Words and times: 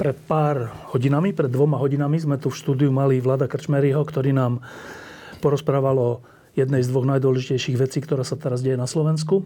Pred 0.00 0.16
pár 0.24 0.72
hodinami, 0.96 1.36
pred 1.36 1.52
dvoma 1.52 1.76
hodinami 1.76 2.16
sme 2.16 2.40
tu 2.40 2.48
v 2.48 2.56
štúdiu 2.56 2.88
mali 2.88 3.20
Vlada 3.20 3.44
Krčmeryho, 3.44 4.00
ktorý 4.00 4.32
nám 4.32 4.64
porozprával 5.44 5.96
o 6.00 6.10
jednej 6.56 6.80
z 6.80 6.88
dvoch 6.88 7.04
najdôležitejších 7.04 7.76
vecí, 7.76 8.00
ktorá 8.00 8.24
sa 8.24 8.40
teraz 8.40 8.64
deje 8.64 8.80
na 8.80 8.88
Slovensku. 8.88 9.44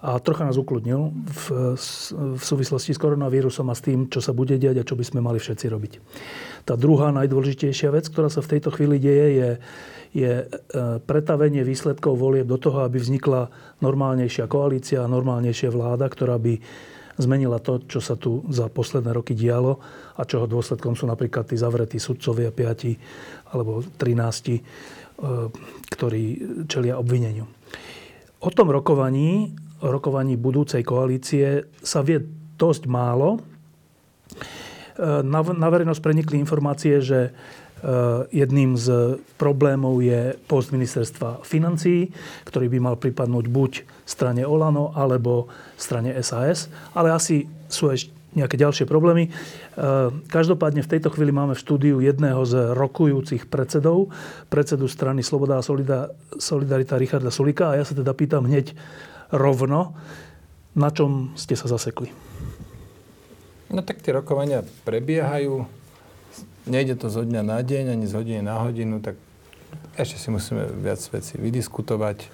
A 0.00 0.16
trocha 0.16 0.48
nás 0.48 0.56
ukludnil 0.56 1.12
v, 1.12 1.76
v 2.40 2.42
súvislosti 2.42 2.96
s 2.96 2.98
koronavírusom 3.04 3.68
a 3.68 3.76
s 3.76 3.84
tým, 3.84 4.08
čo 4.08 4.24
sa 4.24 4.32
bude 4.32 4.56
diať 4.56 4.80
a 4.80 4.88
čo 4.88 4.96
by 4.96 5.04
sme 5.04 5.20
mali 5.20 5.36
všetci 5.36 5.66
robiť. 5.68 5.92
Tá 6.64 6.72
druhá 6.72 7.12
najdôležitejšia 7.12 7.92
vec, 7.92 8.08
ktorá 8.08 8.32
sa 8.32 8.40
v 8.40 8.48
tejto 8.48 8.72
chvíli 8.72 8.96
deje, 8.96 9.26
je, 9.28 9.50
je 10.16 10.32
e, 10.40 10.44
pretavenie 11.04 11.68
výsledkov 11.68 12.16
volieb 12.16 12.48
do 12.48 12.56
toho, 12.56 12.80
aby 12.88 12.96
vznikla 12.96 13.52
normálnejšia 13.84 14.48
koalícia 14.48 15.04
normálnejšia 15.04 15.68
vláda, 15.68 16.08
ktorá 16.08 16.40
by 16.40 16.58
zmenila 17.18 17.60
to, 17.60 17.82
čo 17.84 18.00
sa 18.00 18.16
tu 18.16 18.44
za 18.48 18.68
posledné 18.72 19.12
roky 19.12 19.36
dialo 19.36 19.80
a 20.16 20.22
čoho 20.24 20.48
dôsledkom 20.48 20.96
sú 20.96 21.04
napríklad 21.08 21.48
tí 21.48 21.56
zavretí 21.56 22.00
sudcovia 22.00 22.52
5 22.52 23.52
alebo 23.52 23.84
13, 23.84 24.56
e, 24.56 24.60
ktorí 25.92 26.24
čelia 26.68 26.96
obvineniu. 26.96 27.44
O 28.42 28.50
tom 28.50 28.72
rokovaní, 28.72 29.52
rokovaní 29.84 30.34
budúcej 30.40 30.82
koalície 30.82 31.68
sa 31.84 32.00
vie 32.00 32.22
dosť 32.56 32.88
málo. 32.88 33.36
E, 33.36 33.40
na 35.22 35.68
verejnosť 35.68 36.00
prenikli 36.00 36.40
informácie, 36.40 37.00
že 37.00 37.32
Eh, 37.71 37.71
jedným 38.30 38.78
z 38.78 39.18
problémov 39.34 39.98
je 40.06 40.38
post 40.46 40.70
ministerstva 40.70 41.42
financí, 41.42 42.14
ktorý 42.46 42.70
by 42.70 42.78
mal 42.78 42.94
pripadnúť 42.94 43.46
buď 43.50 43.72
strane 44.06 44.46
Olano 44.46 44.94
alebo 44.94 45.50
strane 45.74 46.14
SAS, 46.22 46.70
ale 46.94 47.10
asi 47.10 47.42
sú 47.66 47.90
ešte 47.90 48.22
nejaké 48.32 48.56
ďalšie 48.56 48.88
problémy. 48.88 49.28
Eh, 49.28 49.32
každopádne 50.28 50.80
v 50.84 50.90
tejto 50.90 51.12
chvíli 51.12 51.32
máme 51.32 51.52
v 51.52 51.62
štúdiu 51.62 51.96
jedného 52.00 52.40
z 52.48 52.72
rokujúcich 52.72 53.48
predsedov, 53.48 54.08
predsedu 54.48 54.88
strany 54.88 55.20
Sloboda 55.20 55.60
a 55.60 55.64
Solidarita 56.40 56.96
Richarda 56.96 57.28
Sulika 57.28 57.72
a 57.72 57.78
ja 57.80 57.84
sa 57.84 57.92
teda 57.92 58.16
pýtam 58.16 58.48
hneď 58.48 58.72
rovno, 59.32 59.96
na 60.72 60.88
čom 60.88 61.36
ste 61.36 61.56
sa 61.56 61.68
zasekli? 61.68 62.08
No 63.72 63.80
tak 63.84 64.04
tie 64.04 64.12
rokovania 64.12 64.64
prebiehajú 64.84 65.64
nejde 66.66 66.94
to 66.94 67.10
zo 67.10 67.26
dňa 67.26 67.42
na 67.42 67.58
deň, 67.62 67.98
ani 67.98 68.06
z 68.06 68.14
hodiny 68.14 68.42
na 68.42 68.62
hodinu, 68.62 69.02
tak 69.02 69.18
ešte 69.96 70.16
si 70.16 70.28
musíme 70.30 70.68
viac 70.80 71.00
vecí 71.12 71.36
vydiskutovať. 71.36 72.18
E, 72.22 72.28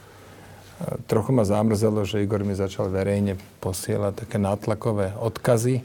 trochu 1.06 1.30
ma 1.34 1.42
zamrzelo, 1.46 2.04
že 2.04 2.22
Igor 2.22 2.44
mi 2.44 2.54
začal 2.54 2.90
verejne 2.92 3.38
posielať 3.62 4.26
také 4.26 4.36
nátlakové 4.38 5.14
odkazy, 5.18 5.82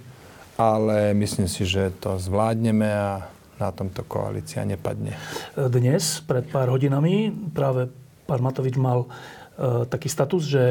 ale 0.57 1.17
myslím 1.17 1.49
si, 1.49 1.65
že 1.65 1.93
to 1.97 2.21
zvládneme 2.21 2.89
a 2.89 3.25
na 3.61 3.69
tomto 3.69 4.03
koalícia 4.03 4.65
nepadne. 4.65 5.15
Dnes, 5.55 6.19
pred 6.25 6.43
pár 6.49 6.73
hodinami, 6.73 7.31
práve 7.53 7.87
pán 8.25 8.41
Matovič 8.41 8.75
mal 8.75 9.05
e, 9.05 9.07
taký 9.87 10.09
status, 10.09 10.43
že 10.49 10.63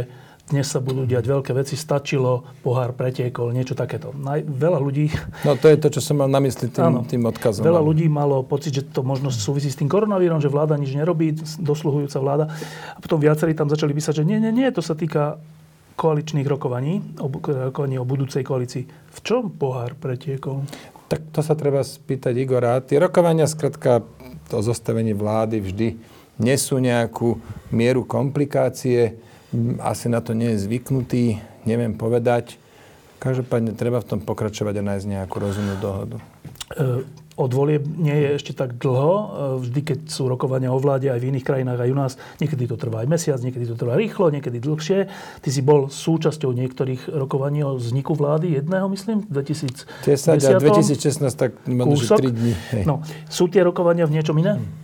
dnes 0.50 0.66
sa 0.66 0.82
budú 0.82 1.06
diať 1.06 1.30
veľké 1.30 1.54
veci, 1.54 1.78
stačilo, 1.78 2.42
pohár 2.66 2.92
pretiekol, 2.92 3.54
niečo 3.54 3.78
takéto. 3.78 4.10
Naj, 4.12 4.42
veľa 4.44 4.82
ľudí... 4.82 5.08
No 5.46 5.54
to 5.54 5.70
je 5.70 5.78
to, 5.78 5.88
čo 5.88 6.00
som 6.02 6.18
mal 6.18 6.28
na 6.28 6.42
mysli 6.42 6.68
tým, 6.68 6.82
áno, 6.82 7.00
tým 7.06 7.22
odkazom. 7.24 7.62
Veľa 7.62 7.80
ľudí 7.80 8.10
malo 8.10 8.42
pocit, 8.42 8.74
že 8.74 8.82
to 8.84 9.06
možno 9.06 9.30
súvisí 9.30 9.70
s 9.70 9.78
tým 9.78 9.88
koronavírom, 9.88 10.42
že 10.42 10.50
vláda 10.50 10.74
nič 10.74 10.92
nerobí, 10.92 11.38
dosluhujúca 11.62 12.18
vláda. 12.18 12.44
A 12.92 12.98
potom 12.98 13.22
viacerí 13.22 13.54
tam 13.54 13.70
začali 13.70 13.94
písať, 13.94 14.20
že 14.20 14.28
nie, 14.28 14.42
nie, 14.42 14.52
nie, 14.52 14.68
to 14.74 14.82
sa 14.84 14.92
týka 14.98 15.40
koaličných 15.96 16.48
rokovaní, 16.48 17.00
o, 17.22 17.30
rokovaní 17.70 17.96
o 17.96 18.04
budúcej 18.04 18.42
koalícii. 18.42 18.84
V 18.88 19.18
čom 19.22 19.52
pohár 19.54 19.94
pretiekol? 19.94 20.66
Tak 21.06 21.32
to 21.32 21.40
sa 21.44 21.54
treba 21.54 21.84
spýtať 21.84 22.34
Igora. 22.34 22.80
Tie 22.82 22.98
rokovania, 22.98 23.44
skratka, 23.44 24.02
to 24.48 24.60
zostavenie 24.60 25.12
vlády 25.16 25.60
vždy 25.60 25.88
nesú 26.40 26.80
nejakú 26.80 27.38
mieru 27.70 28.04
komplikácie 28.08 29.16
asi 29.80 30.08
na 30.08 30.24
to 30.24 30.32
nie 30.32 30.56
je 30.56 30.64
zvyknutý, 30.64 31.38
neviem 31.68 31.92
povedať. 31.92 32.56
Každopádne 33.22 33.78
treba 33.78 34.02
v 34.02 34.08
tom 34.16 34.20
pokračovať 34.24 34.82
a 34.82 34.82
nájsť 34.82 35.06
nejakú 35.06 35.36
rozumnú 35.38 35.78
dohodu. 35.78 36.18
E, 36.74 37.06
od 37.32 37.50
volieb 37.54 37.86
nie 37.86 38.12
je 38.12 38.28
ešte 38.34 38.52
tak 38.52 38.74
dlho. 38.82 39.12
E, 39.14 39.24
vždy, 39.62 39.80
keď 39.86 39.98
sú 40.10 40.26
rokovania 40.26 40.74
o 40.74 40.78
vláde 40.82 41.06
aj 41.06 41.22
v 41.22 41.30
iných 41.30 41.46
krajinách, 41.46 41.80
aj 41.86 41.90
u 41.92 41.96
nás, 41.96 42.12
niekedy 42.42 42.66
to 42.66 42.74
trvá 42.74 43.06
aj 43.06 43.08
mesiac, 43.12 43.38
niekedy 43.38 43.70
to 43.70 43.78
trvá 43.78 43.94
rýchlo, 43.94 44.34
niekedy 44.34 44.58
dlhšie. 44.58 45.06
Ty 45.38 45.48
si 45.54 45.62
bol 45.62 45.86
súčasťou 45.86 46.50
niektorých 46.50 47.14
rokovaní 47.14 47.62
o 47.62 47.78
vzniku 47.78 48.18
vlády, 48.18 48.58
jedného, 48.58 48.90
myslím, 48.90 49.22
2010. 49.30 49.86
10 50.02 50.42
a 50.42 50.58
2016, 50.58 51.30
tak 51.38 51.54
možno, 51.70 52.18
3 52.18 52.26
dní. 52.26 52.52
No, 52.88 53.06
sú 53.30 53.46
tie 53.46 53.62
rokovania 53.62 54.08
v 54.10 54.18
niečom 54.18 54.34
iné? 54.42 54.58
Hmm. 54.58 54.81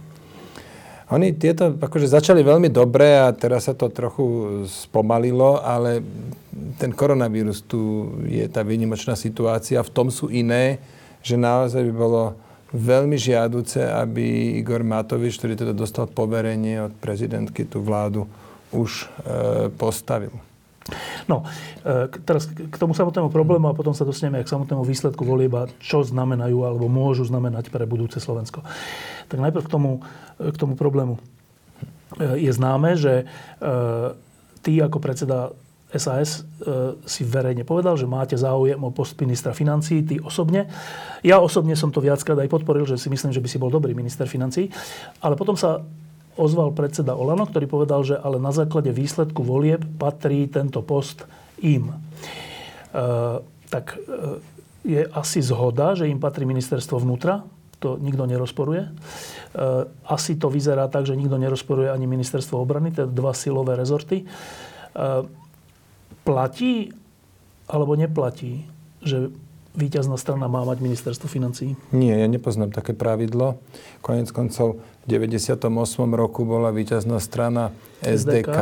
Oni 1.08 1.32
tieto 1.32 1.72
akože 1.72 2.04
začali 2.04 2.44
veľmi 2.44 2.68
dobre 2.68 3.16
a 3.16 3.32
teraz 3.32 3.64
sa 3.64 3.72
to 3.72 3.88
trochu 3.88 4.24
spomalilo, 4.68 5.56
ale 5.56 6.04
ten 6.76 6.92
koronavírus 6.92 7.64
tu 7.64 8.12
je 8.28 8.44
tá 8.44 8.60
výnimočná 8.60 9.16
situácia. 9.16 9.80
V 9.80 9.94
tom 9.94 10.12
sú 10.12 10.28
iné, 10.28 10.76
že 11.24 11.40
naozaj 11.40 11.80
by 11.88 11.94
bolo 11.96 12.36
veľmi 12.76 13.16
žiaduce, 13.16 13.80
aby 13.80 14.60
Igor 14.60 14.84
Matovič, 14.84 15.40
ktorý 15.40 15.56
teda 15.56 15.72
dostal 15.72 16.04
poverenie 16.04 16.84
od 16.84 16.92
prezidentky 17.00 17.64
tú 17.64 17.80
vládu, 17.80 18.28
už 18.68 19.08
e, 19.24 19.72
postavil. 19.80 20.47
No, 21.28 21.44
e, 21.84 22.08
teraz 22.24 22.48
k 22.48 22.76
tomu 22.76 22.96
samotnému 22.96 23.28
problému 23.28 23.68
a 23.68 23.76
potom 23.76 23.92
sa 23.92 24.08
dostaneme 24.08 24.40
k 24.40 24.48
samotnému 24.48 24.82
výsledku 24.84 25.22
volieba, 25.22 25.68
čo 25.80 26.00
znamenajú 26.00 26.64
alebo 26.64 26.88
môžu 26.88 27.28
znamenať 27.28 27.68
pre 27.68 27.84
budúce 27.84 28.18
Slovensko. 28.18 28.64
Tak 29.28 29.38
najprv 29.38 29.64
k 29.64 29.70
tomu, 29.70 29.90
k 30.40 30.56
tomu 30.56 30.74
problému. 30.74 31.20
E, 32.16 32.40
je 32.40 32.52
známe, 32.52 32.96
že 32.96 33.22
e, 33.22 33.24
ty 34.64 34.80
ako 34.80 34.98
predseda 34.98 35.52
SAS 35.88 36.44
si 37.08 37.24
verejne 37.24 37.64
povedal, 37.64 37.96
že 37.96 38.04
máte 38.04 38.36
záujem 38.36 38.76
o 38.76 38.92
post 38.92 39.16
ministra 39.24 39.56
financí, 39.56 40.04
ty 40.04 40.20
osobne. 40.20 40.68
Ja 41.24 41.40
osobne 41.40 41.72
som 41.80 41.88
to 41.88 42.04
viackrát 42.04 42.36
aj 42.36 42.52
podporil, 42.52 42.84
že 42.84 43.00
si 43.00 43.08
myslím, 43.08 43.32
že 43.32 43.40
by 43.40 43.48
si 43.48 43.56
bol 43.56 43.72
dobrý 43.72 43.96
minister 43.96 44.28
financí. 44.28 44.68
Ale 45.24 45.32
potom 45.32 45.56
sa 45.56 45.80
ozval 46.38 46.70
predseda 46.70 47.18
Olano, 47.18 47.44
ktorý 47.44 47.66
povedal, 47.66 48.06
že 48.06 48.14
ale 48.14 48.38
na 48.38 48.54
základe 48.54 48.94
výsledku 48.94 49.42
volieb 49.42 49.82
patrí 49.98 50.46
tento 50.46 50.80
post 50.86 51.26
im. 51.58 51.90
E, 51.90 51.96
tak 53.68 53.98
e, 53.98 53.98
je 54.86 55.02
asi 55.10 55.42
zhoda, 55.42 55.98
že 55.98 56.06
im 56.06 56.22
patrí 56.22 56.46
ministerstvo 56.46 57.02
vnútra, 57.02 57.42
to 57.82 57.98
nikto 57.98 58.24
nerozporuje. 58.24 58.86
E, 58.86 58.90
asi 60.06 60.38
to 60.38 60.46
vyzerá 60.48 60.86
tak, 60.86 61.04
že 61.04 61.18
nikto 61.18 61.36
nerozporuje 61.36 61.90
ani 61.90 62.06
ministerstvo 62.06 62.56
obrany, 62.56 62.94
teda 62.94 63.10
dva 63.10 63.34
silové 63.34 63.74
rezorty. 63.74 64.22
E, 64.22 64.26
platí 66.22 66.94
alebo 67.68 67.98
neplatí, 67.98 68.64
že 69.04 69.28
víťazná 69.78 70.18
strana 70.18 70.50
má 70.50 70.66
mať 70.66 70.82
ministerstvo 70.82 71.30
financí? 71.30 71.78
Nie, 71.94 72.18
ja 72.18 72.26
nepoznám 72.26 72.74
také 72.74 72.96
pravidlo. 72.96 73.62
Konec 74.02 74.34
koncov 74.34 74.82
98. 75.08 75.64
roku 76.12 76.44
bola 76.44 76.68
víťazná 76.68 77.16
strana 77.16 77.72
SDK, 78.04 78.44
SDK 78.44 78.58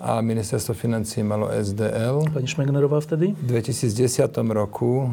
a 0.00 0.12
ministerstvo 0.24 0.72
financí 0.72 1.20
malo 1.20 1.52
SDL. 1.52 2.24
Pani 2.32 2.48
Šmegnerová 2.48 3.04
vtedy? 3.04 3.36
V 3.36 3.44
2010 3.52 4.32
roku 4.56 5.04
e, 5.04 5.08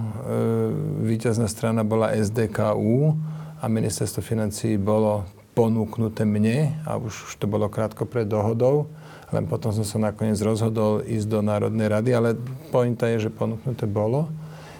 víťazná 1.11 1.51
strana 1.51 1.83
bola 1.83 2.15
SDKU 2.15 3.19
a 3.59 3.67
ministerstvo 3.67 4.23
financí 4.23 4.79
bolo 4.79 5.27
ponúknuté 5.59 6.23
mne 6.23 6.79
a 6.87 6.95
už, 6.95 7.11
už 7.11 7.33
to 7.35 7.51
bolo 7.51 7.67
krátko 7.67 8.07
pred 8.07 8.23
dohodou. 8.23 8.87
Len 9.35 9.43
potom 9.51 9.75
som 9.75 9.83
sa 9.83 9.99
nakoniec 9.99 10.39
rozhodol 10.39 11.03
ísť 11.03 11.27
do 11.35 11.43
Národnej 11.43 11.91
rady, 11.91 12.15
ale 12.15 12.39
pointa 12.71 13.11
je, 13.11 13.27
že 13.27 13.29
ponúknuté 13.33 13.91
bolo. 13.91 14.31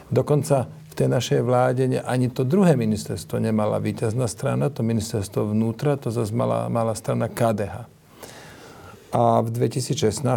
Dokonca 0.07 0.71
tej 0.95 1.11
našej 1.11 1.41
vláde 1.43 1.85
ani 2.01 2.31
to 2.31 2.47
druhé 2.47 2.79
ministerstvo 2.79 3.37
nemala 3.37 3.77
víťazná 3.83 4.25
strana, 4.31 4.71
to 4.71 4.81
ministerstvo 4.81 5.51
vnútra, 5.51 5.99
to 5.99 6.09
zase 6.09 6.31
mala, 6.31 6.71
mala 6.71 6.95
strana 6.95 7.27
KDH. 7.27 7.91
A 9.15 9.39
v 9.39 9.47
2016, 9.47 10.27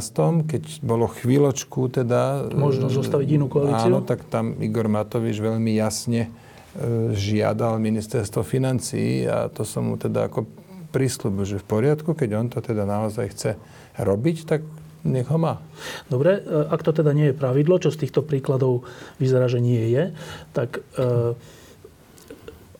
keď 0.46 0.62
bolo 0.86 1.10
chvíľočku 1.10 1.90
teda... 1.90 2.46
Možno 2.54 2.86
zostaviť 2.86 3.28
inú 3.34 3.50
koalíciu? 3.50 3.90
Áno, 3.90 4.06
tak 4.06 4.22
tam 4.30 4.54
Igor 4.62 4.86
Matovič 4.86 5.42
veľmi 5.42 5.74
jasne 5.74 6.30
e, 6.78 7.10
žiadal 7.10 7.82
ministerstvo 7.82 8.46
financí 8.46 9.26
a 9.26 9.50
to 9.50 9.66
som 9.66 9.90
mu 9.90 9.98
teda 9.98 10.30
ako 10.30 10.46
prísľubil, 10.94 11.44
že 11.44 11.56
v 11.58 11.66
poriadku, 11.66 12.14
keď 12.14 12.30
on 12.38 12.46
to 12.54 12.62
teda 12.62 12.86
naozaj 12.86 13.34
chce 13.34 13.50
robiť, 13.98 14.36
tak 14.46 14.62
nech 15.06 15.28
ho 15.30 15.38
má. 15.38 15.62
Dobre, 16.10 16.38
e, 16.38 16.66
ak 16.70 16.82
to 16.82 16.90
teda 16.90 17.14
nie 17.14 17.30
je 17.30 17.38
pravidlo, 17.38 17.78
čo 17.78 17.94
z 17.94 18.06
týchto 18.06 18.26
príkladov 18.26 18.86
vyzerá, 19.22 19.46
že 19.46 19.62
nie 19.62 19.92
je, 19.92 20.14
tak 20.54 20.82
e, 20.98 21.34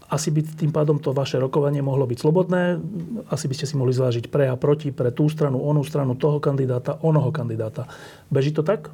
asi 0.09 0.33
by 0.33 0.41
tým 0.41 0.73
pádom 0.73 0.97
to 0.97 1.13
vaše 1.13 1.37
rokovanie 1.37 1.85
mohlo 1.85 2.09
byť 2.09 2.19
slobodné. 2.19 2.81
Asi 3.29 3.45
by 3.45 3.55
ste 3.55 3.69
si 3.69 3.77
mohli 3.77 3.93
zvážiť 3.93 4.33
pre 4.33 4.49
a 4.49 4.57
proti, 4.57 4.89
pre 4.89 5.13
tú 5.13 5.29
stranu, 5.29 5.61
onú 5.61 5.85
stranu, 5.85 6.17
toho 6.17 6.41
kandidáta, 6.41 6.97
onoho 7.05 7.29
kandidáta. 7.29 7.85
Beží 8.33 8.57
to 8.57 8.65
tak? 8.65 8.89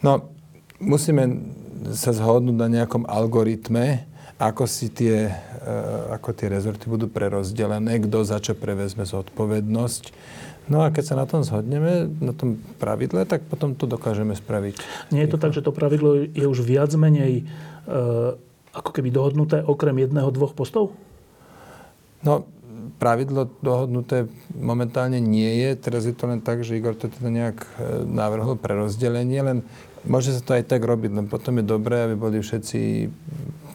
No, 0.00 0.32
musíme 0.80 1.44
sa 1.92 2.16
zhodnúť 2.16 2.56
na 2.56 2.68
nejakom 2.72 3.04
algoritme, 3.04 4.08
ako 4.40 4.64
si 4.64 4.88
tie, 4.88 5.28
e, 5.60 5.76
ako 6.16 6.32
tie 6.32 6.48
rezorty 6.48 6.88
budú 6.88 7.06
prerozdelené, 7.06 8.00
kto 8.02 8.24
za 8.24 8.40
čo 8.40 8.56
prevezme 8.56 9.04
zodpovednosť. 9.04 10.04
No 10.64 10.80
a 10.80 10.88
keď 10.88 11.04
sa 11.04 11.20
na 11.20 11.28
tom 11.28 11.44
zhodneme, 11.44 12.08
na 12.24 12.32
tom 12.32 12.56
pravidle, 12.80 13.28
tak 13.28 13.44
potom 13.44 13.76
to 13.76 13.84
dokážeme 13.84 14.32
spraviť. 14.32 14.80
Nie 15.12 15.28
je 15.28 15.36
to 15.36 15.38
tak, 15.38 15.52
že 15.52 15.60
to 15.60 15.76
pravidlo 15.76 16.24
je 16.24 16.46
už 16.48 16.64
viac 16.64 16.88
menej 16.96 17.44
e, 17.44 17.92
ako 18.72 18.90
keby 18.90 19.12
dohodnuté 19.12 19.60
okrem 19.60 20.00
jedného, 20.00 20.32
dvoch 20.32 20.56
postov? 20.56 20.96
No, 22.24 22.48
pravidlo 22.96 23.52
dohodnuté 23.60 24.24
momentálne 24.56 25.20
nie 25.20 25.68
je. 25.68 25.70
Teraz 25.76 26.08
je 26.08 26.16
to 26.16 26.24
len 26.24 26.40
tak, 26.40 26.64
že 26.64 26.80
Igor 26.80 26.96
to 26.96 27.12
teda 27.12 27.28
nejak 27.28 27.58
e, 27.60 27.68
navrhol 28.08 28.56
pre 28.56 28.72
rozdelenie, 28.72 29.44
len 29.44 29.58
môže 30.08 30.32
sa 30.32 30.40
to 30.40 30.56
aj 30.56 30.64
tak 30.64 30.80
robiť, 30.80 31.12
len 31.12 31.26
potom 31.28 31.60
je 31.60 31.64
dobré, 31.64 32.08
aby 32.08 32.16
boli 32.16 32.40
všetci 32.40 33.12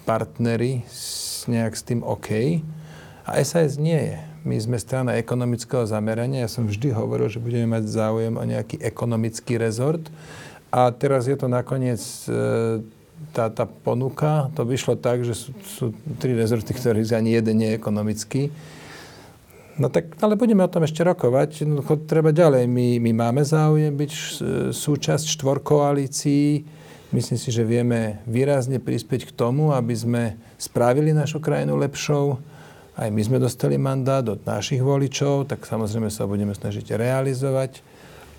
partnery 0.09 0.81
nejak 1.45 1.73
s 1.77 1.85
tým 1.85 2.01
OK. 2.01 2.61
A 3.29 3.37
SAS 3.45 3.77
nie 3.77 3.97
je. 3.97 4.28
My 4.49 4.57
sme 4.57 4.81
strana 4.81 5.13
ekonomického 5.21 5.85
zamerania. 5.85 6.41
Ja 6.41 6.49
som 6.49 6.65
vždy 6.65 6.89
hovoril, 6.89 7.29
že 7.29 7.37
budeme 7.37 7.77
mať 7.77 7.85
záujem 7.85 8.33
o 8.33 8.41
nejaký 8.41 8.81
ekonomický 8.81 9.61
rezort. 9.61 10.01
A 10.73 10.89
teraz 10.89 11.29
je 11.29 11.37
to 11.37 11.45
nakoniec 11.45 12.01
e, 12.25 12.81
tá, 13.29 13.53
tá 13.53 13.69
ponuka, 13.69 14.49
to 14.57 14.65
vyšlo 14.65 14.97
tak, 14.97 15.21
že 15.21 15.37
sú, 15.37 15.49
sú 15.61 15.85
tri 16.17 16.33
rezorty, 16.33 16.73
ktorých 16.73 17.13
ani 17.13 17.37
jeden 17.37 17.61
nie 17.61 17.69
je 17.69 17.77
ekonomický. 17.77 18.49
No 19.77 19.93
tak, 19.93 20.17
ale 20.17 20.33
budeme 20.33 20.65
o 20.65 20.73
tom 20.73 20.81
ešte 20.81 21.05
rokovať. 21.05 21.69
No, 21.69 21.85
treba 22.09 22.33
ďalej. 22.33 22.65
My, 22.65 22.97
my 22.97 23.11
máme 23.13 23.45
záujem 23.45 23.93
byť 23.93 24.11
súčasť 24.73 25.29
štvorkoalícií. 25.29 26.65
Myslím 27.13 27.37
si, 27.37 27.49
že 27.53 27.61
vieme 27.61 28.17
výrazne 28.25 28.81
prispieť 28.81 29.29
k 29.29 29.35
tomu, 29.37 29.77
aby 29.77 29.93
sme 29.93 30.23
spravili 30.57 31.13
našu 31.13 31.37
krajinu 31.37 31.77
lepšou. 31.77 32.41
Aj 32.99 33.07
my 33.07 33.21
sme 33.23 33.39
dostali 33.39 33.79
mandát 33.79 34.27
od 34.27 34.43
našich 34.43 34.83
voličov, 34.83 35.47
tak 35.47 35.63
samozrejme 35.63 36.11
sa 36.11 36.27
budeme 36.27 36.51
snažiť 36.51 36.99
realizovať. 36.99 37.79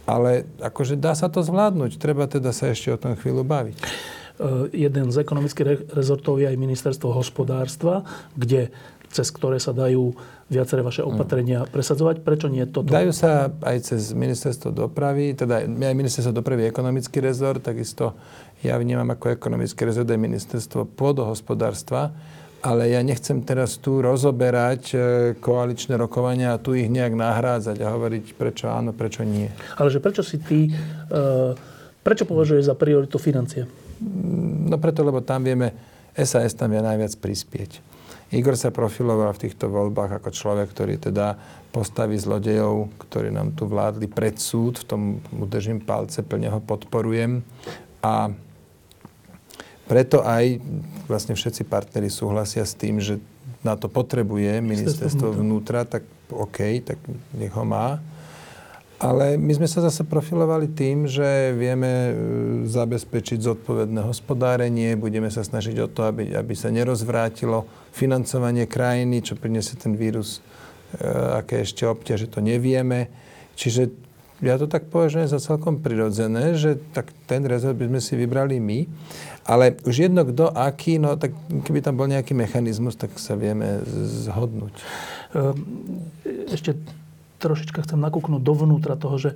Ale 0.04 0.44
akože 0.60 1.00
dá 1.00 1.16
sa 1.16 1.32
to 1.32 1.40
zvládnuť. 1.40 1.96
Treba 1.96 2.28
teda 2.28 2.52
sa 2.52 2.68
ešte 2.68 2.92
o 2.92 3.00
tom 3.00 3.16
chvíľu 3.16 3.40
baviť. 3.40 3.76
Eh, 3.80 4.88
jeden 4.88 5.12
z 5.12 5.16
ekonomických 5.20 5.92
rezortov 5.96 6.40
je 6.40 6.48
aj 6.48 6.56
ministerstvo 6.56 7.12
hospodárstva, 7.12 8.04
kde 8.36 8.68
cez 9.10 9.26
ktoré 9.34 9.58
sa 9.58 9.74
dajú 9.74 10.14
viaceré 10.46 10.86
vaše 10.86 11.02
mm. 11.02 11.08
opatrenia 11.10 11.60
presadzovať. 11.66 12.22
Prečo 12.22 12.46
nie 12.46 12.62
toto? 12.64 12.94
Dajú 12.94 13.10
sa 13.10 13.50
aj 13.50 13.76
cez 13.92 14.14
ministerstvo 14.14 14.70
dopravy, 14.70 15.34
teda 15.34 15.66
aj 15.66 15.94
ministerstvo 15.98 16.30
dopravy 16.30 16.70
ekonomický 16.70 17.18
rezort, 17.18 17.58
takisto 17.58 18.14
ja 18.62 18.78
vnímam 18.78 19.10
ako 19.10 19.34
ekonomický 19.34 19.82
rezort 19.90 20.06
aj 20.06 20.20
ministerstvo 20.20 20.94
pôdohospodárstva, 20.94 22.14
ale 22.60 22.92
ja 22.92 23.00
nechcem 23.00 23.40
teraz 23.40 23.80
tu 23.80 24.04
rozoberať 24.04 24.82
eh, 24.92 25.00
koaličné 25.40 25.96
rokovania 25.96 26.56
a 26.56 26.62
tu 26.62 26.76
ich 26.76 26.92
nejak 26.92 27.16
nahrádzať 27.16 27.76
a 27.80 27.92
hovoriť 27.92 28.24
prečo 28.36 28.68
áno, 28.68 28.92
prečo 28.92 29.24
nie. 29.24 29.48
Ale 29.80 29.88
že 29.88 30.00
prečo 30.00 30.20
si 30.20 30.36
ty, 30.40 30.68
eh, 30.68 31.52
prečo 32.04 32.28
považuješ 32.28 32.68
za 32.68 32.76
prioritu 32.76 33.16
financie? 33.16 33.64
No 34.70 34.80
preto, 34.80 35.04
lebo 35.04 35.20
tam 35.20 35.44
vieme, 35.44 35.76
SAS 36.16 36.56
tam 36.56 36.72
vie 36.72 36.80
najviac 36.80 37.16
prispieť. 37.20 37.70
Igor 38.30 38.54
sa 38.54 38.70
profiloval 38.70 39.34
v 39.34 39.42
týchto 39.50 39.66
voľbách 39.66 40.22
ako 40.22 40.30
človek, 40.30 40.70
ktorý 40.70 41.02
teda 41.02 41.34
postaví 41.74 42.14
zlodejov, 42.14 42.86
ktorí 43.02 43.34
nám 43.34 43.58
tu 43.58 43.66
vládli 43.66 44.06
pred 44.06 44.38
súd. 44.38 44.78
V 44.78 44.86
tom 44.86 45.00
mu 45.34 45.50
držím 45.50 45.82
palce, 45.82 46.22
plne 46.22 46.46
ho 46.46 46.62
podporujem. 46.62 47.42
A 48.06 48.30
preto 49.90 50.22
aj 50.22 50.62
vlastne 51.10 51.34
všetci 51.34 51.66
partneri 51.66 52.06
súhlasia 52.06 52.62
s 52.62 52.78
tým, 52.78 53.02
že 53.02 53.18
na 53.66 53.74
to 53.74 53.90
potrebuje 53.90 54.62
ministerstvo 54.62 55.34
vnútra, 55.42 55.82
tak 55.82 56.06
OK, 56.30 56.86
tak 56.86 57.02
nech 57.34 57.50
ho 57.50 57.66
má. 57.66 57.98
Ale 59.00 59.40
my 59.40 59.50
sme 59.56 59.64
sa 59.64 59.80
zase 59.80 60.04
profilovali 60.04 60.70
tým, 60.70 61.08
že 61.08 61.56
vieme 61.56 61.88
e, 61.88 62.12
zabezpečiť 62.68 63.40
zodpovedné 63.40 64.04
hospodárenie, 64.04 64.92
budeme 64.92 65.32
sa 65.32 65.40
snažiť 65.40 65.76
o 65.80 65.88
to, 65.88 66.04
aby, 66.04 66.36
aby 66.36 66.52
sa 66.52 66.68
nerozvrátilo 66.68 67.64
financovanie 67.96 68.68
krajiny, 68.68 69.24
čo 69.24 69.40
priniesie 69.40 69.80
ten 69.80 69.96
vírus, 69.96 70.44
e, 71.00 71.08
aké 71.40 71.64
ešte 71.64 71.88
obťaže, 71.88 72.28
to 72.28 72.44
nevieme. 72.44 73.08
Čiže 73.56 73.88
ja 74.40 74.56
to 74.56 74.64
tak 74.64 74.88
považujem 74.88 75.28
za 75.28 75.36
celkom 75.36 75.84
prirodzené, 75.84 76.56
že 76.56 76.80
tak 76.96 77.12
ten 77.28 77.44
rezort 77.44 77.76
by 77.76 77.92
sme 77.92 78.00
si 78.00 78.16
vybrali 78.16 78.56
my. 78.56 78.88
Ale 79.44 79.76
už 79.84 80.08
jedno 80.08 80.24
kto, 80.24 80.52
aký, 80.52 80.96
no 80.96 81.16
tak 81.20 81.36
keby 81.64 81.84
tam 81.84 82.00
bol 82.00 82.08
nejaký 82.08 82.32
mechanizmus, 82.32 82.96
tak 82.96 83.16
sa 83.20 83.36
vieme 83.36 83.84
zhodnúť. 84.24 84.74
Ehm, 85.36 86.08
ešte 86.48 86.76
trošička 87.40 87.84
chcem 87.84 88.00
nakúknúť 88.00 88.40
dovnútra 88.44 89.00
toho, 89.00 89.16
že 89.16 89.30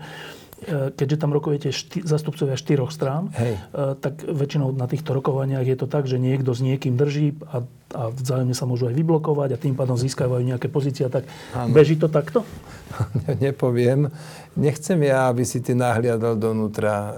e, 0.64 0.92
keďže 0.92 1.20
tam 1.20 1.32
rokujete 1.32 1.72
šty, 1.72 2.04
zastupcovia 2.04 2.56
štyroch 2.56 2.92
strán, 2.92 3.32
Hej. 3.36 3.56
E, 3.56 3.96
tak 3.96 4.24
väčšinou 4.24 4.76
na 4.76 4.84
týchto 4.84 5.16
rokovaniach 5.16 5.64
je 5.64 5.76
to 5.76 5.88
tak, 5.88 6.04
že 6.04 6.20
niekto 6.20 6.52
s 6.52 6.60
niekým 6.60 7.00
drží 7.00 7.40
a, 7.48 7.64
a 7.94 8.10
vzájomne 8.10 8.52
sa 8.52 8.66
môžu 8.66 8.90
aj 8.90 8.94
vyblokovať 8.98 9.54
a 9.54 9.58
tým 9.58 9.78
pádom 9.78 9.94
získavajú 9.94 10.42
nejaké 10.42 10.66
pozície. 10.66 11.06
Tak 11.06 11.24
ano. 11.54 11.70
beží 11.70 11.94
to 11.94 12.10
takto? 12.10 12.42
Nepoviem. 13.42 14.10
Nechcem 14.54 14.98
ja, 15.02 15.30
aby 15.30 15.42
si 15.42 15.58
ty 15.58 15.74
nahliadal 15.74 16.38
donútra 16.38 16.94
e, 16.94 17.12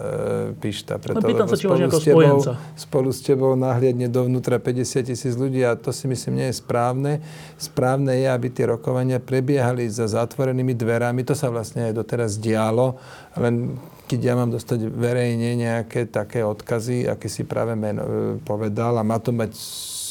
Pišta. 0.56 0.96
Preto, 0.96 1.20
no, 1.20 1.28
pýtam 1.28 1.48
sa, 1.48 1.56
či 1.56 1.68
ako 1.68 2.00
tebou, 2.00 2.40
spolu 2.76 3.08
s 3.12 3.20
tebou 3.20 3.52
nahliadne 3.56 4.08
dovnútra 4.08 4.56
50 4.56 5.12
tisíc 5.12 5.34
ľudí 5.36 5.60
a 5.60 5.76
to 5.76 5.92
si 5.92 6.08
myslím 6.08 6.40
nie 6.40 6.48
je 6.48 6.56
správne. 6.60 7.20
Správne 7.60 8.16
je, 8.16 8.28
aby 8.28 8.48
tie 8.48 8.72
rokovania 8.72 9.20
prebiehali 9.20 9.84
za 9.88 10.08
zatvorenými 10.08 10.72
dverami. 10.72 11.24
To 11.28 11.36
sa 11.36 11.52
vlastne 11.52 11.92
aj 11.92 11.92
doteraz 11.92 12.40
dialo, 12.40 12.96
len 13.36 13.76
keď 14.06 14.20
ja 14.22 14.34
mám 14.38 14.54
dostať 14.54 14.86
verejne 14.86 15.58
nejaké 15.58 16.06
také 16.06 16.46
odkazy, 16.46 17.10
aké 17.10 17.26
si 17.26 17.42
práve 17.42 17.74
meno, 17.74 18.00
e, 18.00 18.08
povedal 18.40 18.96
a 18.96 19.02
má 19.02 19.18
to 19.18 19.34
mať 19.34 19.52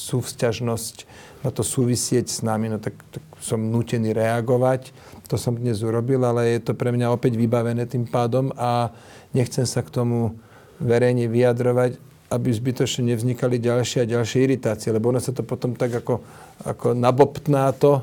súvzťažnosť, 0.05 0.95
má 1.41 1.49
to 1.49 1.65
súvisieť 1.65 2.29
s 2.29 2.39
nami, 2.45 2.69
no 2.69 2.77
tak, 2.77 2.93
tak 3.09 3.25
som 3.41 3.57
nutený 3.57 4.13
reagovať. 4.13 4.93
To 5.29 5.41
som 5.41 5.57
dnes 5.57 5.81
urobil, 5.81 6.21
ale 6.21 6.57
je 6.57 6.61
to 6.61 6.77
pre 6.77 6.93
mňa 6.93 7.09
opäť 7.09 7.33
vybavené 7.33 7.89
tým 7.89 8.05
pádom 8.05 8.53
a 8.53 8.93
nechcem 9.33 9.65
sa 9.65 9.81
k 9.81 9.89
tomu 9.89 10.37
verejne 10.77 11.25
vyjadrovať, 11.25 11.97
aby 12.29 12.49
zbytočne 12.49 13.13
nevznikali 13.13 13.61
ďalšie 13.61 14.03
a 14.03 14.09
ďalšie 14.09 14.39
iritácie, 14.45 14.89
lebo 14.89 15.13
ono 15.13 15.21
sa 15.21 15.29
to 15.29 15.45
potom 15.45 15.77
tak 15.77 15.93
ako 15.93 16.21
ako 16.63 16.95
nabobtná 16.95 17.75
to, 17.75 17.99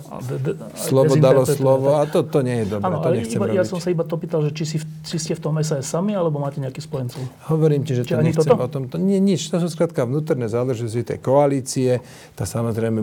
slovo 0.76 1.17
dalo 1.17 1.49
slovo 1.49 1.97
a 1.97 2.05
to, 2.05 2.21
to 2.21 2.45
nie 2.45 2.62
je 2.62 2.76
dobré, 2.76 2.85
ano, 2.85 3.00
to 3.00 3.09
nechcem 3.09 3.41
iba, 3.41 3.49
Ja 3.49 3.64
som 3.64 3.81
sa 3.81 3.88
iba 3.88 4.05
to 4.05 4.21
pýtal, 4.21 4.45
že 4.45 4.52
či, 4.52 4.64
si, 4.69 4.76
či 5.09 5.17
ste 5.17 5.33
v 5.33 5.41
tom 5.41 5.57
SAS 5.64 5.88
sami, 5.88 6.12
alebo 6.12 6.37
máte 6.37 6.61
nejaký 6.61 6.85
spojencov? 6.85 7.25
Hovorím 7.49 7.81
ti, 7.88 7.97
že 7.97 8.05
či 8.05 8.12
to 8.12 8.21
nechcem 8.21 8.52
toto? 8.52 8.61
o 8.61 8.69
tom. 8.69 8.83
To, 8.93 9.00
nie, 9.00 9.17
nič, 9.25 9.49
to 9.49 9.57
sú 9.57 9.73
skrátka 9.73 10.05
vnútorné 10.05 10.52
záležitosti 10.52 11.17
tej 11.17 11.19
koalície, 11.25 12.05
tá 12.37 12.45
samozrejme 12.45 13.00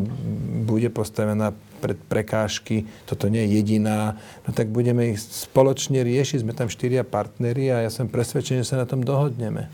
bude 0.69 0.93
postavená 0.93 1.49
pred 1.81 1.97
prekážky, 1.97 2.85
toto 3.09 3.25
nie 3.25 3.41
je 3.49 3.57
jediná, 3.57 4.21
no 4.45 4.53
tak 4.53 4.69
budeme 4.69 5.17
ich 5.17 5.19
spoločne 5.19 6.05
riešiť, 6.05 6.45
sme 6.45 6.53
tam 6.53 6.69
štyria 6.69 7.01
partneri 7.01 7.73
a 7.73 7.87
ja 7.87 7.89
som 7.89 8.05
presvedčený, 8.05 8.61
že 8.61 8.69
sa 8.69 8.77
na 8.77 8.85
tom 8.85 9.01
dohodneme. 9.01 9.71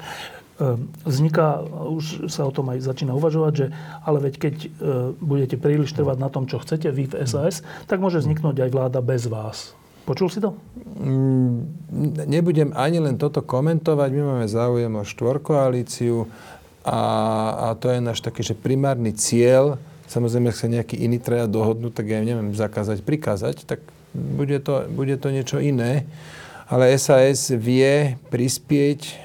Ehm, 0.56 0.88
vzniká, 1.04 1.68
už 1.68 2.32
sa 2.32 2.48
o 2.48 2.52
tom 2.56 2.72
aj 2.72 2.88
začína 2.88 3.12
uvažovať, 3.12 3.54
že 3.60 3.66
ale 4.08 4.24
veď 4.24 4.34
keď 4.40 4.56
e, 4.64 4.68
budete 5.20 5.60
príliš 5.60 5.92
trvať 5.92 6.16
na 6.16 6.32
tom, 6.32 6.48
čo 6.48 6.64
chcete 6.64 6.88
vy 6.96 7.12
v 7.12 7.28
SAS, 7.28 7.60
tak 7.92 8.00
môže 8.00 8.24
vzniknúť 8.24 8.64
aj 8.64 8.70
vláda 8.72 9.04
bez 9.04 9.28
vás. 9.28 9.76
Počul 10.08 10.32
si 10.32 10.40
to? 10.40 10.56
Mm, 10.96 11.60
nebudem 12.32 12.72
ani 12.72 13.04
len 13.04 13.20
toto 13.20 13.44
komentovať. 13.44 14.10
My 14.16 14.22
máme 14.32 14.48
záujem 14.48 14.96
o 14.96 15.04
štvorkoalíciu 15.04 16.24
a, 16.88 17.02
a 17.60 17.68
to 17.76 17.92
je 17.92 18.00
náš 18.00 18.24
taký, 18.24 18.40
že 18.40 18.56
primárny 18.56 19.12
cieľ. 19.12 19.76
Samozrejme, 20.08 20.56
ak 20.56 20.62
sa 20.62 20.72
nejaký 20.72 20.96
iný 21.04 21.20
traja 21.20 21.52
dohodnú, 21.52 21.92
tak 21.92 22.08
ja 22.08 22.24
neviem 22.24 22.56
zakázať, 22.56 23.04
prikázať, 23.04 23.68
tak 23.68 23.84
bude 24.16 24.56
to, 24.64 24.88
bude 24.88 25.20
to 25.20 25.36
niečo 25.36 25.60
iné. 25.60 26.08
Ale 26.72 26.96
SAS 26.96 27.52
vie 27.52 28.16
prispieť 28.32 29.25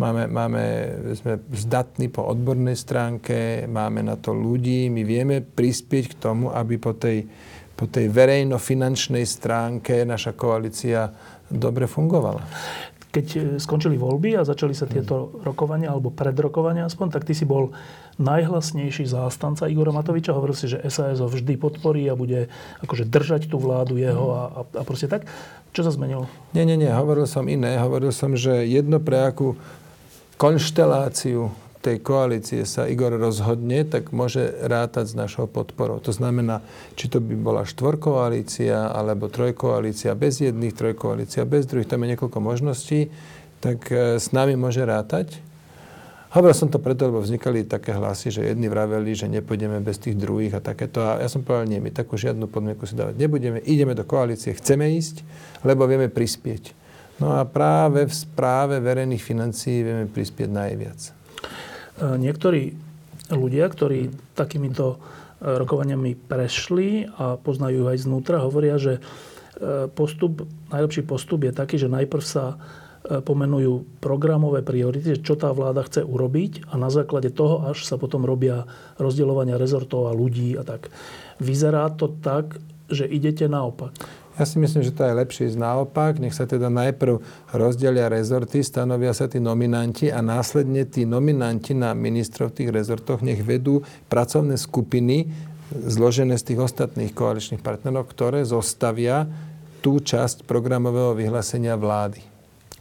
Máme, 0.00 0.24
máme, 0.24 0.64
sme 1.12 1.36
zdatní 1.52 2.08
po 2.08 2.24
odbornej 2.24 2.72
stránke, 2.80 3.68
máme 3.68 4.00
na 4.00 4.16
to 4.16 4.32
ľudí, 4.32 4.88
my 4.88 5.04
vieme 5.04 5.44
prispieť 5.44 6.16
k 6.16 6.18
tomu, 6.18 6.48
aby 6.48 6.80
po 6.80 6.96
tej, 6.96 7.28
po 7.76 7.84
tej 7.84 8.08
verejno-finančnej 8.08 9.28
stránke 9.28 10.08
naša 10.08 10.32
koalícia 10.32 11.12
dobre 11.52 11.84
fungovala. 11.84 12.40
Keď 13.12 13.26
e, 13.36 13.40
skončili 13.60 14.00
voľby 14.00 14.40
a 14.40 14.48
začali 14.48 14.72
sa 14.72 14.88
tieto 14.88 15.36
rokovania, 15.44 15.92
alebo 15.92 16.08
predrokovania 16.08 16.88
aspoň, 16.88 17.12
tak 17.12 17.28
ty 17.28 17.36
si 17.36 17.44
bol 17.44 17.76
najhlasnejší 18.16 19.04
zástanca 19.04 19.68
Igora 19.68 19.92
Matoviča. 19.92 20.32
Hovoril 20.32 20.56
si, 20.56 20.72
že 20.72 20.80
SAS 20.88 21.20
ho 21.20 21.28
vždy 21.28 21.60
podporí 21.60 22.08
a 22.08 22.16
bude 22.16 22.48
akože 22.80 23.04
držať 23.04 23.52
tú 23.52 23.60
vládu 23.60 24.00
jeho 24.00 24.32
a, 24.32 24.42
a, 24.48 24.60
a 24.64 24.82
proste 24.88 25.12
tak. 25.12 25.28
Čo 25.76 25.84
sa 25.84 25.92
zmenilo? 25.92 26.24
Nie, 26.56 26.64
nie, 26.64 26.80
nie. 26.80 26.88
Hovoril 26.88 27.28
som 27.28 27.44
iné. 27.48 27.76
Hovoril 27.76 28.16
som, 28.16 28.32
že 28.32 28.64
jedno 28.64 28.96
pre 28.96 29.28
akú 29.28 29.60
konšteláciu 30.36 31.52
tej 31.82 31.98
koalície 31.98 32.62
sa 32.62 32.86
Igor 32.86 33.10
rozhodne, 33.18 33.82
tak 33.82 34.14
môže 34.14 34.54
rátať 34.62 35.12
s 35.12 35.18
našou 35.18 35.50
podporou. 35.50 35.98
To 36.06 36.14
znamená, 36.14 36.62
či 36.94 37.10
to 37.10 37.18
by 37.18 37.34
bola 37.34 37.66
štvorkoalícia 37.66 38.94
alebo 38.94 39.26
trojkoalícia 39.26 40.14
bez 40.14 40.38
jedných, 40.38 40.78
trojkoalícia 40.78 41.42
bez 41.42 41.66
druhých, 41.66 41.90
tam 41.90 42.06
je 42.06 42.14
niekoľko 42.14 42.38
možností, 42.38 43.10
tak 43.58 43.90
e, 43.90 44.22
s 44.22 44.30
nami 44.30 44.54
môže 44.54 44.86
rátať. 44.86 45.42
Hovoril 46.32 46.56
som 46.56 46.72
to 46.72 46.80
preto, 46.80 47.12
lebo 47.12 47.20
vznikali 47.20 47.68
také 47.68 47.92
hlasy, 47.92 48.32
že 48.32 48.48
jedni 48.48 48.70
vraveli, 48.70 49.12
že 49.12 49.28
nepôjdeme 49.28 49.84
bez 49.84 50.00
tých 50.00 50.16
druhých 50.16 50.56
a 50.56 50.64
takéto. 50.64 51.04
A 51.04 51.20
ja 51.20 51.28
som 51.28 51.44
povedal, 51.44 51.68
nie, 51.68 51.82
my 51.82 51.92
takú 51.92 52.16
žiadnu 52.16 52.48
podmienku 52.48 52.88
si 52.88 52.96
dávať 52.96 53.20
nebudeme, 53.20 53.60
ideme 53.60 53.92
do 53.92 54.06
koalície, 54.06 54.56
chceme 54.56 54.96
ísť, 54.96 55.20
lebo 55.66 55.84
vieme 55.84 56.08
prispieť. 56.08 56.81
No 57.22 57.38
a 57.38 57.46
práve 57.46 58.10
v 58.10 58.14
správe 58.14 58.82
verejných 58.82 59.22
financií 59.22 59.86
vieme 59.86 60.10
prispieť 60.10 60.50
najviac. 60.50 61.00
E, 61.06 61.10
niektorí 62.18 62.74
ľudia, 63.30 63.70
ktorí 63.70 64.10
takýmito 64.34 64.98
e, 64.98 65.54
rokovaniami 65.54 66.18
prešli 66.18 67.06
a 67.14 67.38
poznajú 67.38 67.86
aj 67.86 68.02
znútra, 68.02 68.42
hovoria, 68.42 68.74
že 68.74 68.98
e, 68.98 69.00
postup, 69.94 70.50
najlepší 70.74 71.06
postup 71.06 71.46
je 71.46 71.54
taký, 71.54 71.78
že 71.78 71.86
najprv 71.86 72.24
sa 72.26 72.58
pomenujú 73.02 73.98
programové 73.98 74.62
priority, 74.62 75.18
čo 75.18 75.34
tá 75.34 75.50
vláda 75.50 75.82
chce 75.82 76.06
urobiť 76.06 76.70
a 76.70 76.78
na 76.78 76.86
základe 76.86 77.34
toho 77.34 77.66
až 77.66 77.82
sa 77.82 77.98
potom 77.98 78.22
robia 78.22 78.62
rozdeľovania 78.94 79.58
rezortov 79.58 80.06
a 80.06 80.14
ľudí 80.14 80.54
a 80.54 80.62
tak. 80.62 80.86
Vyzerá 81.42 81.90
to 81.90 82.06
tak, 82.22 82.62
že 82.86 83.02
idete 83.02 83.50
naopak. 83.50 83.90
Ja 84.40 84.48
si 84.48 84.56
myslím, 84.56 84.80
že 84.80 84.96
to 84.96 85.04
je 85.04 85.12
lepšie 85.12 85.52
ísť 85.52 85.60
naopak. 85.60 86.16
Nech 86.16 86.32
sa 86.32 86.48
teda 86.48 86.72
najprv 86.72 87.20
rozdelia 87.52 88.08
rezorty, 88.08 88.64
stanovia 88.64 89.12
sa 89.12 89.28
tí 89.28 89.36
nominanti 89.36 90.08
a 90.08 90.24
následne 90.24 90.88
tí 90.88 91.04
nominanti 91.04 91.76
na 91.76 91.92
ministrov 91.92 92.52
v 92.52 92.64
tých 92.64 92.70
rezortoch 92.72 93.20
nech 93.20 93.44
vedú 93.44 93.84
pracovné 94.08 94.56
skupiny 94.56 95.28
zložené 95.72 96.36
z 96.36 96.52
tých 96.52 96.60
ostatných 96.64 97.12
koaličných 97.12 97.64
partnerov, 97.64 98.08
ktoré 98.08 98.44
zostavia 98.44 99.28
tú 99.84 100.00
časť 100.00 100.48
programového 100.48 101.16
vyhlásenia 101.16 101.76
vlády. 101.76 102.24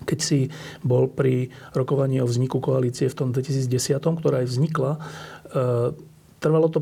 Keď 0.01 0.19
si 0.19 0.49
bol 0.81 1.11
pri 1.11 1.51
rokovaní 1.77 2.19
o 2.23 2.27
vzniku 2.27 2.57
koalície 2.57 3.05
v 3.11 3.17
tom 3.17 3.29
2010, 3.35 4.01
ktorá 4.01 4.41
aj 4.41 4.47
vznikla, 4.49 4.91
e, 4.97 4.99
trvalo 6.41 6.67
to, 6.73 6.79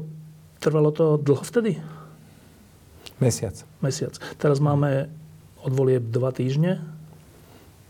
trvalo 0.61 0.89
to 0.95 1.19
dlho 1.19 1.43
vtedy? 1.43 1.98
Mesiac. 3.19 3.55
Mesiac. 3.83 4.15
Teraz 4.39 4.63
máme 4.63 5.11
od 5.63 5.71
volieb 5.75 6.07
dva 6.07 6.31
týždne. 6.31 6.79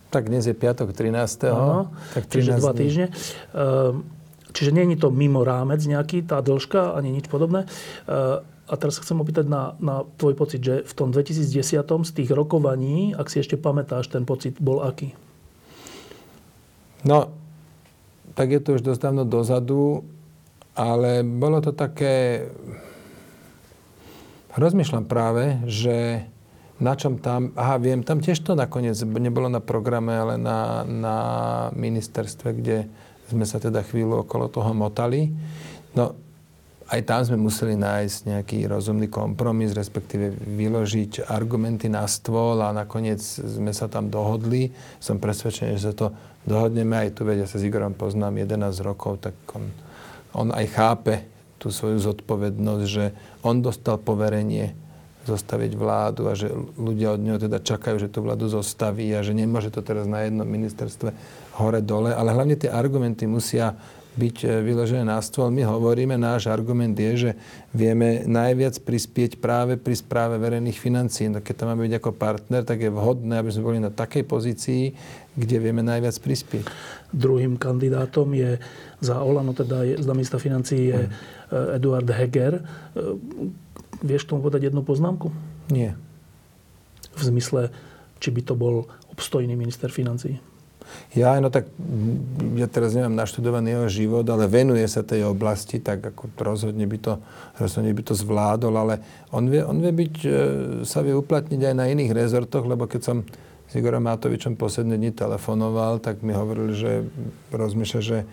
Tak 0.09 0.25
dnes 0.25 0.49
je 0.49 0.57
piatok 0.57 0.89
13. 0.89 1.53
Áno, 1.53 1.93
tak 2.17 2.25
13 2.25 2.33
čiže 2.33 2.51
dva 2.57 2.73
týždne. 2.73 3.05
Ehm, 3.53 4.09
čiže 4.49 4.73
nie 4.73 4.89
je 4.89 4.97
to 4.97 5.13
mimo 5.13 5.45
rámec 5.45 5.85
nejaký, 5.85 6.25
tá 6.25 6.41
dĺžka, 6.41 6.97
ani 6.97 7.13
nič 7.13 7.29
podobné. 7.29 7.69
Ehm, 8.09 8.41
a 8.69 8.73
teraz 8.77 9.01
chcem 9.01 9.17
opýtať 9.17 9.49
na, 9.49 9.73
na 9.81 10.05
tvoj 10.21 10.37
pocit, 10.37 10.61
že 10.61 10.85
v 10.85 10.93
tom 10.93 11.09
2010 11.09 11.81
z 11.81 12.11
tých 12.13 12.29
rokovaní, 12.29 13.17
ak 13.17 13.25
si 13.29 13.41
ešte 13.41 13.57
pamätáš, 13.57 14.13
ten 14.13 14.29
pocit 14.29 14.61
bol 14.61 14.85
aký? 14.85 15.17
No, 17.01 17.33
tak 18.37 18.53
je 18.53 18.61
to 18.61 18.77
už 18.77 18.85
dosť 18.85 19.01
dávno 19.09 19.25
dozadu, 19.25 20.05
ale 20.77 21.25
bolo 21.25 21.65
to 21.65 21.73
také 21.73 22.45
Rozmýšľam 24.59 25.07
práve, 25.07 25.55
že 25.71 26.27
na 26.83 26.91
čom 26.99 27.15
tam, 27.15 27.55
aha, 27.55 27.79
viem, 27.79 28.03
tam 28.03 28.19
tiež 28.19 28.43
to 28.43 28.59
nakoniec 28.59 28.99
nebolo 29.07 29.47
na 29.47 29.63
programe, 29.63 30.11
ale 30.19 30.35
na, 30.35 30.83
na 30.83 31.17
ministerstve, 31.71 32.59
kde 32.59 32.91
sme 33.31 33.47
sa 33.47 33.63
teda 33.63 33.79
chvíľu 33.87 34.27
okolo 34.27 34.51
toho 34.51 34.75
motali. 34.75 35.31
No, 35.95 36.11
aj 36.91 37.01
tam 37.07 37.21
sme 37.23 37.39
museli 37.39 37.79
nájsť 37.79 38.17
nejaký 38.35 38.57
rozumný 38.67 39.07
kompromis, 39.07 39.71
respektíve 39.71 40.35
vyložiť 40.35 41.31
argumenty 41.31 41.87
na 41.87 42.03
stôl 42.03 42.59
a 42.59 42.75
nakoniec 42.75 43.23
sme 43.23 43.71
sa 43.71 43.87
tam 43.87 44.11
dohodli. 44.11 44.75
Som 44.99 45.23
presvedčený, 45.23 45.79
že 45.79 45.87
sa 45.87 45.95
to 45.95 46.07
dohodneme 46.43 46.99
aj 46.99 47.15
tu, 47.15 47.23
veď 47.23 47.45
ja 47.45 47.47
sa 47.47 47.61
s 47.61 47.63
Igorom 47.63 47.95
poznám 47.95 48.43
11 48.43 48.75
rokov, 48.83 49.23
tak 49.23 49.39
on, 49.55 49.71
on 50.35 50.51
aj 50.51 50.65
chápe 50.67 51.38
tú 51.59 51.69
svoju 51.69 51.99
zodpovednosť, 51.99 52.85
že 52.87 53.11
on 53.43 53.59
dostal 53.59 53.99
poverenie 53.99 54.73
zostaviť 55.27 55.71
vládu 55.75 56.31
a 56.31 56.33
že 56.33 56.49
ľudia 56.79 57.13
od 57.13 57.21
neho 57.21 57.37
teda 57.37 57.61
čakajú, 57.61 58.01
že 58.01 58.09
tú 58.09 58.25
vládu 58.25 58.49
zostaví 58.49 59.11
a 59.13 59.21
že 59.21 59.37
nemôže 59.37 59.69
to 59.69 59.85
teraz 59.85 60.09
na 60.09 60.25
jednom 60.25 60.47
ministerstve 60.47 61.13
hore-dole. 61.59 62.15
Ale 62.15 62.33
hlavne 62.33 62.57
tie 62.57 62.71
argumenty 62.71 63.29
musia 63.29 63.77
byť 64.19 64.37
e, 64.43 64.47
vyložené 64.65 65.05
na 65.05 65.21
stôl. 65.21 65.53
My 65.53 65.63
hovoríme, 65.63 66.17
náš 66.19 66.49
argument 66.49 66.97
je, 66.97 67.29
že 67.29 67.31
vieme 67.71 68.25
najviac 68.25 68.81
prispieť 68.81 69.37
práve 69.39 69.79
pri 69.79 69.95
správe 69.95 70.35
verejných 70.41 70.75
financií. 70.75 71.29
No 71.29 71.39
keď 71.39 71.53
tam 71.55 71.67
máme 71.71 71.85
byť 71.87 71.95
ako 71.99 72.11
partner, 72.17 72.61
tak 72.65 72.83
je 72.83 72.91
vhodné, 72.91 73.39
aby 73.39 73.49
sme 73.53 73.67
boli 73.69 73.79
na 73.79 73.93
takej 73.93 74.23
pozícii, 74.25 74.83
kde 75.37 75.57
vieme 75.61 75.85
najviac 75.85 76.17
prispieť. 76.19 76.65
Druhým 77.13 77.55
kandidátom 77.55 78.33
je 78.33 78.59
za 78.99 79.23
Olano, 79.23 79.55
teda 79.55 79.83
je, 79.83 79.95
za 79.99 80.13
ministra 80.13 80.39
financií 80.39 80.91
je 80.91 81.01
mm 81.07 81.39
Eh, 81.49 81.81
Eduard 81.81 82.05
Heger. 82.05 82.61
Eh, 82.61 82.61
vieš 84.05 84.29
tomu 84.29 84.45
podať 84.45 84.69
jednu 84.69 84.85
poznámku? 84.85 85.33
Nie. 85.73 85.97
V 87.17 87.21
zmysle, 87.25 87.73
či 88.21 88.29
by 88.29 88.41
to 88.45 88.53
bol 88.53 88.85
obstojný 89.09 89.57
minister 89.57 89.89
financí? 89.89 90.37
Ja, 91.13 91.37
no 91.37 91.53
tak 91.53 91.69
ja 92.57 92.65
teraz 92.65 92.97
nemám 92.97 93.13
naštudovaný 93.13 93.77
jeho 93.77 93.87
život, 93.89 94.25
ale 94.25 94.49
venuje 94.49 94.85
sa 94.89 95.05
tej 95.05 95.25
oblasti, 95.25 95.77
tak 95.77 96.01
ako 96.01 96.33
rozhodne 96.37 96.85
by 96.89 96.97
to, 96.97 97.13
rozhodne 97.61 97.93
by 97.93 98.01
to 98.01 98.13
zvládol, 98.17 98.73
ale 98.73 99.01
on 99.29 99.49
vie, 99.49 99.61
on 99.65 99.81
vie 99.81 99.93
byť, 99.93 100.15
eh, 100.21 100.33
sa 100.85 101.01
vie 101.01 101.17
uplatniť 101.17 101.65
aj 101.65 101.73
na 101.73 101.89
iných 101.89 102.13
rezortoch, 102.13 102.69
lebo 102.69 102.85
keď 102.85 103.01
som 103.01 103.17
s 103.65 103.73
Igorom 103.73 104.05
Matovičom 104.05 104.53
posledné 104.53 105.01
dni 105.01 105.17
telefonoval, 105.17 105.97
tak 105.97 106.21
mi 106.21 106.33
hovoril, 106.33 106.77
že 106.77 107.09
rozmýšľa, 107.49 108.01
že 108.05 108.29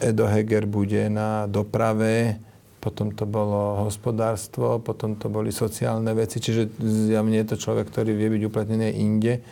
Edo 0.00 0.26
Heger 0.26 0.66
bude 0.66 1.10
na 1.10 1.46
doprave, 1.50 2.38
potom 2.78 3.10
to 3.10 3.26
bolo 3.26 3.82
hospodárstvo, 3.84 4.78
potom 4.78 5.18
to 5.18 5.26
boli 5.26 5.50
sociálne 5.50 6.14
veci, 6.14 6.38
čiže 6.38 6.78
mne 7.20 7.42
je 7.42 7.48
to 7.54 7.56
človek, 7.58 7.90
ktorý 7.90 8.14
vie 8.14 8.38
byť 8.38 8.42
uplatnený 8.46 8.88
inde. 9.02 9.42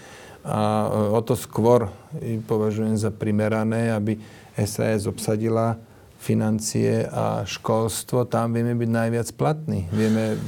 A 0.46 0.86
o 1.10 1.18
to 1.26 1.34
skôr 1.34 1.90
považujem 2.46 2.94
za 2.94 3.10
primerané, 3.10 3.90
aby 3.90 4.14
SAS 4.54 5.10
obsadila 5.10 5.74
financie 6.22 7.02
a 7.02 7.42
školstvo. 7.42 8.30
Tam 8.30 8.54
vieme 8.54 8.78
byť 8.78 8.90
najviac 8.90 9.28
platní. 9.34 9.90
Vieme 9.90 10.38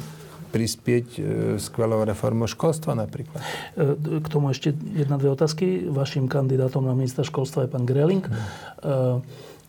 prispieť 0.49 1.07
e, 1.19 1.21
skvelou 1.61 2.09
reformou 2.09 2.49
školstva 2.49 2.97
napríklad. 2.97 3.43
E, 3.77 4.23
k 4.23 4.27
tomu 4.33 4.49
ešte 4.49 4.73
jedna, 4.97 5.21
dve 5.21 5.35
otázky. 5.37 5.91
Vašim 5.93 6.25
kandidátom 6.25 6.89
na 6.89 6.97
ministra 6.97 7.21
školstva 7.21 7.69
je 7.69 7.73
pán 7.75 7.85
Greling. 7.85 8.25
Hmm. 8.25 9.21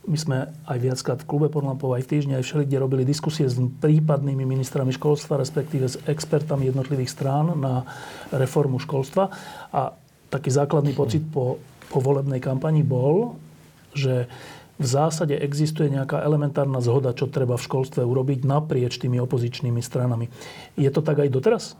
My 0.09 0.17
sme 0.17 0.37
aj 0.65 0.77
viackrát 0.81 1.19
v 1.21 1.29
klube 1.29 1.47
Porlampov, 1.53 1.93
aj 1.93 2.09
v 2.09 2.11
týždni, 2.17 2.33
aj 2.41 2.49
všeli, 2.49 2.65
robili 2.81 3.05
diskusie 3.05 3.45
s 3.45 3.61
prípadnými 3.61 4.41
ministrami 4.41 4.89
školstva, 4.89 5.37
respektíve 5.37 5.85
s 5.85 6.01
expertami 6.09 6.65
jednotlivých 6.65 7.13
strán 7.13 7.53
na 7.53 7.85
reformu 8.33 8.81
školstva. 8.81 9.29
A 9.69 9.93
taký 10.33 10.49
základný 10.49 10.97
pocit 10.97 11.21
po, 11.29 11.61
po 11.93 12.01
volebnej 12.01 12.41
kampani 12.41 12.81
bol, 12.81 13.37
že 13.93 14.25
v 14.79 14.85
zásade 14.87 15.37
existuje 15.37 15.93
nejaká 15.93 16.23
elementárna 16.25 16.81
zhoda, 16.81 17.13
čo 17.13 17.29
treba 17.29 17.59
v 17.59 17.67
školstve 17.69 18.01
urobiť 18.01 18.49
naprieč 18.49 18.97
tými 18.97 19.21
opozičnými 19.21 19.83
stranami. 19.83 20.25
Je 20.73 20.89
to 20.89 21.05
tak 21.05 21.21
aj 21.21 21.29
doteraz? 21.29 21.77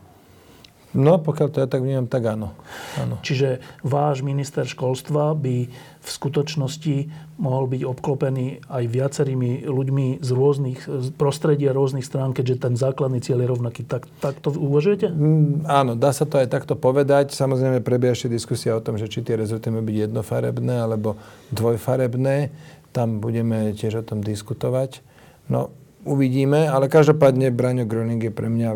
No, 0.90 1.22
pokiaľ 1.22 1.48
to 1.54 1.62
ja 1.62 1.68
tak 1.70 1.86
vnímam, 1.86 2.10
tak 2.10 2.34
áno. 2.34 2.50
áno. 2.98 3.22
Čiže 3.22 3.62
váš 3.86 4.26
minister 4.26 4.66
školstva 4.66 5.38
by 5.38 5.70
v 6.00 6.08
skutočnosti 6.08 6.96
mohol 7.38 7.70
byť 7.70 7.82
obklopený 7.86 8.66
aj 8.66 8.84
viacerými 8.90 9.70
ľuďmi 9.70 10.18
z 10.18 10.30
rôznych 10.34 10.80
prostredí 11.14 11.70
a 11.70 11.76
rôznych 11.76 12.02
strán, 12.02 12.34
keďže 12.34 12.66
ten 12.66 12.74
základný 12.74 13.22
cieľ 13.22 13.46
je 13.46 13.52
rovnaký. 13.54 13.82
Tak, 13.86 14.10
tak 14.18 14.42
to 14.42 14.50
uvažujete? 14.50 15.14
Mm, 15.14 15.68
áno, 15.70 15.94
dá 15.94 16.10
sa 16.10 16.26
to 16.26 16.42
aj 16.42 16.50
takto 16.50 16.74
povedať. 16.74 17.38
Samozrejme 17.38 17.86
prebieha 17.86 18.18
ešte 18.18 18.26
diskusia 18.32 18.74
o 18.74 18.82
tom, 18.82 18.98
že 18.98 19.06
či 19.06 19.22
tie 19.22 19.38
rezorty 19.38 19.70
majú 19.70 19.86
byť 19.86 20.10
jednofarebné 20.10 20.74
alebo 20.74 21.14
dvojfarebné. 21.54 22.50
Tam 22.90 23.22
budeme 23.22 23.70
tiež 23.78 24.02
o 24.02 24.04
tom 24.04 24.26
diskutovať. 24.26 25.06
No, 25.46 25.70
uvidíme, 26.04 26.66
ale 26.66 26.88
každopádne 26.88 27.52
Braňo 27.52 27.84
Gröning 27.84 28.22
je 28.24 28.32
pre 28.32 28.48
mňa 28.48 28.70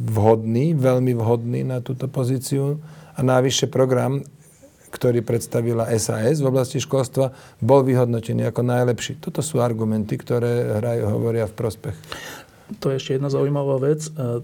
vhodný, 0.00 0.72
veľmi 0.72 1.12
vhodný 1.12 1.60
na 1.68 1.84
túto 1.84 2.08
pozíciu 2.08 2.80
a 3.12 3.20
návyššie 3.20 3.68
program, 3.68 4.24
ktorý 4.90 5.22
predstavila 5.22 5.86
SAS 6.00 6.40
v 6.40 6.50
oblasti 6.50 6.80
školstva, 6.80 7.30
bol 7.62 7.84
vyhodnotený 7.84 8.48
ako 8.50 8.64
najlepší. 8.64 9.20
Toto 9.20 9.44
sú 9.44 9.62
argumenty, 9.62 10.18
ktoré 10.18 10.80
hrajú, 10.82 11.04
hovoria 11.06 11.46
v 11.46 11.54
prospech. 11.54 11.96
To 12.82 12.90
je 12.90 12.98
ešte 12.98 13.20
jedna 13.20 13.30
zaujímavá 13.30 13.78
vec, 13.78 14.08
e, 14.08 14.42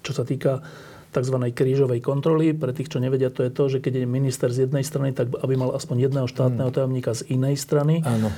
čo 0.00 0.12
sa 0.12 0.24
týka 0.24 0.64
tzv. 1.12 1.36
krížovej 1.52 2.00
kontroly. 2.00 2.56
Pre 2.56 2.72
tých, 2.72 2.88
čo 2.88 2.98
nevedia, 3.02 3.28
to 3.28 3.44
je 3.44 3.52
to, 3.52 3.64
že 3.68 3.78
keď 3.84 4.02
je 4.02 4.06
minister 4.08 4.48
z 4.48 4.68
jednej 4.68 4.80
strany, 4.80 5.12
tak 5.12 5.28
aby 5.28 5.54
mal 5.60 5.76
aspoň 5.76 6.08
jedného 6.08 6.28
štátneho 6.28 6.72
tajomníka 6.72 7.12
z 7.12 7.28
inej 7.28 7.60
strany. 7.60 8.00
Áno. 8.00 8.32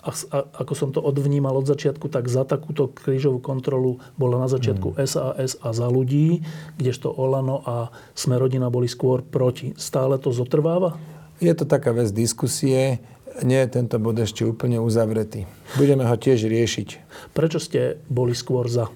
A, 0.00 0.10
a 0.32 0.38
ako 0.64 0.72
som 0.72 0.88
to 0.96 1.04
odvnímal 1.04 1.60
od 1.60 1.68
začiatku, 1.68 2.08
tak 2.08 2.32
za 2.32 2.48
takúto 2.48 2.88
krížovú 2.88 3.36
kontrolu 3.44 4.00
bola 4.16 4.40
na 4.40 4.48
začiatku 4.48 4.96
mm. 4.96 5.04
SAS 5.04 5.60
a 5.60 5.68
za 5.76 5.86
ľudí, 5.92 6.40
kdežto 6.80 7.12
Olano 7.12 7.60
a 7.68 7.92
Smerodina 8.16 8.72
boli 8.72 8.88
skôr 8.88 9.20
proti. 9.20 9.76
Stále 9.76 10.16
to 10.16 10.32
zotrváva? 10.32 10.96
Je 11.40 11.52
to 11.52 11.68
taká 11.68 11.92
vec 11.92 12.08
diskusie. 12.16 13.00
Nie 13.44 13.64
je 13.64 13.76
tento 13.80 13.96
bod 14.00 14.16
ešte 14.20 14.44
úplne 14.44 14.80
uzavretý. 14.80 15.44
Budeme 15.76 16.04
ho 16.08 16.16
tiež 16.16 16.48
riešiť. 16.48 16.88
Prečo 17.36 17.60
ste 17.60 18.00
boli 18.08 18.32
skôr 18.32 18.68
za? 18.68 18.88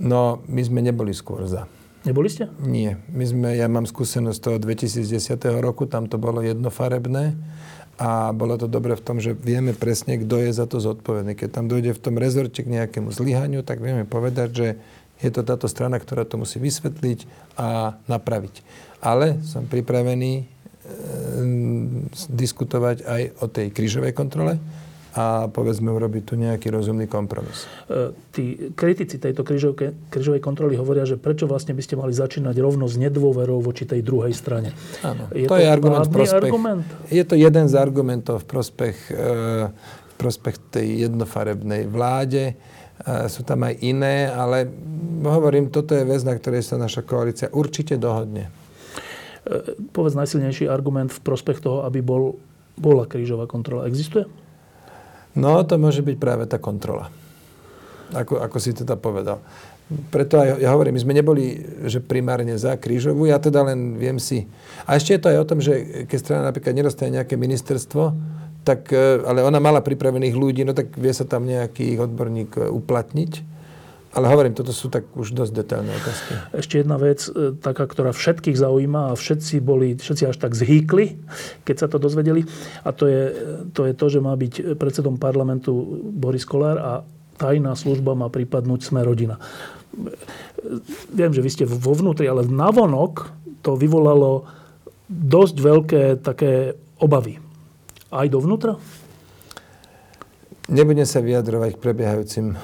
No, 0.00 0.42
my 0.50 0.60
sme 0.64 0.80
neboli 0.82 1.14
skôr 1.14 1.46
za. 1.46 1.70
Neboli 2.04 2.28
ste? 2.28 2.52
Nie. 2.60 3.00
My 3.08 3.24
sme, 3.24 3.48
ja 3.56 3.64
mám 3.64 3.88
skúsenosť 3.88 4.40
toho 4.40 4.56
2010 4.60 5.40
roku, 5.64 5.88
tam 5.88 6.04
to 6.04 6.20
bolo 6.20 6.44
jednofarebné 6.44 7.32
a 7.94 8.34
bolo 8.34 8.58
to 8.58 8.66
dobre 8.66 8.98
v 8.98 9.04
tom, 9.04 9.22
že 9.22 9.38
vieme 9.38 9.70
presne, 9.70 10.18
kto 10.18 10.42
je 10.42 10.50
za 10.50 10.66
to 10.66 10.82
zodpovedný. 10.82 11.38
Keď 11.38 11.48
tam 11.50 11.70
dojde 11.70 11.94
v 11.94 12.02
tom 12.02 12.18
rezorte 12.18 12.66
k 12.66 12.72
nejakému 12.72 13.14
zlyhaniu, 13.14 13.62
tak 13.62 13.78
vieme 13.78 14.02
povedať, 14.02 14.48
že 14.50 14.68
je 15.22 15.30
to 15.30 15.46
táto 15.46 15.70
strana, 15.70 16.02
ktorá 16.02 16.26
to 16.26 16.36
musí 16.36 16.58
vysvetliť 16.58 17.54
a 17.54 17.98
napraviť. 18.10 18.66
Ale 18.98 19.38
som 19.46 19.70
pripravený 19.70 20.32
e, 20.40 20.44
diskutovať 22.28 23.06
aj 23.06 23.22
o 23.40 23.46
tej 23.46 23.70
krížovej 23.70 24.10
kontrole, 24.10 24.58
a 25.14 25.46
povedzme 25.46 25.94
urobiť 25.94 26.22
tu 26.26 26.34
nejaký 26.34 26.74
rozumný 26.74 27.06
kompromis. 27.06 27.70
E, 27.86 28.10
tí 28.34 28.74
kritici 28.74 29.22
tejto 29.22 29.46
krížovej 30.10 30.42
kontroly 30.42 30.74
hovoria, 30.74 31.06
že 31.06 31.14
prečo 31.14 31.46
vlastne 31.46 31.70
by 31.70 31.82
ste 31.86 31.94
mali 31.94 32.10
začínať 32.10 32.58
rovno 32.58 32.90
s 32.90 32.98
nedôverou 32.98 33.62
voči 33.62 33.86
tej 33.86 34.02
druhej 34.02 34.34
strane. 34.34 34.74
Áno, 35.06 35.30
je 35.30 35.46
to, 35.46 35.54
to 35.54 35.62
je 35.62 35.66
argument 35.70 36.10
prospech. 36.10 36.50
Argument? 36.50 36.84
Je 37.14 37.22
to 37.22 37.38
jeden 37.38 37.66
z 37.70 37.74
argumentov 37.78 38.42
v 38.42 38.46
prospech, 38.50 38.96
e, 39.14 39.70
v 39.70 40.14
prospech 40.18 40.56
tej 40.74 40.86
jednofarebnej 41.06 41.86
vláde. 41.86 42.50
E, 42.50 42.54
sú 43.30 43.46
tam 43.46 43.70
aj 43.70 43.74
iné, 43.86 44.26
ale 44.26 44.66
hovorím, 45.22 45.70
toto 45.70 45.94
je 45.94 46.02
vec, 46.02 46.26
na 46.26 46.34
ktorej 46.34 46.66
sa 46.66 46.74
naša 46.74 47.06
koalícia 47.06 47.46
určite 47.54 47.94
dohodne. 47.94 48.50
Povedz 49.92 50.16
najsilnejší 50.16 50.72
argument 50.72 51.12
v 51.12 51.20
prospech 51.20 51.60
toho, 51.60 51.84
aby 51.84 52.00
bol, 52.00 52.40
bola 52.80 53.04
krížová 53.04 53.44
kontrola. 53.44 53.84
Existuje? 53.84 54.24
No, 55.34 55.58
to 55.66 55.74
môže 55.78 56.02
byť 56.02 56.16
práve 56.18 56.44
tá 56.46 56.62
kontrola. 56.62 57.10
Ako, 58.14 58.38
ako 58.38 58.56
si 58.62 58.70
teda 58.70 58.94
povedal. 58.94 59.42
Preto 60.08 60.40
aj, 60.40 60.64
ja 60.64 60.72
hovorím, 60.72 60.96
my 60.96 61.02
sme 61.04 61.18
neboli, 61.18 61.60
že 61.84 62.00
primárne 62.00 62.56
za 62.56 62.72
krížovú, 62.80 63.28
ja 63.28 63.36
teda 63.36 63.68
len 63.68 64.00
viem 64.00 64.16
si... 64.16 64.48
A 64.88 64.96
ešte 64.96 65.12
je 65.12 65.20
to 65.20 65.28
aj 65.28 65.38
o 65.44 65.48
tom, 65.48 65.58
že 65.60 66.06
keď 66.08 66.18
strana 66.18 66.42
napríklad 66.48 66.72
nedostane 66.72 67.20
nejaké 67.20 67.36
ministerstvo, 67.36 68.16
tak, 68.64 68.88
e, 68.88 69.20
ale 69.28 69.44
ona 69.44 69.60
mala 69.60 69.84
pripravených 69.84 70.34
ľudí, 70.34 70.64
no 70.64 70.72
tak 70.72 70.96
vie 70.96 71.12
sa 71.12 71.28
tam 71.28 71.44
nejaký 71.44 72.00
odborník 72.00 72.56
e, 72.56 72.72
uplatniť. 72.72 73.32
Ale 74.14 74.30
hovorím, 74.30 74.54
toto 74.54 74.70
sú 74.70 74.86
tak 74.94 75.10
už 75.18 75.34
dosť 75.34 75.52
detailné 75.58 75.90
otázky. 75.90 76.32
Ešte 76.54 76.74
jedna 76.78 77.02
vec, 77.02 77.26
e, 77.26 77.50
taká, 77.58 77.90
ktorá 77.90 78.14
všetkých 78.14 78.54
zaujíma 78.54 79.10
a 79.10 79.18
všetci 79.18 79.58
boli, 79.58 79.98
všetci 79.98 80.30
až 80.30 80.36
tak 80.38 80.54
zhýkli, 80.54 81.18
keď 81.66 81.76
sa 81.82 81.86
to 81.90 81.98
dozvedeli. 81.98 82.46
A 82.86 82.94
to 82.94 83.10
je 83.10 83.22
to, 83.74 83.90
je 83.90 83.94
to 83.98 84.06
že 84.06 84.22
má 84.22 84.38
byť 84.38 84.78
predsedom 84.78 85.18
parlamentu 85.18 85.74
Boris 86.14 86.46
Kolár 86.46 86.78
a 86.78 86.92
tajná 87.42 87.74
služba 87.74 88.14
má 88.14 88.30
pripadnúť 88.30 88.86
sme 88.86 89.02
rodina. 89.02 89.42
Viem, 91.10 91.34
že 91.34 91.42
vy 91.42 91.50
ste 91.50 91.64
vo 91.66 91.92
vnútri, 91.92 92.30
ale 92.30 92.46
navonok 92.46 93.34
to 93.66 93.74
vyvolalo 93.74 94.46
dosť 95.10 95.56
veľké 95.58 96.02
také 96.22 96.78
obavy. 97.02 97.42
Aj 98.14 98.30
dovnútra? 98.30 98.78
Nebudem 100.64 101.04
sa 101.04 101.20
vyjadrovať 101.20 101.76
k 101.76 101.82
prebiehajúcim 101.82 102.46
e, 102.52 102.56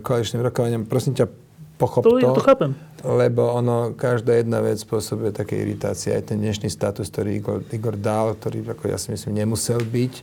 koaličným 0.00 0.40
rokovaniam. 0.40 0.88
Prosím 0.88 1.12
ťa, 1.12 1.28
pochop 1.76 2.00
to. 2.00 2.16
To, 2.16 2.40
to 2.40 2.40
chápem. 2.40 2.72
Lebo 3.04 3.52
ono, 3.52 3.92
každá 3.92 4.40
jedna 4.40 4.64
vec 4.64 4.80
spôsobuje 4.80 5.28
také 5.28 5.60
iritácie. 5.60 6.16
Aj 6.16 6.24
ten 6.24 6.40
dnešný 6.40 6.72
status, 6.72 7.12
ktorý 7.12 7.36
Igor, 7.36 7.60
Igor 7.68 8.00
dal, 8.00 8.32
ktorý, 8.40 8.64
ako 8.72 8.88
ja 8.88 8.96
si 8.96 9.12
myslím, 9.12 9.44
nemusel 9.44 9.84
byť, 9.84 10.14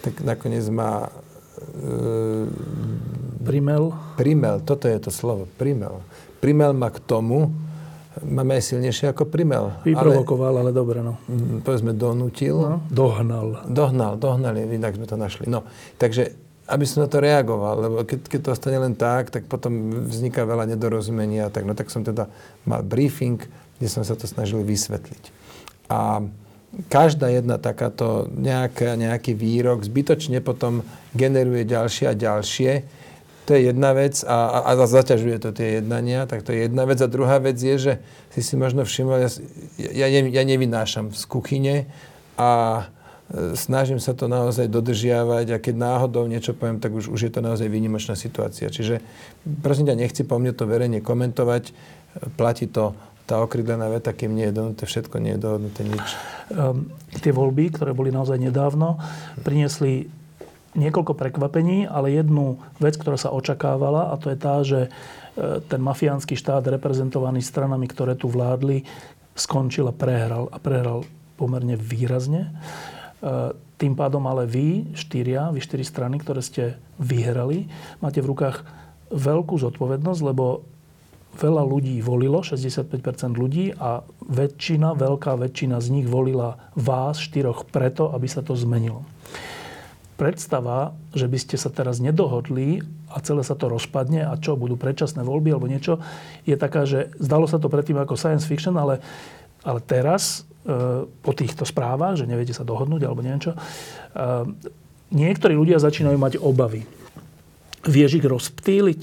tak 0.00 0.24
nakoniec 0.24 0.64
má... 0.72 1.12
E, 1.60 2.48
primel. 3.44 3.92
Primel, 4.16 4.64
toto 4.64 4.88
je 4.88 4.96
to 4.96 5.12
slovo, 5.12 5.44
primel. 5.60 6.00
Primel 6.40 6.72
ma 6.72 6.88
k 6.88 6.96
tomu, 7.04 7.52
máme 8.24 8.56
aj 8.56 8.72
silnejšie 8.72 9.12
ako 9.12 9.28
primel. 9.28 9.76
Vyprovokoval, 9.84 10.56
ale, 10.56 10.72
ale 10.72 10.72
dobre, 10.72 11.04
no. 11.04 11.20
Povedzme, 11.60 11.92
donútil. 11.92 12.56
No, 12.56 12.80
dohnal. 12.88 13.68
Dohnal, 13.68 14.16
dohnal, 14.16 14.56
inak 14.56 14.96
sme 14.96 15.04
to 15.04 15.20
našli. 15.20 15.44
No, 15.44 15.68
takže 16.00 16.48
aby 16.70 16.86
som 16.86 17.02
na 17.02 17.08
to 17.10 17.18
reagoval, 17.18 17.76
lebo 17.82 17.94
keď, 18.06 18.30
keď 18.30 18.40
to 18.46 18.52
ostane 18.54 18.78
len 18.78 18.94
tak, 18.94 19.34
tak 19.34 19.50
potom 19.50 20.06
vzniká 20.06 20.46
veľa 20.46 20.70
nedorozumenia. 20.70 21.50
Tak, 21.50 21.66
no 21.66 21.74
tak 21.74 21.90
som 21.90 22.06
teda 22.06 22.30
mal 22.62 22.86
briefing, 22.86 23.42
kde 23.82 23.88
som 23.90 24.06
sa 24.06 24.14
to 24.14 24.30
snažil 24.30 24.62
vysvetliť. 24.62 25.24
A 25.90 26.22
každá 26.86 27.26
jedna 27.34 27.58
takáto 27.58 28.30
nejaká, 28.30 28.94
nejaký 28.94 29.34
výrok 29.34 29.82
zbytočne 29.82 30.38
potom 30.38 30.86
generuje 31.10 31.66
ďalšie 31.66 32.06
a 32.06 32.14
ďalšie. 32.14 32.72
To 33.50 33.58
je 33.58 33.74
jedna 33.74 33.90
vec 33.90 34.22
a, 34.22 34.62
a, 34.62 34.78
a 34.78 34.86
zaťažuje 34.86 35.42
to 35.42 35.50
tie 35.50 35.82
jednania, 35.82 36.30
tak 36.30 36.46
to 36.46 36.54
je 36.54 36.70
jedna 36.70 36.86
vec. 36.86 37.02
A 37.02 37.10
druhá 37.10 37.42
vec 37.42 37.58
je, 37.58 37.74
že 37.74 37.92
si 38.30 38.46
si 38.46 38.54
možno 38.54 38.86
všimol, 38.86 39.26
ja, 39.26 39.30
ja, 40.06 40.06
ja 40.06 40.42
nevynášam 40.46 41.10
z 41.10 41.22
kuchyne 41.26 41.90
a 42.38 42.86
snažím 43.54 44.02
sa 44.02 44.10
to 44.10 44.26
naozaj 44.26 44.66
dodržiavať 44.66 45.46
a 45.54 45.62
keď 45.62 45.74
náhodou 45.78 46.26
niečo 46.26 46.50
poviem, 46.50 46.82
tak 46.82 46.90
už, 46.90 47.10
už 47.10 47.30
je 47.30 47.32
to 47.32 47.40
naozaj 47.40 47.70
výnimočná 47.70 48.18
situácia. 48.18 48.66
Čiže 48.66 48.98
prosím 49.62 49.86
ťa, 49.86 50.00
nechci 50.00 50.22
po 50.26 50.36
mne 50.36 50.50
to 50.50 50.66
verejne 50.66 50.98
komentovať. 50.98 51.70
Platí 52.34 52.66
to 52.66 52.98
tá 53.30 53.38
okrydlená 53.38 53.86
veta, 53.86 54.10
kým 54.10 54.34
nie 54.34 54.50
je 54.50 54.56
dohodnuté 54.58 54.84
všetko, 54.90 55.22
nie 55.22 55.38
je 55.38 55.40
dohodnuté 55.46 55.86
nič. 55.86 56.06
Um, 56.50 56.90
tie 57.22 57.30
voľby, 57.30 57.70
ktoré 57.70 57.94
boli 57.94 58.10
naozaj 58.10 58.42
nedávno, 58.42 58.98
priniesli 59.46 60.10
niekoľko 60.74 61.14
prekvapení, 61.14 61.86
ale 61.86 62.10
jednu 62.10 62.58
vec, 62.82 62.98
ktorá 62.98 63.14
sa 63.14 63.30
očakávala, 63.30 64.10
a 64.10 64.18
to 64.18 64.34
je 64.34 64.38
tá, 64.38 64.54
že 64.62 64.80
e, 64.86 64.90
ten 65.66 65.82
mafiánsky 65.82 66.38
štát 66.38 66.62
reprezentovaný 66.70 67.42
stranami, 67.42 67.90
ktoré 67.90 68.14
tu 68.14 68.30
vládli, 68.30 68.86
skončil 69.34 69.90
a 69.90 69.94
prehral. 69.94 70.46
A 70.50 70.62
prehral 70.62 71.02
pomerne 71.34 71.74
výrazne. 71.74 72.54
E, 73.20 73.52
tým 73.80 73.96
pádom 73.96 74.24
ale 74.28 74.44
vy, 74.44 74.92
štyria, 74.92 75.48
vy 75.52 75.60
štyri 75.60 75.84
strany, 75.84 76.20
ktoré 76.20 76.44
ste 76.44 76.76
vyhrali, 77.00 77.68
máte 78.04 78.20
v 78.20 78.32
rukách 78.32 78.64
veľkú 79.08 79.56
zodpovednosť, 79.56 80.20
lebo 80.20 80.64
veľa 81.36 81.62
ľudí 81.62 82.02
volilo, 82.02 82.42
65% 82.42 82.90
ľudí 83.38 83.72
a 83.78 84.02
väčšina, 84.26 84.98
veľká 84.98 85.38
väčšina 85.38 85.78
z 85.78 85.88
nich 85.94 86.06
volila 86.08 86.58
vás, 86.74 87.22
štyroch, 87.22 87.68
preto, 87.70 88.10
aby 88.10 88.26
sa 88.26 88.42
to 88.42 88.58
zmenilo. 88.58 89.06
Predstava, 90.18 90.92
že 91.16 91.30
by 91.30 91.38
ste 91.40 91.56
sa 91.56 91.72
teraz 91.72 91.96
nedohodli 91.96 92.84
a 93.08 93.24
celé 93.24 93.40
sa 93.40 93.56
to 93.56 93.72
rozpadne 93.72 94.28
a 94.28 94.36
čo, 94.36 94.58
budú 94.58 94.76
predčasné 94.76 95.24
voľby 95.24 95.56
alebo 95.56 95.70
niečo, 95.70 96.02
je 96.44 96.56
taká, 96.60 96.84
že 96.84 97.14
zdalo 97.16 97.48
sa 97.48 97.56
to 97.56 97.72
predtým 97.72 97.96
ako 97.96 98.20
science 98.20 98.44
fiction, 98.44 98.76
ale, 98.76 99.00
ale 99.64 99.80
teraz 99.80 100.44
po 101.24 101.32
týchto 101.32 101.64
správach, 101.64 102.20
že 102.20 102.28
neviete 102.28 102.52
sa 102.52 102.68
dohodnúť 102.68 103.08
alebo 103.08 103.24
neviem 103.24 103.40
čo, 103.40 103.56
e, 103.56 103.58
niektorí 105.08 105.56
ľudia 105.56 105.80
začínajú 105.80 106.18
mať 106.20 106.36
obavy. 106.36 106.84
Vieš 107.88 108.20
ich 108.20 108.26
rozptýliť? 108.28 109.00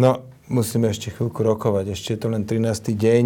No, 0.00 0.24
musíme 0.48 0.88
ešte 0.88 1.12
chvíľku 1.12 1.44
rokovať. 1.44 1.92
Ešte 1.92 2.16
je 2.16 2.20
to 2.24 2.28
len 2.32 2.48
13. 2.48 2.96
deň. 2.96 3.24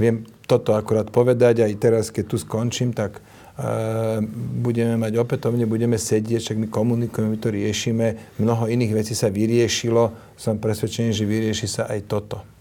Viem 0.00 0.24
toto 0.48 0.72
akurát 0.72 1.12
povedať 1.12 1.60
aj 1.60 1.72
teraz, 1.76 2.04
keď 2.08 2.24
tu 2.24 2.36
skončím, 2.40 2.96
tak 2.96 3.20
uh, 3.20 4.20
budeme 4.64 4.96
mať 4.96 5.20
opätovne, 5.20 5.68
budeme 5.68 6.00
sedieť, 6.00 6.40
však 6.40 6.58
my 6.60 6.68
komunikujeme, 6.72 7.36
my 7.36 7.40
to 7.40 7.52
riešime. 7.52 8.06
Mnoho 8.40 8.68
iných 8.68 8.96
vecí 8.96 9.12
sa 9.12 9.28
vyriešilo. 9.28 10.36
Som 10.40 10.56
presvedčený, 10.56 11.12
že 11.12 11.28
vyrieši 11.28 11.68
sa 11.68 11.82
aj 11.88 12.00
toto. 12.08 12.53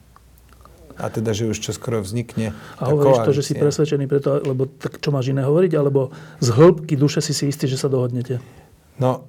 A 0.97 1.09
teda, 1.09 1.33
že 1.33 1.49
už 1.49 1.57
čoskoro 1.57 2.05
vznikne 2.05 2.53
A 2.77 2.93
hovoríš 2.93 3.25
to, 3.25 3.33
že 3.33 3.43
si 3.43 3.53
presvedčený 3.57 4.05
preto, 4.05 4.37
lebo 4.45 4.69
tak 4.69 5.01
čo 5.01 5.09
máš 5.09 5.33
iné 5.33 5.41
hovoriť, 5.41 5.73
alebo 5.73 6.13
z 6.37 6.49
hĺbky 6.53 6.93
duše 6.93 7.19
si 7.19 7.33
si 7.33 7.49
istý, 7.49 7.65
že 7.65 7.81
sa 7.81 7.89
dohodnete? 7.89 8.37
No, 9.01 9.25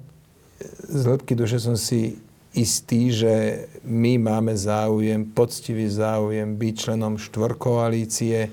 z 0.85 1.01
hĺbky 1.09 1.33
duše 1.33 1.57
som 1.57 1.73
si 1.73 2.21
istý, 2.55 3.11
že 3.11 3.65
my 3.83 4.15
máme 4.21 4.55
záujem, 4.55 5.27
poctivý 5.27 5.91
záujem 5.91 6.55
byť 6.55 6.73
členom 6.77 7.19
štvorkoalície 7.19 8.47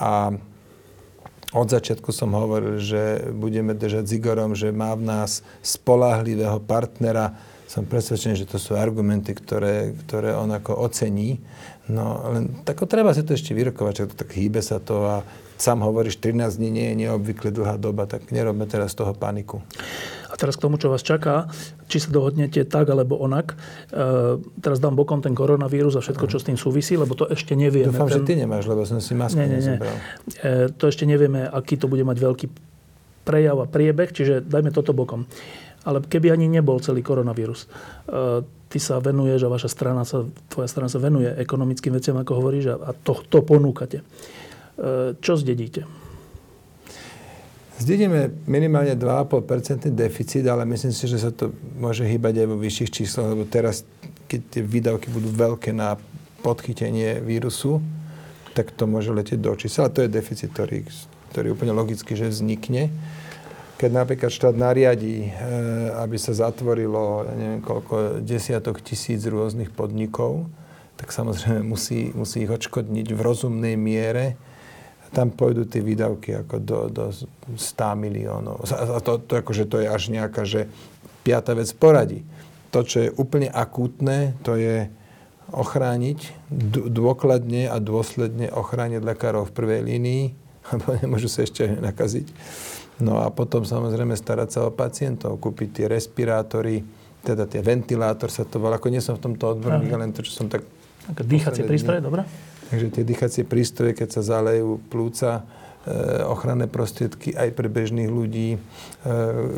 a 0.00 0.32
od 1.52 1.68
začiatku 1.68 2.08
som 2.16 2.32
hovoril, 2.32 2.80
že 2.80 3.28
budeme 3.28 3.76
držať 3.76 4.08
s 4.08 4.16
Igorom, 4.16 4.56
že 4.56 4.72
má 4.72 4.96
v 4.96 5.04
nás 5.04 5.44
spolahlivého 5.60 6.56
partnera. 6.64 7.36
Som 7.72 7.88
presvedčený, 7.88 8.36
že 8.36 8.44
to 8.44 8.60
sú 8.60 8.76
argumenty, 8.76 9.32
ktoré, 9.32 9.96
ktoré 10.04 10.36
on 10.36 10.52
ako 10.52 10.76
ocení. 10.76 11.40
No 11.88 12.20
len 12.28 12.60
tako 12.68 12.84
treba 12.84 13.16
si 13.16 13.24
to 13.24 13.32
ešte 13.32 13.56
vyrokovať, 13.56 13.92
že 13.96 14.04
to 14.12 14.16
tak 14.20 14.36
hýbe 14.36 14.60
sa 14.60 14.76
to 14.76 15.00
a 15.08 15.24
sám 15.56 15.80
hovoríš, 15.80 16.20
13 16.20 16.60
dní 16.60 16.68
nie 16.68 16.86
je 16.92 16.94
neobvykle 17.06 17.48
dlhá 17.48 17.80
doba, 17.80 18.04
tak 18.04 18.28
nerobme 18.28 18.68
teraz 18.68 18.92
z 18.92 19.00
toho 19.00 19.16
paniku. 19.16 19.64
A 20.28 20.36
teraz 20.36 20.60
k 20.60 20.68
tomu, 20.68 20.76
čo 20.76 20.92
vás 20.92 21.00
čaká, 21.00 21.48
či 21.88 21.96
sa 21.96 22.12
dohodnete 22.12 22.60
tak 22.68 22.92
alebo 22.92 23.16
onak. 23.16 23.56
E, 23.88 24.36
teraz 24.60 24.76
dám 24.76 24.92
bokom 24.92 25.24
ten 25.24 25.32
koronavírus 25.32 25.96
a 25.96 26.04
všetko, 26.04 26.28
čo 26.28 26.36
s 26.40 26.48
tým 26.52 26.60
súvisí, 26.60 27.00
lebo 27.00 27.16
to 27.16 27.24
ešte 27.32 27.56
nevieme. 27.56 27.88
Dúfam, 27.88 28.12
ten... 28.12 28.20
že 28.20 28.28
ty 28.28 28.32
nemáš, 28.36 28.68
lebo 28.68 28.84
som 28.84 29.00
si 29.00 29.16
masku 29.16 29.40
nie, 29.40 29.48
nie, 29.48 29.60
nie. 29.64 29.76
E, 30.44 30.68
to 30.76 30.92
ešte 30.92 31.08
nevieme, 31.08 31.48
aký 31.48 31.80
to 31.80 31.88
bude 31.88 32.04
mať 32.04 32.20
veľký 32.20 32.46
prejav 33.24 33.64
a 33.64 33.66
priebeh, 33.70 34.12
čiže 34.12 34.44
dajme 34.44 34.74
toto 34.74 34.92
bokom. 34.92 35.24
Ale 35.82 35.98
keby 36.02 36.30
ani 36.30 36.46
nebol 36.46 36.78
celý 36.78 37.02
koronavírus, 37.02 37.66
e, 37.66 38.46
ty 38.70 38.78
sa 38.78 39.02
venuješ 39.02 39.44
a 39.44 39.52
vaša 39.52 39.68
strana 39.68 40.06
sa, 40.06 40.22
tvoja 40.46 40.70
strana 40.70 40.86
sa 40.86 41.02
venuje 41.02 41.28
ekonomickým 41.28 41.92
veciam, 41.92 42.16
ako 42.16 42.32
hovoríš, 42.38 42.78
a 42.78 42.90
to, 42.94 43.18
to 43.26 43.42
ponúkate. 43.42 44.00
E, 44.00 44.04
čo 45.18 45.34
zdedíte? 45.34 46.02
Zdedíme 47.82 48.46
minimálne 48.46 48.94
2,5% 48.94 49.90
deficit, 49.90 50.46
ale 50.46 50.62
myslím 50.70 50.94
si, 50.94 51.10
že 51.10 51.18
sa 51.18 51.34
to 51.34 51.50
môže 51.74 52.06
hýbať 52.06 52.44
aj 52.44 52.46
vo 52.46 52.56
vyšších 52.62 52.90
číslach, 52.94 53.34
lebo 53.34 53.42
teraz, 53.42 53.82
keď 54.30 54.40
tie 54.54 54.62
výdavky 54.62 55.10
budú 55.10 55.34
veľké 55.34 55.74
na 55.74 55.98
podchytenie 56.46 57.18
vírusu, 57.18 57.82
tak 58.54 58.70
to 58.70 58.86
môže 58.86 59.10
letieť 59.10 59.40
do 59.40 59.50
čísla. 59.58 59.90
To 59.90 60.04
je 60.04 60.14
deficit, 60.14 60.54
ktorý, 60.54 60.86
ktorý 61.34 61.58
úplne 61.58 61.74
logicky, 61.74 62.14
že 62.14 62.30
vznikne. 62.30 62.92
Keď 63.82 63.90
napríklad 63.90 64.30
štát 64.30 64.54
nariadí, 64.54 65.26
eh, 65.26 65.32
aby 65.98 66.14
sa 66.14 66.30
zatvorilo 66.30 67.26
neviem 67.34 67.58
koľko, 67.58 68.22
desiatok 68.22 68.78
tisíc 68.78 69.26
rôznych 69.26 69.74
podnikov, 69.74 70.46
tak 70.94 71.10
samozrejme 71.10 71.66
musí, 71.66 72.14
musí 72.14 72.46
ich 72.46 72.52
odškodniť 72.54 73.10
v 73.10 73.18
rozumnej 73.18 73.74
miere, 73.74 74.38
tam 75.10 75.34
pôjdu 75.34 75.66
tie 75.66 75.82
výdavky 75.82 76.46
ako 76.46 76.56
do, 76.62 76.78
do 76.94 77.04
100 77.10 77.58
miliónov. 77.98 78.62
A 78.70 79.02
to, 79.02 79.18
to, 79.18 79.42
akože 79.42 79.66
to 79.66 79.82
je 79.82 79.90
až 79.90 80.14
nejaká, 80.14 80.46
že 80.46 80.70
piata 81.26 81.52
vec 81.52 81.68
poradí. 81.74 82.22
To, 82.70 82.86
čo 82.86 83.02
je 83.02 83.10
úplne 83.18 83.50
akútne, 83.50 84.38
to 84.46 84.54
je 84.54 84.86
ochrániť, 85.52 86.48
dôkladne 86.88 87.68
a 87.68 87.76
dôsledne 87.76 88.48
ochrániť 88.54 89.02
lekárov 89.04 89.50
v 89.50 89.56
prvej 89.58 89.80
línii, 89.84 90.24
lebo 90.70 90.96
nemôžu 91.02 91.26
sa 91.26 91.42
ešte 91.42 91.66
nakaziť. 91.66 92.30
No 93.00 93.22
a 93.22 93.32
potom 93.32 93.64
samozrejme 93.64 94.12
starať 94.12 94.48
sa 94.52 94.60
o 94.68 94.70
pacientov, 94.74 95.40
kúpiť 95.40 95.68
tie 95.82 95.86
respirátory, 95.88 96.84
teda 97.22 97.46
tie 97.46 97.62
ventilátor 97.62 98.28
sa 98.28 98.42
to 98.42 98.58
volá, 98.58 98.76
ako 98.76 98.90
nie 98.90 99.00
som 99.00 99.16
v 99.16 99.30
tomto 99.30 99.56
odborník, 99.56 99.94
len 99.94 100.10
to, 100.10 100.26
čo 100.26 100.42
som 100.42 100.46
tak... 100.50 100.66
Dýchacie 101.06 101.64
prístroje, 101.64 102.02
dobre? 102.02 102.26
Takže 102.68 102.86
tie 102.90 103.04
dýchacie 103.06 103.42
prístroje, 103.46 103.94
keď 103.94 104.08
sa 104.10 104.22
zalejú 104.22 104.82
plúca, 104.90 105.42
e, 105.86 106.24
ochranné 106.26 106.66
prostriedky 106.66 107.34
aj 107.34 107.54
pre 107.54 107.70
bežných 107.70 108.10
ľudí, 108.10 108.56
e, 108.56 108.58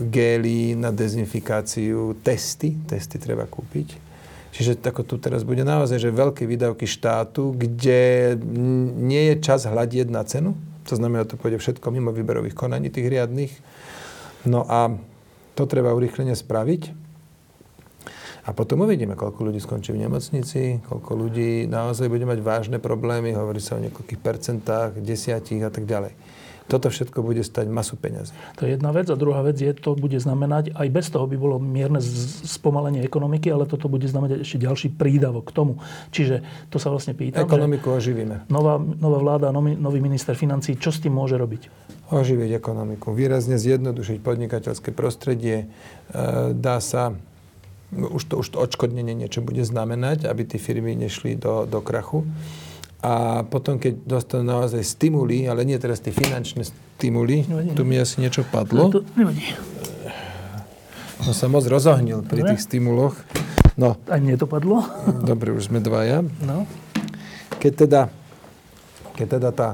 gély 0.08 0.76
na 0.76 0.92
dezinfikáciu, 0.92 2.20
testy, 2.20 2.76
testy 2.84 3.16
treba 3.16 3.48
kúpiť. 3.48 4.04
Čiže 4.54 4.78
tako 4.78 5.02
tu 5.02 5.18
teraz 5.18 5.42
bude 5.42 5.66
naozaj, 5.66 5.98
že 5.98 6.14
veľké 6.14 6.46
výdavky 6.46 6.86
štátu, 6.86 7.58
kde 7.58 8.38
nie 8.94 9.34
je 9.34 9.42
čas 9.42 9.66
hľadieť 9.66 10.08
na 10.14 10.22
cenu, 10.22 10.54
to 10.84 10.94
znamená, 10.94 11.24
to 11.24 11.40
pôjde 11.40 11.58
všetko 11.58 11.88
mimo 11.90 12.12
výberových 12.12 12.52
konaní 12.52 12.92
tých 12.92 13.08
riadných. 13.08 13.52
No 14.44 14.68
a 14.68 14.92
to 15.56 15.64
treba 15.64 15.96
urychlene 15.96 16.36
spraviť. 16.36 17.04
A 18.44 18.52
potom 18.52 18.84
uvidíme, 18.84 19.16
koľko 19.16 19.48
ľudí 19.48 19.56
skončí 19.56 19.96
v 19.96 20.04
nemocnici, 20.04 20.84
koľko 20.84 21.16
ľudí 21.16 21.64
naozaj 21.64 22.12
bude 22.12 22.28
mať 22.28 22.44
vážne 22.44 22.76
problémy, 22.76 23.32
hovorí 23.32 23.56
sa 23.56 23.80
o 23.80 23.84
niekoľkých 23.84 24.20
percentách, 24.20 25.00
desiatich 25.00 25.64
a 25.64 25.72
tak 25.72 25.88
ďalej. 25.88 26.12
Toto 26.64 26.88
všetko 26.88 27.20
bude 27.20 27.44
stať 27.44 27.68
masu 27.68 28.00
peňazí. 28.00 28.32
To 28.56 28.64
je 28.64 28.80
jedna 28.80 28.88
vec. 28.88 29.12
A 29.12 29.16
druhá 29.20 29.44
vec 29.44 29.60
je, 29.60 29.68
to 29.76 29.92
bude 29.92 30.16
znamenať, 30.16 30.72
aj 30.72 30.88
bez 30.88 31.12
toho 31.12 31.28
by 31.28 31.36
bolo 31.36 31.60
mierne 31.60 32.00
spomalenie 32.48 33.04
ekonomiky, 33.04 33.52
ale 33.52 33.68
toto 33.68 33.92
bude 33.92 34.08
znamenať 34.08 34.48
ešte 34.48 34.64
ďalší 34.64 34.88
prídavok 34.96 35.52
k 35.52 35.52
tomu. 35.52 35.72
Čiže 36.08 36.40
to 36.72 36.80
sa 36.80 36.88
vlastne 36.88 37.12
pýtam. 37.12 37.44
Ekonomiku 37.44 37.92
oživíme. 37.92 38.48
Nová, 38.48 38.80
nová 38.80 39.18
vláda, 39.20 39.52
nový 39.52 40.00
minister 40.00 40.32
financí, 40.32 40.80
čo 40.80 40.88
s 40.88 41.04
tým 41.04 41.12
môže 41.12 41.36
robiť? 41.36 41.68
Oživiť 42.08 42.50
ekonomiku. 42.56 43.12
Výrazne 43.12 43.60
zjednodušiť 43.60 44.24
podnikateľské 44.24 44.88
prostredie. 44.96 45.68
E, 46.12 46.52
dá 46.56 46.80
sa 46.80 47.12
už 47.94 48.22
to, 48.26 48.34
už 48.42 48.46
to 48.50 48.58
odškodnenie 48.58 49.14
niečo 49.14 49.44
bude 49.44 49.62
znamenať, 49.62 50.26
aby 50.26 50.42
tie 50.42 50.58
firmy 50.58 50.98
nešli 50.98 51.38
do, 51.38 51.68
do 51.68 51.78
krachu. 51.78 52.26
A 53.04 53.44
potom, 53.44 53.76
keď 53.76 54.00
dostanú 54.08 54.48
naozaj 54.48 54.80
stimuly, 54.80 55.44
ale 55.44 55.68
nie 55.68 55.76
teraz 55.76 56.00
tie 56.00 56.08
finančné 56.08 56.64
stimuly, 56.64 57.44
tu 57.76 57.84
mi 57.84 58.00
asi 58.00 58.24
niečo 58.24 58.48
padlo. 58.48 58.88
To, 58.88 59.04
nevadí. 59.12 59.44
No 61.20 61.36
sa 61.36 61.52
moc 61.52 61.68
rozohnil 61.68 62.24
pri 62.24 62.48
tých 62.48 62.64
stimuloch. 62.64 63.12
No. 63.76 64.00
A 64.08 64.16
mne 64.16 64.40
to 64.40 64.48
padlo? 64.48 64.88
Dobre, 65.24 65.52
už 65.52 65.68
sme 65.68 65.84
dvaja. 65.84 66.24
No. 66.40 66.64
Keď 67.60 67.72
teda, 67.84 68.00
keď 69.20 69.26
teda 69.36 69.50
tá 69.52 69.68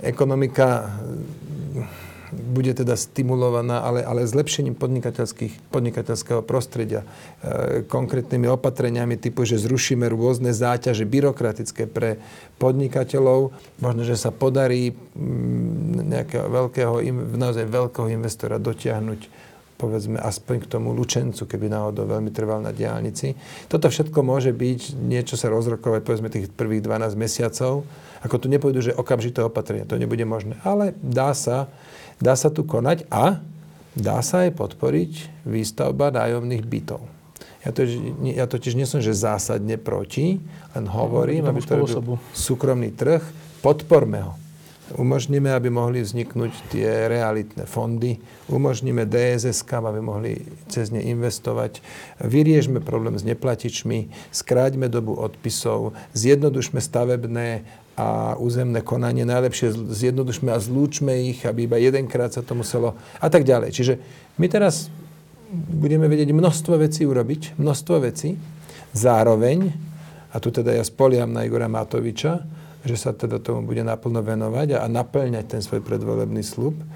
ekonomika 0.00 0.96
bude 2.32 2.72
teda 2.72 2.96
stimulovaná, 2.96 3.84
ale, 3.84 4.00
ale 4.00 4.24
zlepšením 4.24 4.74
podnikateľského 5.68 6.40
prostredia, 6.40 7.04
e, 7.44 7.86
konkrétnymi 7.86 8.48
opatreniami 8.48 9.20
typu, 9.20 9.44
že 9.44 9.60
zrušíme 9.60 10.08
rôzne 10.08 10.56
záťaže 10.56 11.04
byrokratické 11.04 11.84
pre 11.84 12.16
podnikateľov, 12.56 13.52
možno, 13.78 14.02
že 14.02 14.16
sa 14.16 14.32
podarí 14.32 14.96
nejakého 16.02 16.48
veľkého, 16.48 17.04
naozaj 17.36 17.68
veľkého 17.68 18.08
investora 18.08 18.56
dotiahnuť 18.56 19.52
povedzme 19.82 20.14
aspoň 20.22 20.62
k 20.62 20.70
tomu 20.70 20.94
Lučencu, 20.94 21.42
keby 21.42 21.66
náhodou 21.66 22.06
veľmi 22.06 22.30
trval 22.30 22.62
na 22.62 22.70
diálnici. 22.70 23.34
Toto 23.66 23.90
všetko 23.90 24.22
môže 24.22 24.54
byť 24.54 24.94
niečo 24.94 25.34
sa 25.34 25.50
rozrokovať 25.50 26.06
povedzme 26.06 26.30
tých 26.30 26.46
prvých 26.54 26.86
12 26.86 27.18
mesiacov. 27.18 27.82
Ako 28.22 28.38
tu 28.38 28.46
nepôjdu, 28.46 28.78
že 28.78 28.92
okamžité 28.94 29.42
opatrenia, 29.42 29.82
to 29.82 29.98
nebude 29.98 30.22
možné. 30.22 30.54
Ale 30.62 30.94
dá 31.02 31.34
sa 31.34 31.66
Dá 32.22 32.38
sa 32.38 32.54
tu 32.54 32.62
konať 32.62 33.10
a 33.10 33.42
dá 33.98 34.22
sa 34.22 34.46
aj 34.46 34.54
podporiť 34.54 35.42
výstavba 35.42 36.14
nájomných 36.14 36.62
bytov. 36.62 37.02
Ja, 37.66 37.70
to, 37.70 37.82
ja 38.22 38.46
totiž 38.46 38.78
nie 38.78 38.86
som, 38.86 39.02
že 39.02 39.14
zásadne 39.14 39.78
proti, 39.78 40.38
len 40.74 40.86
hovorím, 40.86 41.50
aby 41.50 41.62
to 41.62 41.78
robil 41.78 42.18
súkromný 42.34 42.94
trh, 42.94 43.22
podporme 43.62 44.22
ho. 44.22 44.34
Umožníme, 44.92 45.48
aby 45.48 45.72
mohli 45.72 46.04
vzniknúť 46.04 46.74
tie 46.74 47.08
realitné 47.08 47.64
fondy, 47.64 48.20
umožníme 48.50 49.08
DSS, 49.08 49.64
aby 49.64 50.04
mohli 50.04 50.42
cez 50.68 50.92
ne 50.92 51.00
investovať, 51.00 51.80
vyriežme 52.20 52.82
problém 52.82 53.16
s 53.16 53.24
neplatičmi, 53.24 54.12
skráťme 54.34 54.90
dobu 54.92 55.16
odpisov, 55.16 55.96
zjednodušme 56.12 56.82
stavebné 56.82 57.64
a 57.92 58.40
územné 58.40 58.80
konanie 58.80 59.28
najlepšie 59.28 59.92
zjednodušme 59.92 60.48
a 60.48 60.56
zlúčme 60.56 61.12
ich, 61.28 61.44
aby 61.44 61.68
iba 61.68 61.76
jedenkrát 61.76 62.32
sa 62.32 62.40
to 62.40 62.56
muselo 62.56 62.96
a 63.20 63.28
tak 63.28 63.44
ďalej. 63.44 63.70
Čiže 63.76 63.94
my 64.40 64.46
teraz 64.48 64.88
budeme 65.52 66.08
vedieť 66.08 66.32
množstvo 66.32 66.80
vecí 66.80 67.04
urobiť, 67.04 67.60
množstvo 67.60 67.96
vecí, 68.00 68.40
zároveň, 68.96 69.72
a 70.32 70.40
tu 70.40 70.48
teda 70.48 70.72
ja 70.72 70.84
spoliam 70.84 71.28
na 71.28 71.44
Igora 71.44 71.68
Matoviča, 71.68 72.40
že 72.82 72.96
sa 72.96 73.12
teda 73.12 73.38
tomu 73.38 73.68
bude 73.68 73.84
naplno 73.84 74.24
venovať 74.24 74.74
a, 74.74 74.78
a 74.84 74.86
naplňať 74.88 75.44
ten 75.46 75.60
svoj 75.60 75.84
predvolebný 75.84 76.40
slub, 76.40 76.74
e, 76.74 76.86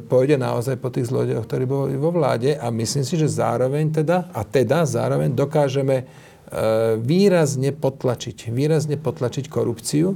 pôjde 0.00 0.38
naozaj 0.38 0.78
po 0.78 0.88
tých 0.88 1.10
zlodejoch, 1.10 1.44
ktorí 1.44 1.64
boli 1.66 1.98
vo 1.98 2.14
vláde 2.14 2.54
a 2.54 2.70
myslím 2.70 3.04
si, 3.04 3.18
že 3.18 3.28
zároveň 3.28 3.90
teda, 3.90 4.30
a 4.30 4.40
teda 4.46 4.86
zároveň 4.86 5.34
dokážeme 5.34 6.06
výrazne 7.02 7.74
potlačiť, 7.74 8.54
výrazne 8.54 8.94
potlačiť 8.94 9.50
korupciu 9.50 10.14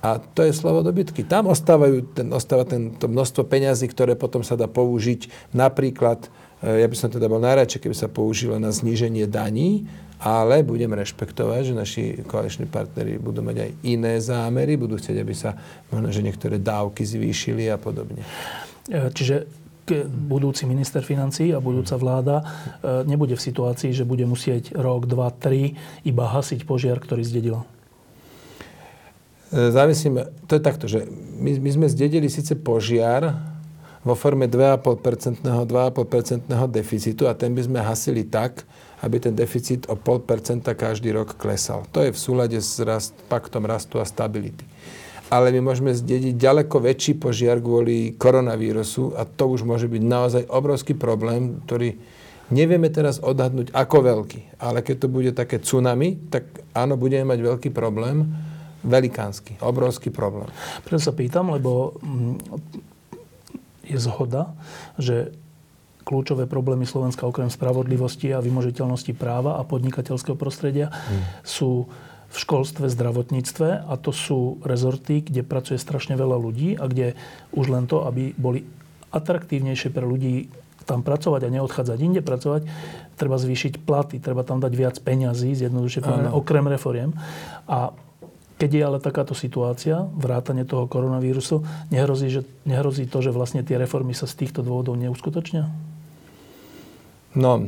a 0.00 0.16
to 0.16 0.48
je 0.48 0.56
slovo 0.56 0.80
dobytky. 0.80 1.28
Tam 1.28 1.52
ostávajú, 1.52 2.16
ten, 2.16 2.28
ostáva 2.32 2.64
ten, 2.64 2.96
to 2.96 3.04
množstvo 3.04 3.44
peňazí, 3.44 3.84
ktoré 3.92 4.16
potom 4.16 4.40
sa 4.40 4.56
dá 4.56 4.64
použiť 4.64 5.52
napríklad, 5.52 6.24
e, 6.64 6.80
ja 6.80 6.88
by 6.88 6.96
som 6.96 7.12
teda 7.12 7.28
bol 7.28 7.40
najradšej, 7.44 7.84
keby 7.84 7.96
sa 7.96 8.08
použilo 8.08 8.56
na 8.56 8.72
zníženie 8.72 9.28
daní, 9.28 9.84
ale 10.16 10.64
budem 10.64 10.88
rešpektovať, 10.96 11.60
že 11.64 11.74
naši 11.76 12.04
koaliční 12.24 12.68
partneri 12.68 13.20
budú 13.20 13.44
mať 13.44 13.56
aj 13.60 13.70
iné 13.84 14.16
zámery, 14.20 14.80
budú 14.80 14.96
chcieť, 14.96 15.16
aby 15.20 15.34
sa 15.36 15.56
možno, 15.92 16.08
že 16.08 16.24
niektoré 16.24 16.56
dávky 16.56 17.04
zvýšili 17.04 17.68
a 17.68 17.76
podobne. 17.76 18.24
E, 18.88 19.12
budúci 20.06 20.66
minister 20.66 21.02
financí 21.02 21.50
a 21.50 21.58
budúca 21.58 21.94
vláda 21.98 22.36
e, 22.40 22.44
nebude 23.04 23.34
v 23.34 23.42
situácii, 23.42 23.90
že 23.90 24.08
bude 24.08 24.24
musieť 24.24 24.74
rok, 24.74 25.10
dva, 25.10 25.34
tri 25.34 25.76
iba 26.06 26.30
hasiť 26.30 26.64
požiar, 26.64 27.02
ktorý 27.02 27.22
zdedila? 27.26 27.60
E, 29.50 29.74
závisíme, 29.74 30.30
to 30.46 30.56
je 30.56 30.62
takto, 30.62 30.86
že 30.86 31.06
my, 31.38 31.58
my 31.58 31.70
sme 31.74 31.86
zdedili 31.90 32.30
síce 32.30 32.54
požiar 32.54 33.34
vo 34.00 34.16
forme 34.16 34.48
2,5% 34.48 35.44
2,5% 35.44 36.48
deficitu 36.72 37.28
a 37.28 37.36
ten 37.36 37.52
by 37.52 37.62
sme 37.66 37.78
hasili 37.84 38.24
tak, 38.24 38.64
aby 39.04 39.16
ten 39.20 39.34
deficit 39.36 39.88
o 39.88 39.96
0,5% 39.96 40.64
každý 40.72 41.12
rok 41.12 41.36
klesal. 41.36 41.84
To 41.92 42.04
je 42.04 42.12
v 42.12 42.18
súlade 42.18 42.56
s 42.60 42.80
rast, 42.80 43.12
paktom 43.28 43.64
rastu 43.68 44.00
a 44.00 44.04
stability. 44.08 44.64
Ale 45.30 45.54
my 45.54 45.62
môžeme 45.62 45.94
zdediť 45.94 46.34
ďaleko 46.34 46.82
väčší 46.82 47.22
požiar 47.22 47.62
kvôli 47.62 48.18
koronavírusu 48.18 49.14
a 49.14 49.22
to 49.22 49.46
už 49.46 49.62
môže 49.62 49.86
byť 49.86 50.02
naozaj 50.02 50.42
obrovský 50.50 50.98
problém, 50.98 51.62
ktorý 51.64 51.94
nevieme 52.50 52.90
teraz 52.90 53.22
odhadnúť 53.22 53.70
ako 53.70 53.98
veľký. 54.02 54.58
Ale 54.58 54.82
keď 54.82 54.96
to 55.06 55.08
bude 55.08 55.30
také 55.32 55.62
tsunami, 55.62 56.28
tak 56.28 56.50
áno, 56.74 56.98
budeme 56.98 57.30
mať 57.30 57.38
veľký 57.46 57.70
problém 57.70 58.26
velikánsky, 58.82 59.60
obrovský 59.62 60.10
problém. 60.10 60.50
Preto 60.82 60.98
sa 60.98 61.14
pýtam, 61.14 61.54
lebo 61.54 61.94
mm, 62.02 62.34
je 63.86 63.98
zhoda, 64.02 64.56
že 64.98 65.30
kľúčové 66.02 66.50
problémy 66.50 66.88
Slovenska 66.88 67.28
okrem 67.28 67.46
spravodlivosti 67.52 68.32
a 68.34 68.42
vymožiteľnosti 68.42 69.12
práva 69.14 69.60
a 69.60 69.62
podnikateľského 69.62 70.34
prostredia 70.34 70.90
hmm. 70.90 71.44
sú 71.44 71.86
v 72.30 72.36
školstve, 72.38 72.86
zdravotníctve 72.86 73.90
a 73.90 73.94
to 73.98 74.14
sú 74.14 74.62
rezorty, 74.62 75.18
kde 75.26 75.42
pracuje 75.42 75.82
strašne 75.82 76.14
veľa 76.14 76.38
ľudí 76.38 76.78
a 76.78 76.86
kde 76.86 77.18
už 77.50 77.66
len 77.74 77.90
to, 77.90 78.06
aby 78.06 78.30
boli 78.38 78.62
atraktívnejšie 79.10 79.90
pre 79.90 80.06
ľudí 80.06 80.46
tam 80.86 81.02
pracovať 81.02 81.46
a 81.46 81.54
neodchádzať 81.54 81.98
inde 81.98 82.22
pracovať, 82.22 82.66
treba 83.18 83.36
zvýšiť 83.38 83.82
platy, 83.82 84.22
treba 84.22 84.46
tam 84.46 84.62
dať 84.62 84.72
viac 84.74 84.96
peňazí, 85.02 85.54
zjednodušene 85.58 86.02
povedané, 86.02 86.30
okrem 86.30 86.66
reforiem. 86.66 87.10
A 87.66 87.94
keď 88.58 88.70
je 88.70 88.82
ale 88.82 88.98
takáto 89.00 89.32
situácia, 89.32 90.04
vrátanie 90.14 90.68
toho 90.68 90.84
koronavírusu, 90.84 91.64
nehrozí, 91.88 92.28
že, 92.28 92.42
nehrozí 92.66 93.08
to, 93.08 93.24
že 93.24 93.32
vlastne 93.32 93.64
tie 93.64 93.80
reformy 93.80 94.12
sa 94.12 94.28
z 94.28 94.36
týchto 94.44 94.60
dôvodov 94.60 95.00
neuskutočnia? 95.00 95.70
No, 97.38 97.64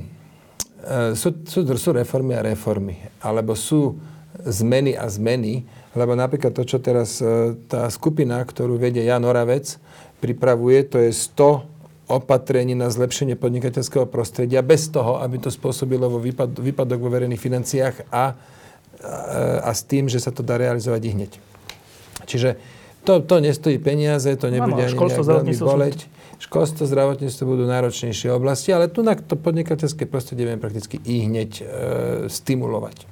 e, 0.82 1.16
sú, 1.16 1.46
sú, 1.46 1.64
sú 1.64 1.90
reformy 1.94 2.36
a 2.36 2.42
reformy. 2.44 2.98
Alebo 3.24 3.56
sú 3.56 3.96
zmeny 4.44 4.96
a 4.96 5.08
zmeny. 5.08 5.64
Lebo 5.92 6.16
napríklad 6.16 6.56
to, 6.56 6.64
čo 6.64 6.80
teraz 6.80 7.20
e, 7.20 7.56
tá 7.68 7.88
skupina, 7.92 8.40
ktorú 8.40 8.80
vedie 8.80 9.04
Jan 9.04 9.28
Oravec, 9.28 9.76
pripravuje, 10.24 10.88
to 10.88 10.96
je 11.02 11.12
100 11.12 12.12
opatrení 12.12 12.76
na 12.76 12.92
zlepšenie 12.92 13.36
podnikateľského 13.40 14.04
prostredia 14.08 14.60
bez 14.60 14.88
toho, 14.92 15.20
aby 15.20 15.40
to 15.40 15.48
spôsobilo 15.48 16.08
vo 16.08 16.20
výpad, 16.20 16.60
výpadok 16.60 16.98
vo 17.00 17.08
verejných 17.08 17.40
financiách 17.40 18.08
a 18.12 18.36
a 19.62 19.70
s 19.74 19.82
tým, 19.82 20.06
že 20.06 20.22
sa 20.22 20.30
to 20.30 20.46
dá 20.46 20.54
realizovať 20.56 21.00
i 21.02 21.10
hneď. 21.10 21.32
Čiže 22.26 22.50
to, 23.02 23.18
to 23.18 23.42
nestojí 23.42 23.82
peniaze, 23.82 24.30
to 24.38 24.46
nebude 24.46 24.78
ani 24.78 24.94
nejak 24.94 25.26
veľmi 25.26 25.54
boleť. 25.58 25.98
Školstvo, 26.38 26.86
zdravotníctvo 26.90 27.44
budú 27.46 27.64
náročnejšie 27.70 28.34
oblasti, 28.34 28.74
ale 28.74 28.90
tu 28.90 29.06
na 29.06 29.14
to 29.14 29.38
podnikateľské 29.38 30.10
prostredie 30.10 30.46
vieme 30.46 30.58
prakticky 30.58 30.98
i 31.06 31.26
hneď 31.26 31.50
e, 31.58 31.64
stimulovať. 32.26 33.06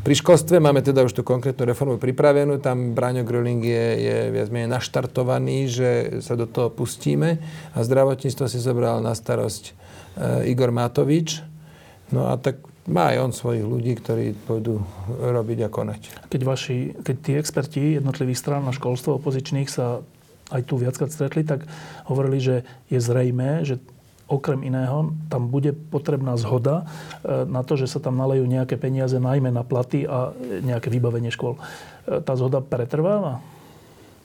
Pri 0.00 0.16
školstve 0.16 0.64
máme 0.64 0.80
teda 0.80 1.04
už 1.04 1.12
tú 1.12 1.20
konkrétnu 1.20 1.68
reformu 1.68 2.00
pripravenú, 2.00 2.56
tam 2.56 2.96
Braňo 2.96 3.20
Gröling 3.20 3.60
je, 3.60 3.86
je 4.00 4.16
viac 4.32 4.48
menej 4.48 4.72
naštartovaný, 4.72 5.68
že 5.68 5.88
sa 6.24 6.40
do 6.40 6.48
toho 6.48 6.72
pustíme 6.72 7.36
a 7.76 7.78
zdravotníctvo 7.84 8.48
si 8.48 8.56
zobral 8.64 9.04
na 9.04 9.12
starosť 9.12 9.64
e, 9.68 9.72
Igor 10.56 10.72
Matovič. 10.72 11.44
No 12.16 12.32
a 12.32 12.40
tak 12.40 12.64
má 12.88 13.12
aj 13.12 13.28
on 13.28 13.32
svojich 13.36 13.60
ľudí, 13.60 13.92
ktorí 14.00 14.32
pôjdu 14.48 14.80
robiť 15.20 15.58
a 15.62 15.68
konať. 15.68 16.00
Keď, 16.32 16.42
vaši, 16.48 16.96
keď 17.04 17.16
tí 17.20 17.32
experti 17.36 17.80
jednotlivých 18.00 18.40
strán 18.40 18.64
na 18.64 18.72
školstvo 18.72 19.20
opozičných 19.20 19.68
sa 19.68 20.00
aj 20.48 20.62
tu 20.64 20.80
viackrát 20.80 21.12
stretli, 21.12 21.44
tak 21.44 21.68
hovorili, 22.08 22.40
že 22.40 22.56
je 22.88 22.98
zrejme, 22.98 23.68
že 23.68 23.78
okrem 24.30 24.62
iného 24.62 25.10
tam 25.26 25.50
bude 25.50 25.74
potrebná 25.74 26.38
zhoda 26.38 26.86
e, 27.26 27.44
na 27.50 27.66
to, 27.66 27.74
že 27.74 27.90
sa 27.90 27.98
tam 27.98 28.14
nalejú 28.14 28.46
nejaké 28.46 28.78
peniaze 28.78 29.18
najmä 29.18 29.50
na 29.50 29.66
platy 29.66 30.06
a 30.06 30.30
nejaké 30.62 30.86
vybavenie 30.86 31.34
škôl. 31.34 31.58
E, 32.06 32.22
tá 32.22 32.38
zhoda 32.38 32.62
pretrváva? 32.62 33.42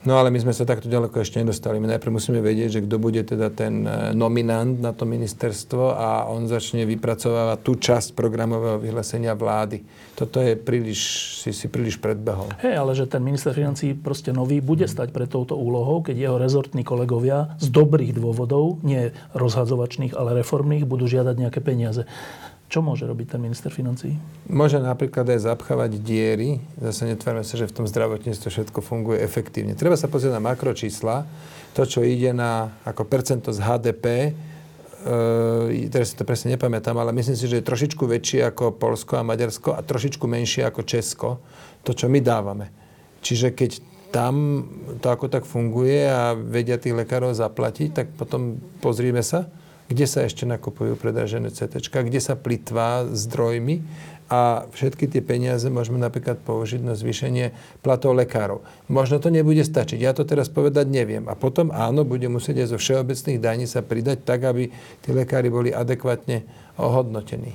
No 0.05 0.21
ale 0.21 0.29
my 0.29 0.37
sme 0.37 0.53
sa 0.53 0.69
takto 0.69 0.85
ďaleko 0.85 1.17
ešte 1.17 1.41
nedostali. 1.41 1.81
My 1.81 1.97
najprv 1.97 2.13
musíme 2.13 2.37
vedieť, 2.37 2.77
že 2.77 2.83
kto 2.85 3.01
bude 3.01 3.25
teda 3.25 3.49
ten 3.49 3.81
e, 3.81 4.13
nominant 4.13 4.77
na 4.77 4.93
to 4.93 5.09
ministerstvo 5.09 5.97
a 5.97 6.29
on 6.29 6.45
začne 6.45 6.85
vypracovávať 6.85 7.57
tú 7.65 7.73
časť 7.73 8.13
programového 8.13 8.77
vyhlásenia 8.77 9.33
vlády. 9.33 9.81
Toto 10.13 10.37
je 10.45 10.53
príliš, 10.53 11.01
si, 11.41 11.49
si 11.49 11.65
príliš 11.65 11.97
predbehol. 11.97 12.53
Hej, 12.61 12.77
ale 12.77 12.93
že 12.93 13.09
ten 13.09 13.25
minister 13.25 13.49
financí 13.51 13.97
proste 13.97 14.29
nový 14.29 14.61
bude 14.61 14.85
stať 14.85 15.09
pred 15.09 15.25
touto 15.25 15.57
úlohou, 15.57 16.05
keď 16.05 16.15
jeho 16.15 16.37
rezortní 16.37 16.85
kolegovia 16.85 17.57
z 17.57 17.73
dobrých 17.73 18.13
dôvodov, 18.13 18.85
nie 18.85 19.09
rozhadzovačných, 19.33 20.13
ale 20.13 20.45
reformných, 20.45 20.85
budú 20.85 21.09
žiadať 21.09 21.35
nejaké 21.35 21.59
peniaze. 21.65 22.05
Čo 22.75 22.83
môže 22.83 23.07
robiť 23.07 23.31
ten 23.31 23.39
minister 23.39 23.71
financí? 23.71 24.19
Môže 24.51 24.83
napríklad 24.83 25.23
aj 25.31 25.47
zapchávať 25.47 25.95
diery. 25.95 26.59
Zase 26.75 27.07
netvárme 27.07 27.47
sa, 27.47 27.55
že 27.55 27.71
v 27.71 27.75
tom 27.79 27.88
zdravotníctve 27.88 28.51
všetko 28.51 28.83
funguje 28.83 29.23
efektívne. 29.23 29.79
Treba 29.79 29.95
sa 29.95 30.11
pozrieť 30.11 30.35
na 30.35 30.43
makročísla. 30.43 31.23
To, 31.71 31.88
čo 31.88 32.03
ide 32.03 32.35
na 32.35 32.75
ako 32.83 33.07
percento 33.07 33.55
z 33.55 33.63
HDP, 33.63 34.35
e, 35.07 35.88
teraz 35.88 36.11
si 36.11 36.19
to 36.19 36.27
presne 36.27 36.59
nepamätám, 36.59 36.99
ale 36.99 37.15
myslím 37.15 37.39
si, 37.39 37.47
že 37.47 37.63
je 37.63 37.69
trošičku 37.71 38.03
väčšie 38.03 38.43
ako 38.43 38.75
Polsko 38.75 39.23
a 39.23 39.23
Maďarsko 39.23 39.71
a 39.71 39.79
trošičku 39.79 40.27
menšie 40.27 40.67
ako 40.67 40.83
Česko. 40.83 41.39
To, 41.88 41.95
čo 41.95 42.11
my 42.11 42.19
dávame. 42.19 42.75
Čiže 43.23 43.55
keď 43.55 43.79
tam 44.11 44.67
to 44.99 45.07
ako 45.15 45.31
tak 45.31 45.47
funguje 45.47 46.11
a 46.11 46.35
vedia 46.35 46.75
tých 46.75 46.91
lekárov 46.91 47.31
zaplatiť, 47.31 48.03
tak 48.03 48.07
potom 48.19 48.59
pozrime 48.83 49.23
sa, 49.23 49.47
kde 49.85 50.05
sa 50.09 50.25
ešte 50.25 50.49
nakupujú 50.49 50.97
predražené 50.97 51.53
CT, 51.53 51.81
kde 51.81 52.21
sa 52.21 52.33
plitvá 52.33 53.05
zdrojmi 53.09 53.85
a 54.25 54.65
všetky 54.73 55.05
tie 55.05 55.21
peniaze 55.21 55.69
môžeme 55.69 56.01
napríklad 56.01 56.41
použiť 56.41 56.81
na 56.81 56.97
zvýšenie 56.97 57.53
platov 57.85 58.17
lekárov. 58.17 58.65
Možno 58.89 59.21
to 59.21 59.29
nebude 59.29 59.61
stačiť, 59.61 60.01
ja 60.01 60.17
to 60.17 60.25
teraz 60.25 60.49
povedať 60.49 60.89
neviem. 60.89 61.29
A 61.29 61.37
potom 61.37 61.69
áno, 61.69 62.01
bude 62.01 62.25
musieť 62.25 62.65
aj 62.65 62.67
zo 62.73 62.77
všeobecných 62.81 63.37
daní 63.37 63.65
sa 63.69 63.85
pridať 63.85 64.25
tak, 64.25 64.49
aby 64.49 64.73
tí 65.05 65.09
lekári 65.13 65.53
boli 65.53 65.69
adekvátne 65.69 66.41
ohodnotení. 66.81 67.53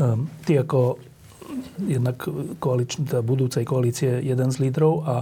Um, 0.00 0.32
ty 0.48 0.56
ako 0.56 0.96
jednak 1.84 2.24
koalič, 2.56 2.96
teda 3.04 3.20
budúcej 3.20 3.68
koalície 3.68 4.24
jeden 4.24 4.48
z 4.48 4.56
lídrov 4.64 5.04
a 5.04 5.14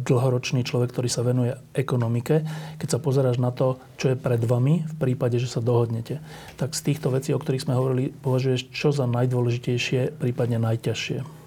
dlhoročný 0.00 0.64
človek, 0.64 0.96
ktorý 0.96 1.08
sa 1.12 1.20
venuje 1.20 1.52
ekonomike, 1.76 2.44
keď 2.80 2.88
sa 2.88 2.98
pozeráš 2.98 3.36
na 3.36 3.52
to, 3.52 3.76
čo 4.00 4.12
je 4.12 4.16
pred 4.16 4.40
vami 4.40 4.88
v 4.88 4.94
prípade, 4.96 5.36
že 5.36 5.48
sa 5.48 5.60
dohodnete, 5.60 6.24
tak 6.56 6.72
z 6.72 6.80
týchto 6.92 7.12
vecí, 7.12 7.36
o 7.36 7.40
ktorých 7.40 7.68
sme 7.68 7.76
hovorili, 7.76 8.10
považuješ 8.10 8.72
čo 8.72 8.90
za 8.90 9.04
najdôležitejšie, 9.04 10.16
prípadne 10.16 10.56
najťažšie? 10.56 11.38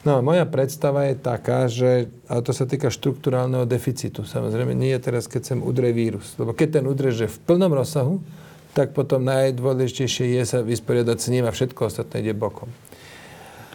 No, 0.00 0.24
moja 0.24 0.48
predstava 0.48 1.12
je 1.12 1.16
taká, 1.20 1.68
že, 1.68 2.08
ale 2.24 2.40
to 2.40 2.56
sa 2.56 2.64
týka 2.64 2.88
štruktúrálneho 2.88 3.68
deficitu. 3.68 4.24
Samozrejme, 4.24 4.72
nie 4.72 4.96
je 4.96 5.04
teraz, 5.04 5.28
keď 5.28 5.52
sem 5.52 5.60
udre 5.60 5.92
vírus. 5.92 6.40
Lebo 6.40 6.56
keď 6.56 6.80
ten 6.80 6.84
udre, 6.88 7.12
že 7.12 7.28
v 7.28 7.36
plnom 7.44 7.68
rozsahu, 7.68 8.16
tak 8.72 8.96
potom 8.96 9.20
najdôležitejšie 9.28 10.40
je 10.40 10.42
sa 10.48 10.64
vysporiadať 10.64 11.16
s 11.20 11.28
ním 11.28 11.44
a 11.44 11.52
všetko 11.52 11.92
ostatné 11.92 12.24
ide 12.24 12.32
bokom. 12.32 12.72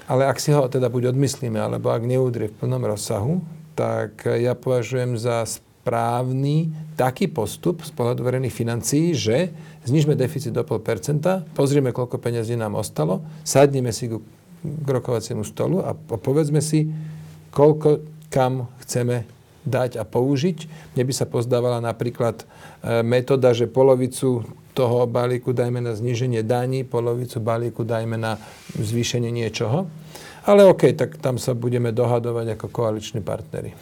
Ale 0.09 0.25
ak 0.25 0.41
si 0.41 0.49
ho 0.49 0.65
teda 0.65 0.89
buď 0.89 1.13
odmyslíme, 1.13 1.61
alebo 1.61 1.93
ak 1.93 2.01
neudrie 2.01 2.49
v 2.49 2.57
plnom 2.57 2.81
rozsahu, 2.81 3.45
tak 3.75 4.25
ja 4.25 4.55
považujem 4.55 5.19
za 5.19 5.43
správny 5.45 6.73
taký 6.97 7.29
postup 7.29 7.85
z 7.85 7.93
pohľadu 7.93 8.25
verejných 8.25 8.55
financií, 8.55 9.13
že 9.13 9.53
znižme 9.85 10.17
deficit 10.17 10.49
do 10.49 10.65
0,5%, 10.65 11.53
pozrieme, 11.53 11.93
koľko 11.93 12.17
peniazí 12.17 12.57
nám 12.57 12.73
ostalo, 12.73 13.21
sadneme 13.45 13.93
si 13.93 14.09
k, 14.09 14.17
rokovaciemu 14.65 15.45
stolu 15.45 15.85
a 15.85 15.93
povedzme 15.93 16.57
si, 16.57 16.89
koľko 17.53 18.01
kam 18.33 18.65
chceme 18.81 19.29
dať 19.65 20.01
a 20.01 20.03
použiť. 20.05 20.57
Mne 20.97 21.03
by 21.05 21.13
sa 21.13 21.29
pozdávala 21.29 21.77
napríklad 21.81 22.41
e, 22.41 22.45
metóda, 23.05 23.53
že 23.53 23.69
polovicu 23.69 24.41
toho 24.73 24.97
balíku 25.05 25.53
dajme 25.53 25.81
na 25.85 25.93
zníženie 25.93 26.41
daní, 26.41 26.81
polovicu 26.81 27.37
balíku 27.41 27.85
dajme 27.85 28.17
na 28.17 28.41
zvýšenie 28.77 29.29
niečoho. 29.29 29.85
Ale 30.45 30.61
OK, 30.69 30.93
tak 30.93 31.17
tam 31.17 31.41
sa 31.41 31.57
budeme 31.57 31.89
dohadovať 31.89 32.53
ako 32.53 32.65
koaliční 32.69 33.25
partnery. 33.25 33.73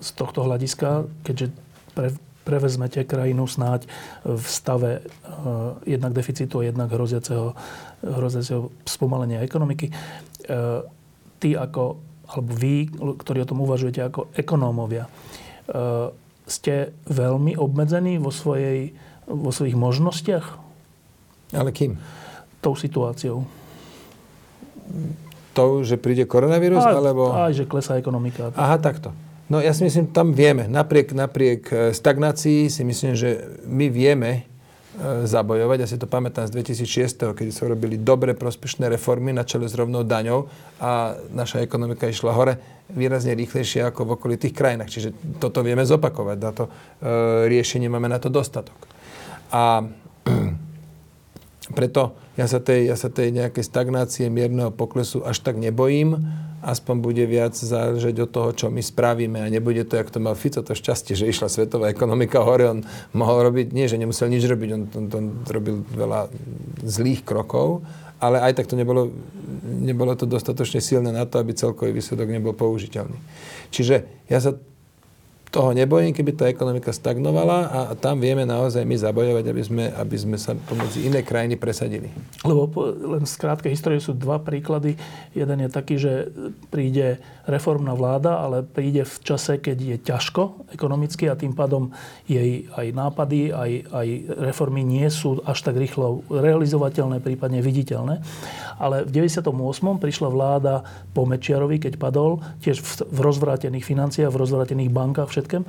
Z 0.00 0.10
tohto 0.12 0.44
hľadiska, 0.44 1.08
keďže 1.24 1.56
pre, 1.96 2.12
prevezmete 2.44 3.08
krajinu 3.08 3.48
snáď 3.48 3.88
v 4.22 4.44
stave 4.44 5.00
uh, 5.00 5.80
jednak 5.88 6.12
deficitu 6.12 6.60
a 6.60 6.68
jednak 6.68 6.92
hroziaceho, 6.92 7.56
hroziaceho 8.04 8.68
spomalenia 8.84 9.40
ekonomiky. 9.40 9.88
Uh, 9.88 10.84
ty 11.40 11.56
ako, 11.56 11.96
alebo 12.28 12.50
vy, 12.52 12.92
ktorí 12.92 13.38
o 13.42 13.48
tom 13.48 13.64
uvažujete 13.64 14.04
ako 14.04 14.28
ekonómovia, 14.36 15.08
uh, 15.08 16.12
ste 16.44 16.92
veľmi 17.08 17.56
obmedzení 17.56 18.20
vo, 18.20 18.28
svojej, 18.28 18.92
vo 19.24 19.48
svojich 19.48 19.80
možnostiach? 19.80 20.46
Ale 21.56 21.72
kým? 21.72 21.96
Tou 22.60 22.76
situáciou. 22.76 23.48
To, 25.54 25.86
že 25.86 25.96
príde 25.96 26.26
koronavírus? 26.26 26.82
Aj, 26.82 26.98
alebo... 26.98 27.30
aj 27.30 27.54
že 27.54 27.64
klesá 27.64 27.94
ekonomika. 27.94 28.50
Aha, 28.58 28.76
takto. 28.82 29.14
No 29.46 29.60
ja 29.60 29.76
si 29.76 29.84
myslím, 29.84 30.08
tam 30.08 30.32
vieme. 30.32 30.64
Napriek, 30.66 31.12
napriek 31.12 31.62
e, 31.68 31.76
stagnácii 31.92 32.72
si 32.72 32.82
myslím, 32.82 33.12
že 33.12 33.60
my 33.68 33.92
vieme 33.92 34.30
e, 34.32 34.42
zabojovať. 35.28 35.78
Ja 35.84 35.88
si 35.88 36.00
to 36.00 36.08
pamätám 36.08 36.48
z 36.48 36.56
2006, 36.58 37.36
kedy 37.36 37.50
sa 37.52 37.68
robili 37.68 38.00
dobre 38.00 38.32
prospešné 38.32 38.88
reformy 38.88 39.36
na 39.36 39.44
čele 39.44 39.68
s 39.68 39.76
rovnou 39.76 40.00
daňou 40.00 40.48
a 40.80 41.14
naša 41.28 41.60
ekonomika 41.60 42.08
išla 42.08 42.32
hore 42.32 42.56
výrazne 42.88 43.36
rýchlejšie 43.36 43.84
ako 43.84 44.08
v 44.08 44.14
okolitých 44.16 44.56
krajinách. 44.56 44.88
Čiže 44.88 45.08
toto 45.36 45.60
vieme 45.60 45.84
zopakovať. 45.84 46.38
Na 46.40 46.52
to 46.56 46.64
e, 46.64 46.70
riešenie 47.52 47.92
máme 47.92 48.08
na 48.08 48.16
to 48.16 48.32
dostatok. 48.32 48.80
A 49.52 49.84
preto 51.72 52.12
ja 52.36 52.44
sa 52.44 52.60
tej, 52.60 52.92
ja 52.92 52.96
sa 52.98 53.08
tej 53.08 53.32
nejakej 53.32 53.64
stagnácie, 53.64 54.28
mierneho 54.28 54.68
poklesu 54.68 55.24
až 55.24 55.40
tak 55.40 55.56
nebojím 55.56 56.20
aspoň 56.64 56.96
bude 57.04 57.24
viac 57.28 57.52
záležať 57.52 58.24
od 58.24 58.30
toho, 58.32 58.50
čo 58.56 58.66
my 58.72 58.80
spravíme 58.80 59.36
a 59.44 59.52
nebude 59.52 59.84
to, 59.84 60.00
jak 60.00 60.08
to 60.08 60.18
mal 60.18 60.32
Fico, 60.32 60.64
to 60.64 60.72
šťastie, 60.72 61.12
že 61.12 61.28
išla 61.28 61.52
svetová 61.52 61.92
ekonomika 61.92 62.40
hore, 62.40 62.64
on 62.64 62.80
mohol 63.12 63.52
robiť, 63.52 63.76
nie, 63.76 63.84
že 63.84 64.00
nemusel 64.00 64.32
nič 64.32 64.48
robiť, 64.48 64.70
on, 64.72 64.82
on, 64.96 65.04
on 65.12 65.26
robil 65.44 65.84
veľa 65.92 66.32
zlých 66.80 67.20
krokov, 67.20 67.84
ale 68.16 68.40
aj 68.40 68.56
tak 68.56 68.66
to 68.72 68.80
nebolo, 68.80 69.12
nebolo 69.68 70.16
to 70.16 70.24
dostatočne 70.24 70.80
silné 70.80 71.12
na 71.12 71.28
to, 71.28 71.36
aby 71.36 71.52
celkový 71.52 71.92
výsledok 71.92 72.32
nebol 72.32 72.56
použiteľný. 72.56 73.20
Čiže 73.68 74.24
ja 74.32 74.40
sa 74.40 74.56
toho 75.54 75.70
nebojím, 75.70 76.10
keby 76.10 76.34
tá 76.34 76.50
ekonomika 76.50 76.90
stagnovala 76.90 77.70
a 77.70 77.80
tam 77.94 78.18
vieme 78.18 78.42
naozaj 78.42 78.82
my 78.82 78.98
zabojovať, 78.98 79.44
aby 79.46 79.62
sme, 79.62 79.84
aby 79.86 80.16
sme 80.18 80.34
sa 80.34 80.58
pomedzi 80.58 81.06
iné 81.06 81.22
krajiny 81.22 81.54
presadili. 81.54 82.10
Lebo 82.42 82.66
len 82.90 83.22
z 83.22 83.38
krátkej 83.38 83.70
histórie 83.70 84.02
sú 84.02 84.18
dva 84.18 84.42
príklady. 84.42 84.98
Jeden 85.30 85.62
je 85.62 85.70
taký, 85.70 85.94
že 85.94 86.34
príde 86.74 87.22
reformná 87.46 87.94
vláda, 87.94 88.42
ale 88.42 88.66
príde 88.66 89.06
v 89.06 89.16
čase, 89.22 89.62
keď 89.62 89.76
je 89.78 89.96
ťažko 90.02 90.74
ekonomicky 90.74 91.30
a 91.30 91.38
tým 91.38 91.54
pádom 91.54 91.94
jej 92.26 92.66
aj 92.74 92.86
nápady, 92.90 93.54
aj, 93.54 93.70
aj 93.94 94.08
reformy 94.50 94.82
nie 94.82 95.06
sú 95.06 95.38
až 95.46 95.70
tak 95.70 95.78
rýchlo 95.78 96.26
realizovateľné, 96.34 97.22
prípadne 97.22 97.62
viditeľné. 97.62 98.24
Ale 98.80 99.06
v 99.06 99.22
98. 99.22 99.54
prišla 100.02 100.28
vláda 100.32 100.82
po 101.14 101.28
Mečiarovi, 101.28 101.78
keď 101.78 101.94
padol, 101.94 102.42
tiež 102.64 102.82
v, 102.82 103.06
v 103.06 103.18
rozvrátených 103.22 103.86
financiách, 103.86 104.34
v 104.34 104.40
rozvrátených 104.40 104.90
bankách, 104.90 105.30
všetkém. 105.44 105.62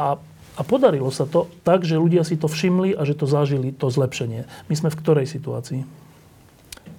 A 0.00 0.16
a 0.58 0.66
podarilo 0.66 1.06
sa 1.14 1.22
to 1.22 1.46
tak, 1.62 1.86
že 1.86 1.94
ľudia 1.94 2.26
si 2.26 2.34
to 2.34 2.50
všimli 2.50 2.90
a 2.98 3.06
že 3.06 3.14
to 3.14 3.30
zažili, 3.30 3.70
to 3.70 3.94
zlepšenie. 3.94 4.42
My 4.66 4.74
sme 4.74 4.90
v 4.90 4.98
ktorej 4.98 5.30
situácii? 5.30 5.86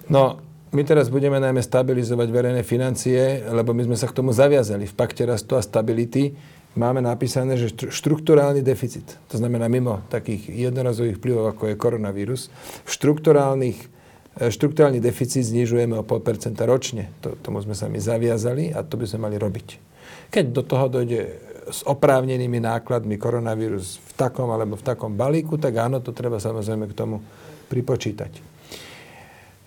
No, 0.08 0.40
my 0.72 0.80
teraz 0.80 1.12
budeme 1.12 1.36
najmä 1.36 1.60
stabilizovať 1.60 2.24
verejné 2.32 2.64
financie, 2.64 3.44
lebo 3.52 3.76
my 3.76 3.84
sme 3.84 4.00
sa 4.00 4.08
k 4.08 4.16
tomu 4.16 4.32
zaviazali. 4.32 4.88
V 4.88 4.96
pakte 4.96 5.28
rastu 5.28 5.60
a 5.60 5.62
stability 5.66 6.32
máme 6.72 7.04
napísané, 7.04 7.60
že 7.60 7.76
štruktúrálny 7.92 8.64
deficit, 8.64 9.20
to 9.28 9.36
znamená 9.36 9.68
mimo 9.68 10.08
takých 10.08 10.48
jednorazových 10.48 11.20
vplyvov, 11.20 11.52
ako 11.52 11.62
je 11.68 11.76
koronavírus, 11.76 12.48
štruktúrálnych 12.88 14.00
E, 14.38 14.48
štruktúrálny 14.48 15.02
deficit 15.02 15.42
znižujeme 15.42 15.98
o 15.98 16.06
0,5% 16.06 16.54
ročne. 16.62 17.10
To, 17.20 17.34
tomu 17.34 17.58
sme 17.60 17.74
sa 17.74 17.90
my 17.90 17.98
zaviazali 17.98 18.70
a 18.70 18.86
to 18.86 18.94
by 18.94 19.06
sme 19.10 19.26
mali 19.26 19.36
robiť. 19.36 19.90
Keď 20.30 20.44
do 20.54 20.62
toho 20.62 20.86
dojde 20.86 21.49
s 21.68 21.84
oprávnenými 21.84 22.62
nákladmi 22.62 23.20
koronavírus 23.20 24.00
v 24.00 24.12
takom 24.16 24.48
alebo 24.48 24.80
v 24.80 24.86
takom 24.86 25.12
balíku, 25.12 25.60
tak 25.60 25.76
áno, 25.76 26.00
to 26.00 26.16
treba 26.16 26.40
samozrejme 26.40 26.88
k 26.88 26.96
tomu 26.96 27.20
pripočítať. 27.68 28.40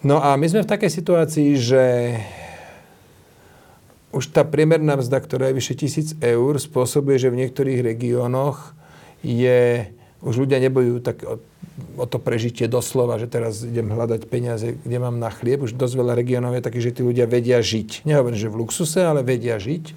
No 0.03 0.19
a 0.19 0.35
my 0.35 0.45
sme 0.49 0.65
v 0.65 0.71
takej 0.73 0.91
situácii, 0.91 1.49
že 1.55 1.83
už 4.13 4.29
tá 4.29 4.45
priemerná 4.45 4.99
mzda, 4.99 5.17
ktorá 5.23 5.49
je 5.49 5.57
vyše 5.57 5.75
tisíc 5.79 6.13
eur, 6.19 6.59
spôsobuje, 6.59 7.17
že 7.17 7.33
v 7.33 7.39
niektorých 7.45 7.81
regiónoch 7.81 8.77
je, 9.25 9.89
už 10.21 10.35
ľudia 10.43 10.59
nebojú 10.61 10.99
tak 11.01 11.23
o 11.97 12.05
to 12.05 12.21
prežitie 12.21 12.69
doslova, 12.69 13.17
že 13.17 13.25
teraz 13.25 13.65
idem 13.65 13.89
hľadať 13.89 14.29
peniaze, 14.29 14.77
kde 14.77 14.97
mám 15.01 15.17
na 15.17 15.33
chlieb. 15.33 15.65
Už 15.65 15.73
dosť 15.73 15.95
veľa 15.97 16.13
regiónov 16.13 16.53
je 16.53 16.61
takých, 16.61 16.85
že 16.91 16.95
tí 16.99 17.01
ľudia 17.01 17.25
vedia 17.25 17.57
žiť. 17.57 18.05
Nehovorím, 18.05 18.37
že 18.37 18.51
v 18.51 18.59
luxuse, 18.61 19.01
ale 19.01 19.25
vedia 19.25 19.57
žiť. 19.57 19.95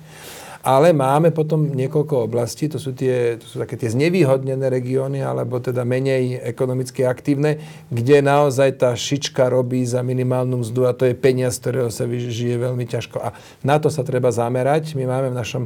Ale 0.66 0.90
máme 0.90 1.30
potom 1.30 1.70
niekoľko 1.78 2.26
oblastí, 2.26 2.66
to 2.66 2.82
sú, 2.82 2.90
tie, 2.90 3.38
to 3.38 3.46
sú 3.46 3.62
také 3.62 3.78
tie 3.78 3.86
znevýhodnené 3.86 4.66
regióny, 4.66 5.22
alebo 5.22 5.62
teda 5.62 5.86
menej 5.86 6.42
ekonomicky 6.42 7.06
aktívne, 7.06 7.62
kde 7.86 8.18
naozaj 8.18 8.82
tá 8.82 8.90
šička 8.98 9.46
robí 9.46 9.86
za 9.86 10.02
minimálnu 10.02 10.66
mzdu 10.66 10.90
a 10.90 10.96
to 10.98 11.06
je 11.06 11.14
peniaz, 11.14 11.62
ktorého 11.62 11.94
sa 11.94 12.10
žije 12.10 12.58
veľmi 12.58 12.82
ťažko. 12.82 13.16
A 13.22 13.38
na 13.62 13.78
to 13.78 13.94
sa 13.94 14.02
treba 14.02 14.34
zamerať. 14.34 14.98
My 14.98 15.06
máme 15.06 15.30
v 15.30 15.38
našom 15.38 15.64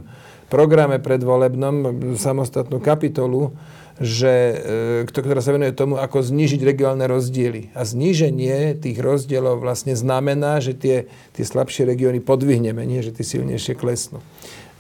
programe 0.53 1.01
predvolebnom 1.01 2.13
samostatnú 2.21 2.77
kapitolu, 2.85 3.57
že, 4.01 5.05
e, 5.05 5.09
ktorá 5.09 5.45
sa 5.45 5.53
venuje 5.53 5.77
tomu, 5.77 5.97
ako 6.01 6.25
znížiť 6.25 6.61
regionálne 6.61 7.05
rozdiely. 7.05 7.73
A 7.77 7.85
zníženie 7.85 8.77
tých 8.77 8.97
rozdielov 8.97 9.61
vlastne 9.61 9.93
znamená, 9.93 10.61
že 10.61 10.73
tie, 10.73 10.97
tie 11.37 11.45
slabšie 11.45 11.85
regióny 11.85 12.25
podvihneme, 12.25 12.81
nie 12.85 13.05
že 13.05 13.13
tie 13.13 13.25
silnejšie 13.25 13.77
klesnú. 13.77 14.25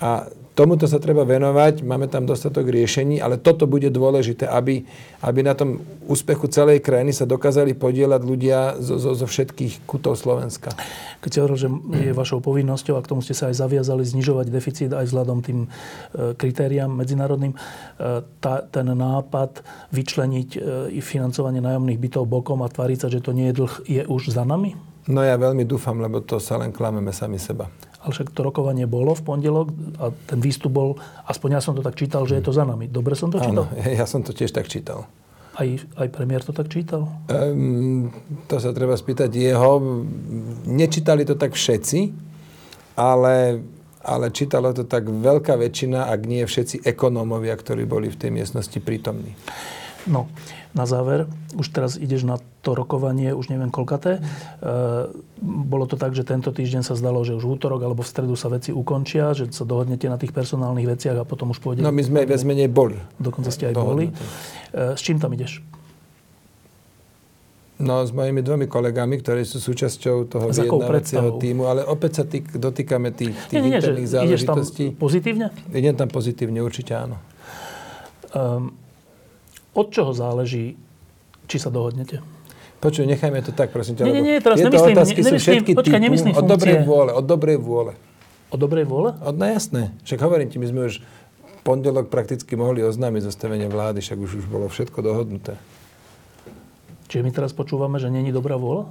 A 0.00 0.24
tomuto 0.56 0.88
sa 0.88 0.96
treba 0.96 1.28
venovať, 1.28 1.84
máme 1.84 2.08
tam 2.08 2.24
dostatok 2.24 2.68
riešení, 2.72 3.20
ale 3.20 3.36
toto 3.36 3.68
bude 3.68 3.92
dôležité, 3.92 4.48
aby, 4.48 4.84
aby 5.20 5.40
na 5.44 5.52
tom 5.52 5.80
úspechu 6.08 6.48
celej 6.48 6.80
krajiny 6.80 7.12
sa 7.12 7.28
dokázali 7.28 7.76
podielať 7.76 8.20
ľudia 8.24 8.80
zo, 8.80 8.96
zo, 8.96 9.12
zo 9.12 9.26
všetkých 9.28 9.84
kutov 9.84 10.16
Slovenska. 10.16 10.72
Keď 11.20 11.30
si 11.32 11.38
hovoril, 11.40 11.58
že 11.60 11.68
je 12.08 12.12
vašou 12.16 12.40
povinnosťou, 12.40 12.96
a 12.96 13.04
k 13.04 13.10
tomu 13.12 13.20
ste 13.20 13.36
sa 13.36 13.52
aj 13.52 13.60
zaviazali 13.60 14.00
znižovať 14.04 14.46
deficit 14.48 14.90
aj 14.92 15.04
vzhľadom 15.08 15.38
tým 15.44 15.58
e, 15.64 15.68
kritériám 16.32 16.88
medzinárodným, 16.88 17.52
e, 17.52 17.58
tá, 18.40 18.64
ten 18.64 18.88
nápad 18.88 19.60
vyčleniť 19.92 20.48
e, 20.56 20.58
i 20.96 21.00
financovanie 21.04 21.60
nájomných 21.60 22.00
bytov 22.00 22.24
bokom 22.24 22.64
a 22.64 22.72
tváriť 22.72 22.98
sa, 23.04 23.08
že 23.12 23.20
to 23.20 23.36
nie 23.36 23.52
je 23.52 23.64
dlh, 23.64 23.74
je 23.84 24.02
už 24.08 24.32
za 24.32 24.48
nami? 24.48 24.76
No 25.12 25.20
ja 25.20 25.36
veľmi 25.36 25.68
dúfam, 25.68 26.00
lebo 26.00 26.24
to 26.24 26.40
sa 26.40 26.56
len 26.56 26.72
klameme 26.72 27.12
sami 27.12 27.36
seba 27.36 27.68
ale 28.00 28.10
však 28.16 28.32
to 28.32 28.40
rokovanie 28.40 28.88
bolo 28.88 29.12
v 29.12 29.22
pondelok 29.22 29.68
a 30.00 30.08
ten 30.26 30.40
výstup 30.40 30.72
bol, 30.72 30.96
aspoň 31.28 31.56
ja 31.56 31.60
som 31.60 31.76
to 31.76 31.84
tak 31.84 32.00
čítal, 32.00 32.24
že 32.24 32.40
je 32.40 32.44
to 32.48 32.52
za 32.56 32.64
nami. 32.64 32.88
Dobre 32.88 33.12
som 33.12 33.28
to 33.28 33.36
čítal? 33.36 33.68
Áno, 33.68 33.84
ja 34.00 34.08
som 34.08 34.24
to 34.24 34.32
tiež 34.32 34.56
tak 34.56 34.72
čítal. 34.72 35.04
Aj, 35.60 35.68
aj 36.00 36.08
premiér 36.08 36.40
to 36.40 36.56
tak 36.56 36.72
čítal? 36.72 37.10
Um, 37.28 38.08
to 38.48 38.56
sa 38.56 38.72
treba 38.72 38.96
spýtať 38.96 39.28
jeho. 39.28 39.82
Nečítali 40.64 41.28
to 41.28 41.36
tak 41.36 41.52
všetci, 41.52 42.08
ale, 42.96 43.60
ale 44.00 44.26
čítalo 44.32 44.72
to 44.72 44.88
tak 44.88 45.04
veľká 45.04 45.60
väčšina, 45.60 46.08
ak 46.08 46.20
nie 46.24 46.40
všetci 46.48 46.80
ekonómovia, 46.88 47.52
ktorí 47.52 47.84
boli 47.84 48.08
v 48.08 48.16
tej 48.16 48.30
miestnosti 48.32 48.78
prítomní. 48.80 49.36
No, 50.08 50.32
na 50.70 50.86
záver, 50.86 51.26
už 51.58 51.66
teraz 51.74 51.98
ideš 51.98 52.22
na 52.22 52.38
to 52.62 52.78
rokovanie, 52.78 53.34
už 53.34 53.50
neviem 53.50 53.74
koľkaté. 53.74 54.18
E, 54.18 54.20
bolo 55.42 55.84
to 55.90 55.98
tak, 55.98 56.14
že 56.14 56.22
tento 56.22 56.54
týždeň 56.54 56.86
sa 56.86 56.94
zdalo, 56.94 57.26
že 57.26 57.34
už 57.34 57.42
v 57.42 57.52
útorok 57.58 57.82
alebo 57.82 58.06
v 58.06 58.10
stredu 58.10 58.38
sa 58.38 58.46
veci 58.46 58.70
ukončia, 58.70 59.34
že 59.34 59.50
sa 59.50 59.66
dohodnete 59.66 60.06
na 60.06 60.14
tých 60.14 60.30
personálnych 60.30 60.86
veciach 60.86 61.18
a 61.18 61.24
potom 61.26 61.50
už 61.50 61.58
pôjde... 61.58 61.82
No 61.82 61.90
my 61.90 62.02
sme 62.06 62.22
viac 62.22 62.42
menej 62.46 62.70
boli. 62.70 62.98
Dokonca 63.18 63.50
ste 63.50 63.70
aj 63.70 63.74
boli. 63.74 64.14
E, 64.70 64.94
s 64.94 65.00
čím 65.02 65.18
tam 65.18 65.34
ideš? 65.34 65.58
No, 67.80 68.04
s 68.04 68.12
mojimi 68.12 68.44
dvomi 68.44 68.68
kolegami, 68.68 69.16
ktorí 69.24 69.40
sú 69.48 69.56
súčasťou 69.56 70.28
toho 70.28 70.52
vyjednávacieho 70.52 71.40
týmu, 71.40 71.64
ale 71.64 71.80
opäť 71.80 72.20
sa 72.20 72.24
týk, 72.28 72.52
dotýkame 72.52 73.08
tých, 73.08 73.32
tých 73.48 73.56
nie, 73.56 73.72
nie, 73.72 73.80
interných 73.80 74.08
záležitostí. 74.20 74.84
Ideš 74.92 74.92
tam 74.92 75.00
pozitívne? 75.00 75.46
Idem 75.72 75.94
tam 75.96 76.08
pozitívne, 76.12 76.60
určite 76.60 76.92
áno. 76.92 77.16
Um, 78.36 78.76
od 79.74 79.86
čoho 79.94 80.10
záleží, 80.10 80.78
či 81.46 81.56
sa 81.58 81.70
dohodnete? 81.70 82.22
Počuj, 82.80 83.04
nechajme 83.04 83.44
to 83.44 83.52
tak, 83.52 83.76
prosím 83.76 84.00
ťa. 84.00 84.08
Nie, 84.08 84.14
nie, 84.16 84.24
nie, 84.24 84.36
teraz 84.40 84.56
nemyslím, 84.56 84.96
otázky 84.96 85.20
nemyslím, 85.20 85.36
sú 85.36 85.44
všetky 85.44 85.72
počkaj, 85.76 86.00
nemyslím 86.00 86.32
od 86.32 86.48
dobrej 86.48 86.76
vôle, 86.88 87.10
od 87.12 87.24
dobrej 87.28 87.58
vôle. 87.60 87.92
Od 88.50 88.58
dobrej 88.58 88.84
vôle? 88.88 89.10
Od 89.20 89.36
no 89.36 89.46
jasné. 89.46 89.92
Však 90.08 90.18
hovorím 90.24 90.48
ti, 90.48 90.56
my 90.56 90.66
sme 90.66 90.80
už 90.88 91.04
pondelok 91.60 92.08
prakticky 92.08 92.56
mohli 92.56 92.80
oznámiť 92.80 93.28
zostavenie 93.28 93.68
vlády, 93.68 94.00
však 94.00 94.16
už, 94.16 94.30
už 94.42 94.46
bolo 94.48 94.66
všetko 94.72 95.04
dohodnuté. 95.04 95.60
Čiže 97.12 97.20
my 97.20 97.30
teraz 97.36 97.52
počúvame, 97.52 98.00
že 98.00 98.08
není 98.08 98.32
dobrá 98.32 98.56
vôľa? 98.56 98.88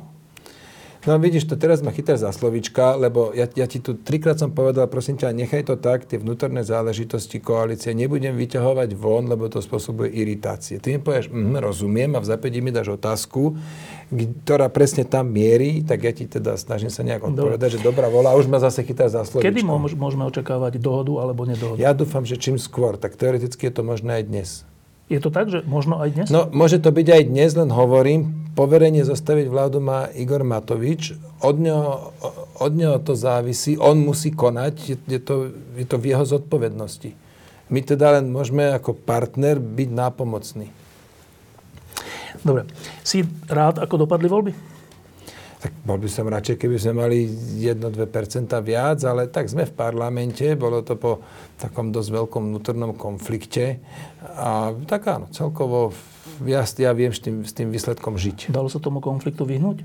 No 1.07 1.15
vidíš, 1.15 1.47
to 1.47 1.55
teraz 1.55 1.79
ma 1.79 1.95
chytáš 1.95 2.27
za 2.27 2.31
slovička, 2.35 2.99
lebo 2.99 3.31
ja, 3.31 3.47
ja 3.47 3.71
ti 3.71 3.79
tu 3.79 3.95
trikrát 3.95 4.35
som 4.35 4.51
povedal, 4.51 4.83
prosím 4.91 5.15
ťa, 5.15 5.31
nechaj 5.31 5.71
to 5.71 5.79
tak, 5.79 6.03
tie 6.03 6.19
vnútorné 6.19 6.59
záležitosti 6.67 7.39
koalície 7.39 7.95
nebudem 7.95 8.35
vyťahovať 8.35 8.99
von, 8.99 9.31
lebo 9.31 9.47
to 9.47 9.63
spôsobuje 9.63 10.11
iritácie. 10.11 10.83
Ty 10.83 10.95
mi 10.95 10.99
povieš, 10.99 11.31
mm, 11.31 11.55
rozumiem 11.63 12.11
a 12.13 12.19
v 12.19 12.27
zapätí 12.27 12.59
mi 12.59 12.75
dáš 12.75 12.99
otázku, 12.99 13.55
ktorá 14.43 14.67
presne 14.67 15.07
tam 15.07 15.31
mierí, 15.31 15.87
tak 15.87 16.03
ja 16.03 16.11
ti 16.11 16.27
teda 16.27 16.59
snažím 16.59 16.91
sa 16.91 17.07
nejak 17.07 17.31
odpovedať, 17.31 17.79
že 17.79 17.85
dobrá 17.85 18.11
vola, 18.11 18.35
už 18.35 18.51
ma 18.51 18.59
zase 18.59 18.83
chytá 18.83 19.07
za 19.07 19.23
slovičko. 19.23 19.47
Kedy 19.47 19.63
môžeme 19.95 20.27
očakávať 20.27 20.83
dohodu 20.83 21.23
alebo 21.23 21.47
nedohodu? 21.47 21.79
Ja 21.79 21.95
dúfam, 21.95 22.27
že 22.27 22.35
čím 22.35 22.59
skôr, 22.59 22.99
tak 22.99 23.15
teoreticky 23.15 23.71
je 23.71 23.73
to 23.73 23.87
možné 23.87 24.19
aj 24.19 24.23
dnes. 24.27 24.49
Je 25.09 25.17
to 25.17 25.33
tak, 25.33 25.49
že 25.49 25.65
možno 25.65 25.97
aj 25.97 26.09
dnes? 26.13 26.27
No, 26.29 26.45
môže 26.53 26.77
to 26.77 26.93
byť 26.93 27.07
aj 27.09 27.23
dnes, 27.33 27.49
len 27.57 27.73
hovorím, 27.73 28.53
poverenie 28.53 29.01
zostaviť 29.01 29.49
vládu 29.49 29.81
má 29.81 30.05
Igor 30.13 30.45
Matovič. 30.45 31.17
Od 31.41 31.57
neho, 31.57 32.13
od 32.61 32.71
neho 32.77 33.01
to 33.01 33.17
závisí, 33.17 33.73
on 33.81 33.97
musí 34.05 34.29
konať, 34.29 34.73
je, 34.85 34.95
je, 35.09 35.19
to, 35.19 35.49
je 35.73 35.85
to 35.89 35.97
v 35.97 36.13
jeho 36.13 36.25
zodpovednosti. 36.29 37.17
My 37.73 37.81
teda 37.81 38.21
len 38.21 38.29
môžeme 38.29 38.69
ako 38.69 38.93
partner 38.93 39.57
byť 39.57 39.89
nápomocní. 39.89 40.69
Dobre. 42.45 42.69
Si 43.01 43.25
rád, 43.49 43.81
ako 43.81 44.05
dopadli 44.05 44.29
voľby? 44.29 44.51
Tak 45.59 45.75
bol 45.83 45.99
by 45.99 46.07
som 46.07 46.31
radšej, 46.31 46.55
keby 46.55 46.79
sme 46.79 47.03
mali 47.03 47.27
1-2% 47.59 48.47
viac, 48.63 49.03
ale 49.03 49.27
tak 49.27 49.51
sme 49.51 49.67
v 49.67 49.73
parlamente, 49.75 50.55
bolo 50.55 50.79
to 50.79 50.95
po 50.95 51.19
takom 51.59 51.91
dosť 51.91 52.09
veľkom 52.15 52.55
vnútornom 52.55 52.95
konflikte 52.95 53.83
a 54.39 54.71
tak 54.87 55.03
áno, 55.11 55.27
celkovo 55.35 55.91
ja, 56.47 56.63
ja 56.63 56.91
viem 56.95 57.11
s 57.11 57.19
tým, 57.19 57.43
s 57.43 57.51
tým 57.51 57.75
výsledkom 57.75 58.15
žiť. 58.15 58.47
Dalo 58.47 58.71
sa 58.71 58.79
tomu 58.79 59.03
konfliktu 59.03 59.43
vyhnúť? 59.43 59.83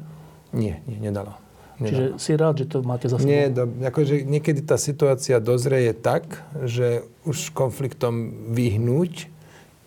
Nie, 0.54 0.78
nie, 0.86 1.02
nedalo. 1.02 1.34
nedalo. 1.82 1.90
Čiže 1.90 2.04
si 2.22 2.32
rád, 2.38 2.62
že 2.62 2.66
to 2.70 2.86
máte 2.86 3.10
za 3.10 3.18
sebou? 3.18 3.26
Nie, 3.26 3.50
do, 3.50 3.66
akože 3.66 4.22
niekedy 4.22 4.62
tá 4.62 4.78
situácia 4.78 5.42
dozrie 5.42 5.90
tak, 5.90 6.46
že 6.62 7.02
už 7.26 7.50
konfliktom 7.50 8.46
vyhnúť 8.54 9.33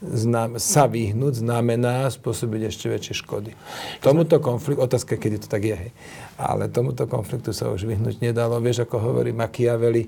znam, 0.01 0.61
sa 0.61 0.85
vyhnúť 0.85 1.41
znamená 1.41 2.05
spôsobiť 2.13 2.61
ešte 2.69 2.85
väčšie 2.85 3.13
škody. 3.25 3.51
Tomuto 3.99 4.37
konfliktu, 4.37 4.81
otázka, 4.85 5.17
kedy 5.17 5.41
to 5.41 5.47
tak 5.49 5.65
je, 5.65 5.73
hej. 5.73 5.91
ale 6.37 6.69
tomuto 6.69 7.09
konfliktu 7.09 7.49
sa 7.49 7.73
už 7.73 7.89
vyhnúť 7.89 8.21
nedalo. 8.21 8.61
Vieš, 8.61 8.85
ako 8.85 9.01
hovorí 9.01 9.33
Machiavelli, 9.33 10.05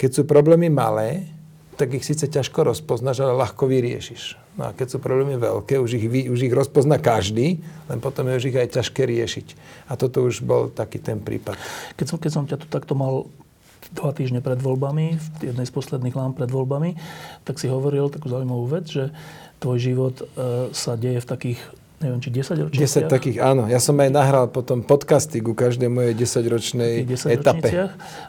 keď 0.00 0.10
sú 0.10 0.22
problémy 0.24 0.72
malé, 0.72 1.28
tak 1.74 1.90
ich 1.90 2.06
síce 2.06 2.30
ťažko 2.30 2.70
rozpoznáš, 2.70 3.20
ale 3.20 3.34
ľahko 3.34 3.66
vyriešiš. 3.66 4.38
No 4.54 4.70
a 4.70 4.76
keď 4.76 4.94
sú 4.94 4.98
problémy 5.02 5.34
veľké, 5.34 5.82
už 5.82 5.98
ich, 5.98 6.06
už 6.30 6.40
ich 6.46 6.54
rozpozná 6.54 7.02
každý, 7.02 7.58
len 7.90 7.98
potom 7.98 8.30
je 8.30 8.38
už 8.38 8.44
ich 8.54 8.58
aj 8.58 8.78
ťažké 8.78 9.02
riešiť. 9.02 9.46
A 9.90 9.98
toto 9.98 10.22
už 10.22 10.46
bol 10.46 10.70
taký 10.70 11.02
ten 11.02 11.18
prípad. 11.18 11.58
Keď 11.98 12.06
som, 12.06 12.18
keď 12.22 12.30
som 12.30 12.44
ťa 12.46 12.62
tu 12.62 12.66
takto 12.70 12.94
mal 12.94 13.26
dva 13.94 14.10
týždne 14.10 14.42
pred 14.42 14.58
voľbami, 14.58 15.16
v 15.16 15.26
jednej 15.54 15.66
z 15.66 15.72
posledných 15.72 16.14
lám 16.14 16.34
pred 16.34 16.50
voľbami, 16.50 16.98
tak 17.46 17.62
si 17.62 17.70
hovoril 17.70 18.10
takú 18.10 18.28
zaujímavú 18.28 18.66
vec, 18.66 18.90
že 18.90 19.14
tvoj 19.62 19.78
život 19.80 20.14
e, 20.20 20.24
sa 20.74 20.98
deje 20.98 21.22
v 21.22 21.28
takých 21.30 21.60
neviem, 22.04 22.20
či 22.20 22.28
10 22.28 22.68
ročniciach. 22.68 23.08
10 23.08 23.16
takých, 23.16 23.38
áno. 23.40 23.64
Ja 23.64 23.80
som 23.80 23.96
aj 23.96 24.10
nahral 24.12 24.46
potom 24.52 24.84
podcasty 24.84 25.40
ku 25.40 25.56
každej 25.56 25.88
mojej 25.88 26.12
10-ročnej 26.12 27.08
10 27.08 27.32
etape. 27.40 27.68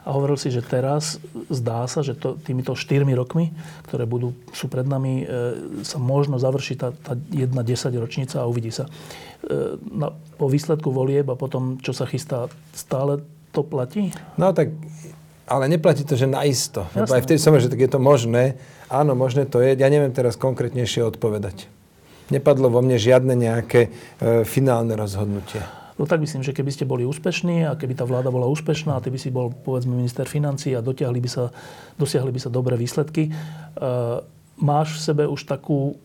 A 0.05 0.09
hovoril 0.15 0.39
si, 0.39 0.47
že 0.47 0.63
teraz 0.63 1.19
zdá 1.51 1.83
sa, 1.91 1.99
že 1.99 2.15
to, 2.15 2.39
týmito 2.39 2.71
4 2.71 3.03
rokmi, 3.11 3.51
ktoré 3.91 4.07
budú, 4.07 4.31
sú 4.55 4.71
pred 4.71 4.87
nami, 4.87 5.25
e, 5.25 5.83
sa 5.83 5.99
možno 5.99 6.39
završí 6.39 6.79
tá, 6.79 6.95
tá 6.95 7.19
jedna 7.35 7.67
10 7.67 7.91
ročnica 7.99 8.39
a 8.39 8.47
uvidí 8.47 8.71
sa. 8.71 8.87
E, 8.87 9.75
na, 9.81 10.15
po 10.39 10.47
výsledku 10.47 10.93
volieb 10.95 11.27
a 11.27 11.35
potom, 11.35 11.75
čo 11.83 11.91
sa 11.91 12.07
chystá, 12.07 12.47
stále 12.71 13.19
to 13.51 13.65
platí? 13.65 14.15
No 14.39 14.55
tak 14.55 14.71
ale 15.45 15.69
neplatí 15.69 16.01
to, 16.03 16.17
že 16.17 16.25
naisto. 16.25 16.89
Lebo 16.97 17.13
aj 17.13 17.23
vtedy 17.25 17.39
som 17.39 17.53
že 17.57 17.69
tak 17.69 17.81
je 17.81 17.89
to 17.89 18.01
možné. 18.01 18.57
Áno, 18.89 19.13
možné 19.13 19.45
to 19.45 19.61
je. 19.61 19.77
Ja 19.77 19.89
neviem 19.89 20.13
teraz 20.13 20.37
konkrétnejšie 20.37 21.05
odpovedať. 21.05 21.69
Nepadlo 22.33 22.73
vo 22.73 22.81
mne 22.81 22.97
žiadne 22.97 23.37
nejaké 23.37 23.87
e, 23.87 23.89
finálne 24.45 24.97
rozhodnutie. 24.97 25.61
No 25.95 26.03
tak 26.03 26.19
myslím, 26.19 26.43
že 26.43 26.51
keby 26.51 26.71
ste 26.73 26.83
boli 26.83 27.07
úspešní 27.07 27.69
a 27.69 27.77
keby 27.77 27.95
tá 27.95 28.03
vláda 28.03 28.27
bola 28.27 28.49
úspešná 28.51 28.99
a 28.99 29.03
ty 29.03 29.13
by 29.13 29.19
si 29.21 29.31
bol, 29.31 29.53
povedzme, 29.53 29.95
minister 29.95 30.27
financí 30.27 30.75
a 30.75 30.83
dotiahli 30.83 31.21
by 31.23 31.29
sa, 31.29 31.53
dosiahli 31.95 32.35
by 32.35 32.39
sa 32.41 32.49
dobré 32.51 32.75
výsledky, 32.75 33.29
e, 33.29 33.31
máš 34.59 34.99
v 34.99 35.01
sebe 35.01 35.23
už 35.29 35.47
takú 35.47 35.95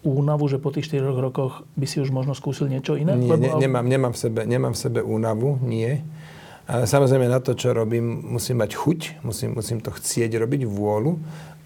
únavu, 0.00 0.48
že 0.48 0.56
po 0.56 0.72
tých 0.72 0.88
4 0.88 1.12
rokoch 1.12 1.64
by 1.76 1.86
si 1.88 2.00
už 2.00 2.08
možno 2.08 2.32
skúsil 2.32 2.68
niečo 2.72 2.96
iné? 2.96 3.12
Nie, 3.16 3.36
Lebo, 3.36 3.42
ne, 3.42 3.68
nemám, 3.68 3.84
nemám, 3.84 4.12
v 4.16 4.18
sebe, 4.20 4.40
nemám 4.48 4.72
v 4.72 4.80
sebe 4.80 5.00
únavu, 5.04 5.60
nie. 5.60 6.00
A 6.70 6.86
samozrejme 6.86 7.26
na 7.26 7.42
to, 7.42 7.58
čo 7.58 7.74
robím, 7.74 8.22
musím 8.30 8.62
mať 8.62 8.78
chuť, 8.78 9.26
musím, 9.26 9.58
musím 9.58 9.82
to 9.82 9.90
chcieť 9.90 10.38
robiť, 10.38 10.70
vôľu, 10.70 11.18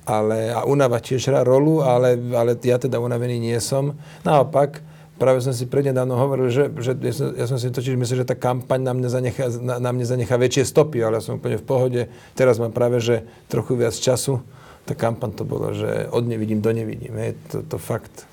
ale, 0.09 0.49
a 0.49 0.65
unava 0.65 0.97
tiež 0.97 1.29
hrá 1.29 1.45
rolu, 1.45 1.85
ale, 1.85 2.17
ale 2.33 2.57
ja 2.65 2.81
teda 2.81 2.97
unavený 2.97 3.37
nie 3.37 3.59
som. 3.61 3.93
Naopak, 4.25 4.81
práve 5.21 5.45
som 5.45 5.53
si 5.53 5.69
prednedávno 5.69 6.17
hovoril, 6.17 6.49
že, 6.49 6.73
že 6.81 6.97
ja, 6.97 7.13
som, 7.13 7.29
ja 7.37 7.45
som 7.45 7.61
si 7.61 7.69
totiž 7.69 8.01
myslel, 8.01 8.25
že 8.25 8.33
tá 8.33 8.37
kampaň 8.37 8.81
na 8.81 8.93
mne, 8.97 9.09
zanechá, 9.13 9.53
na, 9.61 9.77
na 9.77 9.91
mne 9.93 10.09
zanechá 10.09 10.41
väčšie 10.41 10.73
stopy, 10.73 11.05
ale 11.05 11.21
ja 11.21 11.23
som 11.25 11.37
úplne 11.37 11.61
v 11.61 11.69
pohode. 11.69 12.01
Teraz 12.33 12.57
mám 12.57 12.73
práve, 12.73 12.97
že 13.05 13.29
trochu 13.53 13.77
viac 13.77 13.93
času. 13.93 14.41
Tá 14.89 14.97
kampaň 14.97 15.37
to 15.37 15.45
bolo, 15.45 15.77
že 15.77 16.09
od 16.17 16.25
nevidím 16.25 16.65
do 16.65 16.73
nevidím. 16.73 17.13
Je 17.13 17.37
to, 17.53 17.61
to 17.61 17.77
fakt 17.77 18.25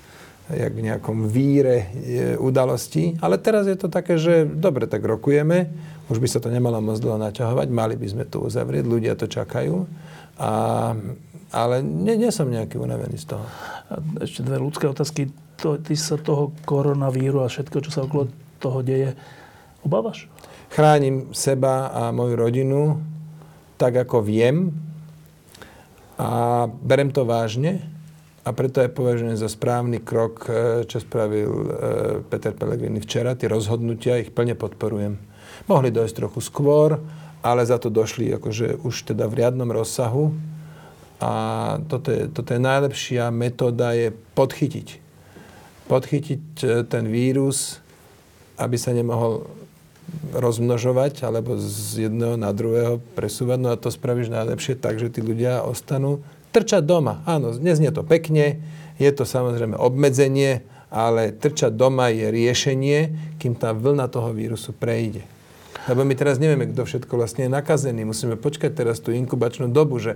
jak 0.52 0.72
v 0.76 0.84
nejakom 0.84 1.26
víre 1.28 1.88
udalosti. 2.36 3.16
Ale 3.24 3.40
teraz 3.40 3.64
je 3.64 3.76
to 3.76 3.88
také, 3.88 4.20
že 4.20 4.44
dobre, 4.44 4.84
tak 4.84 5.00
rokujeme, 5.02 5.72
už 6.12 6.20
by 6.20 6.28
sa 6.28 6.38
to 6.38 6.52
nemalo 6.52 6.84
moc 6.84 7.00
dlho 7.00 7.16
naťahovať, 7.16 7.68
mali 7.72 7.96
by 7.96 8.06
sme 8.08 8.24
to 8.28 8.44
uzavrieť, 8.44 8.84
ľudia 8.84 9.16
to 9.16 9.26
čakajú. 9.26 9.88
A, 10.36 10.52
ale 11.52 11.84
nie, 11.84 12.16
nie 12.16 12.32
som 12.32 12.48
nejaký 12.48 12.76
unavený 12.76 13.16
z 13.20 13.36
toho. 13.36 13.44
A 13.88 14.00
ešte 14.24 14.44
dve 14.44 14.60
ľudské 14.60 14.88
otázky. 14.88 15.32
To, 15.62 15.78
ty 15.78 15.94
sa 15.94 16.18
toho 16.18 16.50
koronavíru 16.66 17.44
a 17.44 17.52
všetko, 17.52 17.76
čo 17.86 17.90
sa 17.94 18.02
okolo 18.02 18.26
toho 18.58 18.82
deje, 18.82 19.14
obávaš? 19.86 20.26
Chránim 20.72 21.30
seba 21.36 21.92
a 21.92 22.02
moju 22.10 22.34
rodinu 22.34 22.80
tak, 23.76 23.94
ako 23.94 24.24
viem 24.24 24.72
a 26.16 26.64
berem 26.66 27.12
to 27.12 27.28
vážne 27.28 27.91
a 28.42 28.50
preto 28.50 28.82
aj 28.82 28.90
považujem 28.90 29.38
za 29.38 29.46
správny 29.46 30.02
krok, 30.02 30.50
e, 30.50 30.82
čo 30.90 30.98
spravil 30.98 31.50
e, 31.50 31.66
Peter 32.26 32.50
Pellegrini 32.50 32.98
včera. 32.98 33.38
Tie 33.38 33.46
rozhodnutia 33.46 34.18
ich 34.18 34.34
plne 34.34 34.58
podporujem. 34.58 35.14
Mohli 35.70 35.94
dojsť 35.94 36.18
trochu 36.18 36.42
skôr, 36.42 36.98
ale 37.38 37.62
za 37.62 37.78
to 37.78 37.86
došli 37.86 38.34
akože 38.34 38.82
už 38.82 39.14
teda 39.14 39.30
v 39.30 39.38
riadnom 39.38 39.70
rozsahu. 39.70 40.34
A 41.22 41.32
toto 41.86 42.10
je, 42.10 42.26
toto 42.26 42.50
je 42.50 42.58
najlepšia 42.58 43.30
metóda 43.30 43.94
je 43.94 44.10
podchytiť. 44.34 44.98
Podchytiť 45.86 46.46
e, 46.66 46.66
ten 46.82 47.06
vírus, 47.06 47.78
aby 48.58 48.74
sa 48.74 48.90
nemohol 48.90 49.46
rozmnožovať 50.34 51.22
alebo 51.22 51.54
z 51.62 52.10
jedného 52.10 52.34
na 52.34 52.50
druhého 52.50 52.98
presúvať. 53.14 53.58
No 53.62 53.70
a 53.70 53.78
to 53.78 53.86
spravíš 53.86 54.34
najlepšie 54.34 54.74
tak, 54.82 54.98
že 54.98 55.14
tí 55.14 55.22
ľudia 55.22 55.62
ostanú 55.62 56.26
Trčať 56.52 56.84
doma, 56.84 57.24
áno, 57.24 57.56
neznie 57.56 57.88
to 57.88 58.04
pekne, 58.04 58.60
je 59.00 59.10
to 59.10 59.24
samozrejme 59.24 59.72
obmedzenie, 59.74 60.60
ale 60.92 61.32
trčať 61.32 61.72
doma 61.72 62.12
je 62.12 62.28
riešenie, 62.28 62.98
kým 63.40 63.56
tá 63.56 63.72
vlna 63.72 64.12
toho 64.12 64.36
vírusu 64.36 64.76
prejde. 64.76 65.24
Lebo 65.88 66.04
my 66.04 66.14
teraz 66.14 66.38
nevieme, 66.38 66.68
kto 66.70 66.84
všetko 66.84 67.16
vlastne 67.16 67.48
je 67.48 67.50
nakazený. 67.50 68.06
Musíme 68.06 68.38
počkať 68.38 68.70
teraz 68.76 69.02
tú 69.02 69.10
inkubačnú 69.10 69.72
dobu, 69.72 69.98
že 69.98 70.14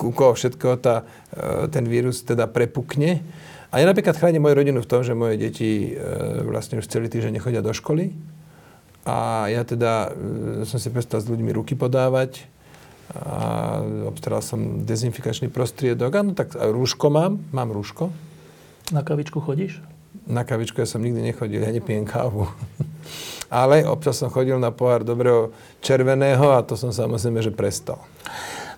u 0.00 0.10
koho 0.10 0.34
všetko 0.34 0.80
tá, 0.82 1.06
e, 1.30 1.70
ten 1.70 1.86
vírus 1.86 2.26
teda 2.26 2.50
prepukne. 2.50 3.22
A 3.70 3.78
ja 3.78 3.86
napríklad 3.86 4.18
chránim 4.18 4.42
moju 4.42 4.58
rodinu 4.58 4.82
v 4.82 4.90
tom, 4.90 5.06
že 5.06 5.14
moje 5.14 5.38
deti 5.38 5.94
e, 5.94 6.00
vlastne 6.42 6.82
už 6.82 6.90
celý 6.90 7.06
týždeň 7.06 7.38
nechodia 7.38 7.62
do 7.62 7.70
školy. 7.70 8.10
A 9.06 9.46
ja 9.52 9.62
teda 9.62 10.10
e, 10.10 10.66
som 10.66 10.82
si 10.82 10.90
prestal 10.90 11.22
s 11.22 11.30
ľuďmi 11.30 11.52
ruky 11.54 11.78
podávať 11.78 12.50
a 13.12 13.78
obstaral 14.08 14.40
som 14.40 14.82
dezinfikačný 14.88 15.52
prostriedok. 15.52 16.10
Áno, 16.16 16.30
tak 16.32 16.56
rúško 16.56 17.12
mám, 17.12 17.36
mám 17.52 17.70
rúško. 17.70 18.08
Na 18.92 19.04
kavičku 19.04 19.40
chodíš? 19.40 19.80
Na 20.24 20.44
kavičku 20.44 20.80
ja 20.80 20.88
som 20.88 21.04
nikdy 21.04 21.20
nechodil, 21.20 21.60
ja 21.60 21.68
nepijem 21.68 22.08
kávu. 22.08 22.48
Ale 23.52 23.84
občas 23.84 24.16
som 24.16 24.32
chodil 24.32 24.56
na 24.56 24.72
pohár 24.72 25.04
dobrého 25.04 25.52
červeného 25.84 26.56
a 26.56 26.64
to 26.64 26.80
som 26.80 26.90
samozrejme, 26.90 27.44
že 27.44 27.52
prestal. 27.52 28.00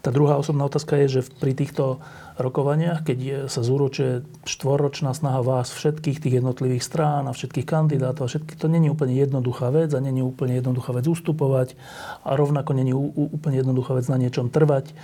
Tá 0.07 0.15
druhá 0.15 0.39
osobná 0.39 0.71
otázka 0.71 1.03
je, 1.03 1.19
že 1.19 1.27
pri 1.43 1.51
týchto 1.51 1.99
rokovaniach, 2.39 3.03
keď 3.03 3.51
sa 3.51 3.67
zúročuje 3.67 4.23
štvorročná 4.47 5.11
snaha 5.11 5.43
vás 5.43 5.75
všetkých 5.75 6.23
tých 6.23 6.39
jednotlivých 6.39 6.87
strán 6.87 7.27
a 7.27 7.35
všetkých 7.35 7.67
kandidátov 7.67 8.23
a 8.23 8.31
všetky, 8.31 8.55
to 8.55 8.71
není 8.71 8.87
úplne 8.87 9.19
jednoduchá 9.19 9.75
vec 9.75 9.91
a 9.91 9.99
není 9.99 10.23
úplne 10.23 10.63
jednoduchá 10.63 10.95
vec 10.95 11.11
ustupovať 11.11 11.75
a 12.23 12.39
rovnako 12.39 12.71
není 12.79 12.95
úplne 12.95 13.59
jednoduchá 13.59 13.99
vec 13.99 14.07
na 14.07 14.15
niečom 14.15 14.47
trvať. 14.47 14.95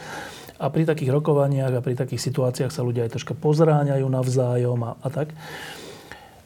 A 0.63 0.71
pri 0.71 0.87
takých 0.87 1.11
rokovaniach 1.11 1.75
a 1.75 1.83
pri 1.83 1.99
takých 1.99 2.23
situáciách 2.23 2.71
sa 2.71 2.87
ľudia 2.87 3.03
aj 3.03 3.19
troška 3.19 3.35
pozráňajú 3.35 4.07
navzájom 4.07 4.79
a, 4.87 4.95
a 5.03 5.09
tak. 5.11 5.35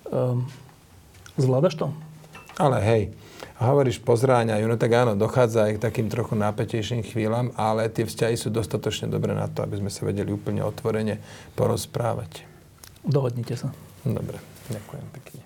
Um, 0.08 0.48
Zvládaš 1.36 1.76
to? 1.76 1.92
Ale 2.56 2.80
hej, 2.80 3.02
hovoríš 3.62 4.04
pozráňajú, 4.04 4.64
no 4.68 4.76
tak 4.76 4.92
áno, 4.92 5.12
dochádza 5.16 5.70
aj 5.70 5.72
k 5.80 5.84
takým 5.88 6.08
trochu 6.12 6.36
nápetejším 6.36 7.06
chvíľam, 7.06 7.54
ale 7.56 7.88
tie 7.88 8.04
vzťahy 8.04 8.36
sú 8.36 8.52
dostatočne 8.52 9.08
dobré 9.08 9.32
na 9.32 9.48
to, 9.48 9.64
aby 9.64 9.80
sme 9.80 9.88
sa 9.88 10.04
vedeli 10.04 10.28
úplne 10.28 10.60
otvorene 10.60 11.22
porozprávať. 11.56 12.44
Dohodnite 13.06 13.56
sa. 13.56 13.72
Dobre, 14.04 14.36
ďakujem 14.68 15.06
pekne. 15.14 15.45